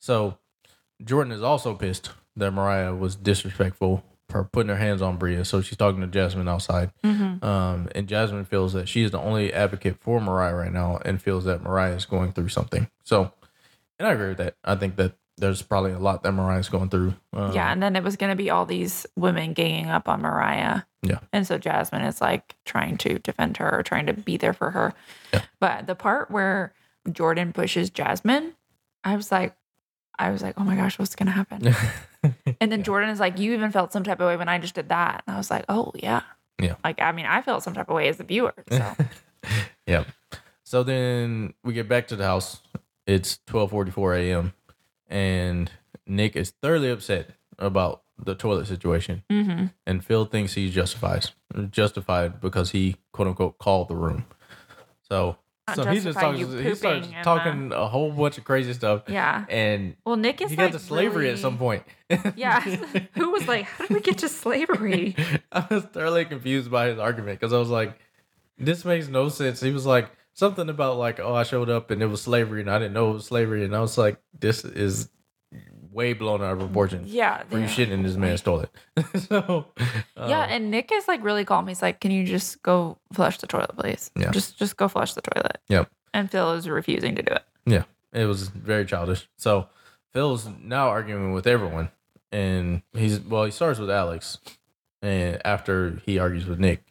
[0.00, 0.38] So
[1.04, 5.44] Jordan is also pissed that Mariah was disrespectful for putting her hands on Bria.
[5.44, 6.90] So she's talking to Jasmine outside.
[7.04, 7.44] Mhm.
[7.44, 11.20] Um, and Jasmine feels that she is the only advocate for Mariah right now and
[11.20, 12.88] feels that Mariah is going through something.
[13.04, 13.32] So,
[13.98, 14.56] and I agree with that.
[14.64, 17.14] I think that there's probably a lot that Mariah's going through.
[17.32, 20.22] Um, yeah, and then it was going to be all these women ganging up on
[20.22, 20.82] Mariah.
[21.02, 21.20] Yeah.
[21.32, 24.70] And so Jasmine is like trying to defend her, or trying to be there for
[24.70, 24.94] her.
[25.32, 25.42] Yeah.
[25.60, 26.72] But the part where
[27.10, 28.54] Jordan pushes Jasmine,
[29.02, 29.56] I was like,
[30.18, 31.74] I was like, oh my gosh, what's going to happen?
[32.60, 34.74] And then Jordan is like, you even felt some type of way when I just
[34.74, 35.22] did that.
[35.26, 36.22] And I was like, oh, yeah.
[36.58, 36.76] Yeah.
[36.82, 38.54] Like, I mean, I felt some type of way as a viewer.
[38.70, 38.94] So,
[39.86, 40.04] yeah.
[40.62, 42.60] So then we get back to the house.
[43.06, 44.52] It's 12:44 a.m.
[45.08, 45.70] and
[46.06, 49.22] Nick is thoroughly upset about the toilet situation.
[49.30, 51.30] hmm and Phil thinks he's justified,
[51.70, 54.24] justified because he quote unquote called the room.
[55.08, 55.36] So,
[55.68, 58.44] Not so he just justify talks, he starts pooping in talking a whole bunch of
[58.44, 59.44] crazy stuff, yeah.
[59.48, 61.82] and Well, Nick is he like got to slavery at really- some point.
[62.36, 62.60] Yeah.
[63.14, 65.16] Who was like, how did we get to slavery?
[65.52, 67.98] I was thoroughly confused by his argument because I was like,
[68.58, 69.60] this makes no sense.
[69.60, 72.70] He was like something about like, oh, I showed up and it was slavery, and
[72.70, 75.08] I didn't know it was slavery, and I was like, this is
[75.94, 77.04] way blown out of proportion.
[77.06, 77.44] Yeah.
[77.44, 77.68] For you yeah.
[77.68, 78.70] shitting in this man's toilet.
[79.28, 79.66] so,
[80.16, 81.66] Yeah, um, and Nick is like really calm.
[81.68, 84.10] He's like, "Can you just go flush the toilet, please?
[84.16, 84.30] Yeah.
[84.30, 85.90] just just go flush the toilet." Yep.
[86.12, 87.44] And Phil is refusing to do it.
[87.64, 89.28] Yeah, it was very childish.
[89.36, 89.68] So
[90.12, 91.90] Phil's now arguing with everyone,
[92.30, 94.38] and he's well, he starts with Alex,
[95.00, 96.84] and after he argues with Nick,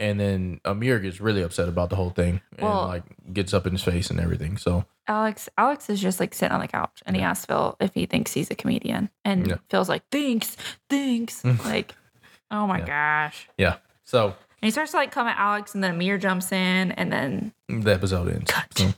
[0.00, 3.66] and then Amir gets really upset about the whole thing and Well- like gets up
[3.66, 4.56] in his face and everything.
[4.56, 7.94] So Alex Alex is just like sitting on the couch, and he asks Phil if
[7.94, 9.56] he thinks he's a comedian, and Yeah.
[9.68, 10.56] Phil's like, "Thanks,
[10.88, 11.94] thanks." like,
[12.50, 13.48] oh my gosh.
[13.58, 14.34] yeah, so And
[14.68, 17.92] he starts to like come at Alex, and then Amir jumps in, and then the
[17.92, 18.52] episode ends.
[18.76, 18.92] So,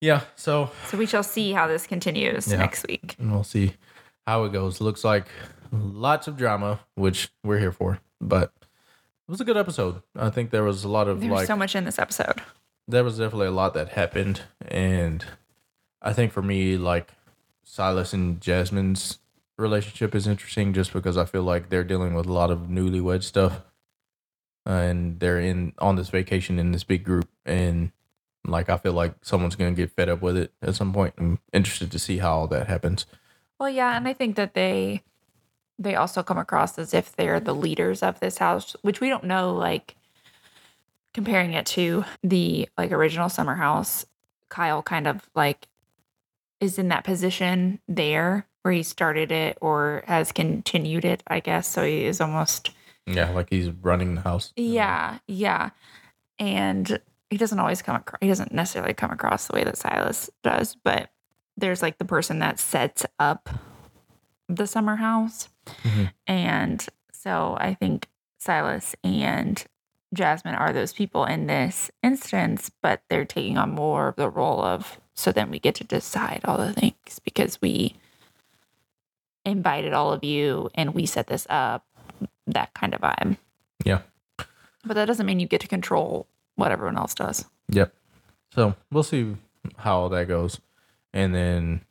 [0.00, 2.58] yeah, so so we shall see how this continues Yeah.
[2.58, 3.14] next week.
[3.18, 3.74] And we'll see
[4.26, 4.80] how it goes.
[4.80, 5.26] Looks like
[5.72, 8.52] lots of drama, which we're here for, but
[9.32, 10.02] was a good episode.
[10.14, 12.42] I think there was a lot of There's like so much in this episode.
[12.86, 14.42] there was definitely a lot that happened.
[14.68, 15.24] And
[16.04, 17.12] i think for me like
[17.62, 19.20] silas and jasmine's
[19.56, 23.22] relationship is interesting just because i feel like they're dealing with a lot of newlywed
[23.22, 23.62] stuff.
[24.66, 27.28] Uh, and they're in on this vacation in this big group.
[27.46, 27.90] And
[28.44, 31.14] like i feel like someone's gonna get fed up with it at some point.
[31.16, 33.06] I'm interested to see how all that happens.
[33.58, 35.02] Well, yeah, and I think that they
[35.82, 39.24] they also come across as if they're the leaders of this house, which we don't
[39.24, 39.96] know like
[41.14, 44.06] comparing it to the like original summer house.
[44.48, 45.66] Kyle kind of like
[46.60, 51.66] is in that position there where he started it or has continued it, I guess.
[51.66, 52.70] So he is almost
[53.06, 55.70] yeah like he's running the house yeah, yeah.
[56.38, 57.00] And
[57.30, 60.76] he doesn't always come across, he doesn't necessarily come across the way that Silas does,
[60.84, 61.10] but
[61.56, 63.48] there's like the person that sets up
[64.56, 65.48] the summer house.
[65.82, 66.12] Mhm.
[66.26, 68.08] And so I think
[68.38, 69.64] Silas and
[70.14, 74.60] Jasmine are those people in this instance, but they're taking on more of the role
[74.62, 77.94] of so then we get to decide all the things because we
[79.44, 81.84] invited all of you and we set this up,
[82.46, 83.36] that kind of vibe.
[83.84, 84.00] Yeah.
[84.84, 86.26] But that doesn't mean you get to control
[86.56, 87.44] what everyone else does.
[87.68, 87.94] Yep.
[88.54, 89.36] So we'll see
[89.76, 90.60] how all that goes.
[91.12, 91.82] And then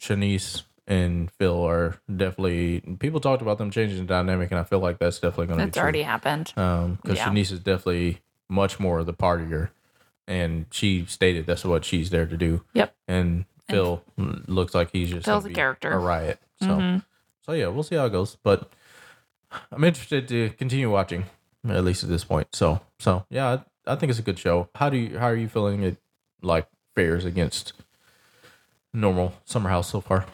[0.00, 4.80] Shanice and Phil are definitely people talked about them changing the dynamic, and I feel
[4.80, 6.52] like that's definitely going to be That's already happened.
[6.56, 7.28] Um, because yeah.
[7.28, 9.70] Shanice is definitely much more of the partier,
[10.26, 12.64] and she stated that's what she's there to do.
[12.74, 12.94] Yep.
[13.08, 15.92] And Phil looks like he's just Phil's a character.
[15.92, 16.38] a riot.
[16.60, 17.04] So, Mhm.
[17.46, 18.36] so yeah, we'll see how it goes.
[18.42, 18.70] But
[19.70, 21.24] I'm interested to continue watching,
[21.68, 22.48] at least at this point.
[22.52, 24.68] So, so yeah, I, I think it's a good show.
[24.74, 25.96] How do you how are you feeling it
[26.42, 27.72] like fares against
[28.92, 30.26] normal Summer House so far?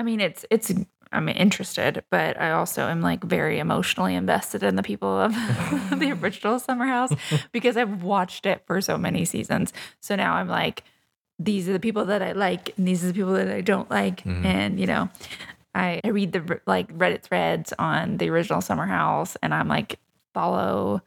[0.00, 0.72] I mean, it's it's.
[1.12, 5.32] I'm interested, but I also am like very emotionally invested in the people of
[5.98, 7.10] the original Summer House
[7.52, 9.72] because I've watched it for so many seasons.
[9.98, 10.84] So now I'm like,
[11.36, 13.90] these are the people that I like, and these are the people that I don't
[13.90, 14.46] like, mm-hmm.
[14.46, 15.10] and you know,
[15.74, 19.98] I, I read the like Reddit threads on the original Summer House, and I'm like
[20.32, 21.02] follow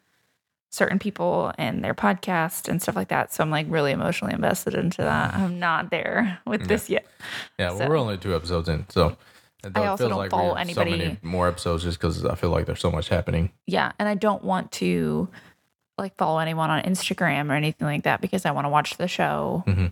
[0.74, 3.32] certain people and their podcast and stuff like that.
[3.32, 5.36] So I'm like really emotionally invested into that.
[5.36, 7.06] I'm not there with this yet.
[7.60, 9.16] Yeah, well, we're only two episodes in, so
[9.76, 12.34] I also feels don't like follow have So many anybody- more episodes just because I
[12.34, 13.52] feel like there's so much happening.
[13.68, 15.30] Yeah, and I don't want to
[16.00, 19.08] like follow anyone on Instagram or anything like that because I want to watch the
[19.08, 19.92] show Mhm.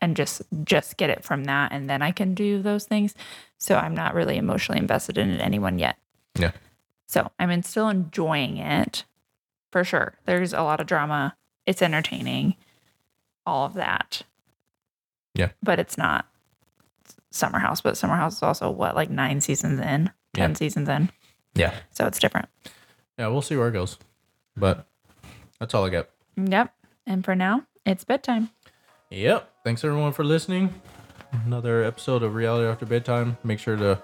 [0.00, 3.14] and just just get it from that and then I can do those things.
[3.58, 5.96] So I'm not really emotionally invested in anyone yet.
[6.38, 6.52] Yeah.
[7.08, 9.04] So I'm in, still enjoying it
[9.72, 10.14] for sure.
[10.26, 11.36] There's a lot of drama.
[11.66, 12.54] It's entertaining.
[13.44, 14.22] All of that.
[15.34, 15.50] Yeah.
[15.62, 16.26] But it's not
[17.30, 20.54] Summer House, but Summer House is also what like 9 seasons in, 10 Yeah.
[20.54, 21.10] seasons in.
[21.54, 22.48] Yeah, So it's different.
[23.18, 23.98] yeah, we'll see where it goes.
[24.56, 24.86] But
[25.58, 26.08] that's all I got.
[26.36, 26.72] Yep.
[27.06, 28.50] And for now, it's bedtime.
[29.10, 29.50] Yep.
[29.64, 30.80] Thanks everyone for listening.
[31.46, 33.38] Another episode of Reality After Bedtime.
[33.44, 33.98] Make sure to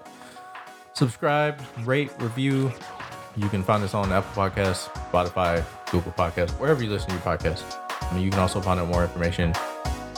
[0.93, 2.71] subscribe, rate, review.
[3.39, 7.23] You can find us on Apple Podcasts, Spotify, Google Podcasts, wherever you listen to your
[7.23, 7.63] podcast.
[8.01, 9.53] I mean, you can also find out more information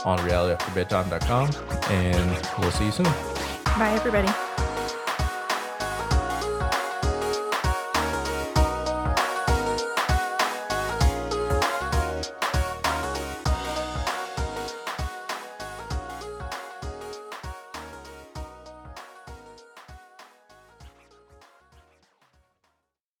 [0.04, 1.50] on realityafterbedtime.com.
[1.92, 3.04] And we'll see you soon.
[3.76, 4.51] Bye, everybody.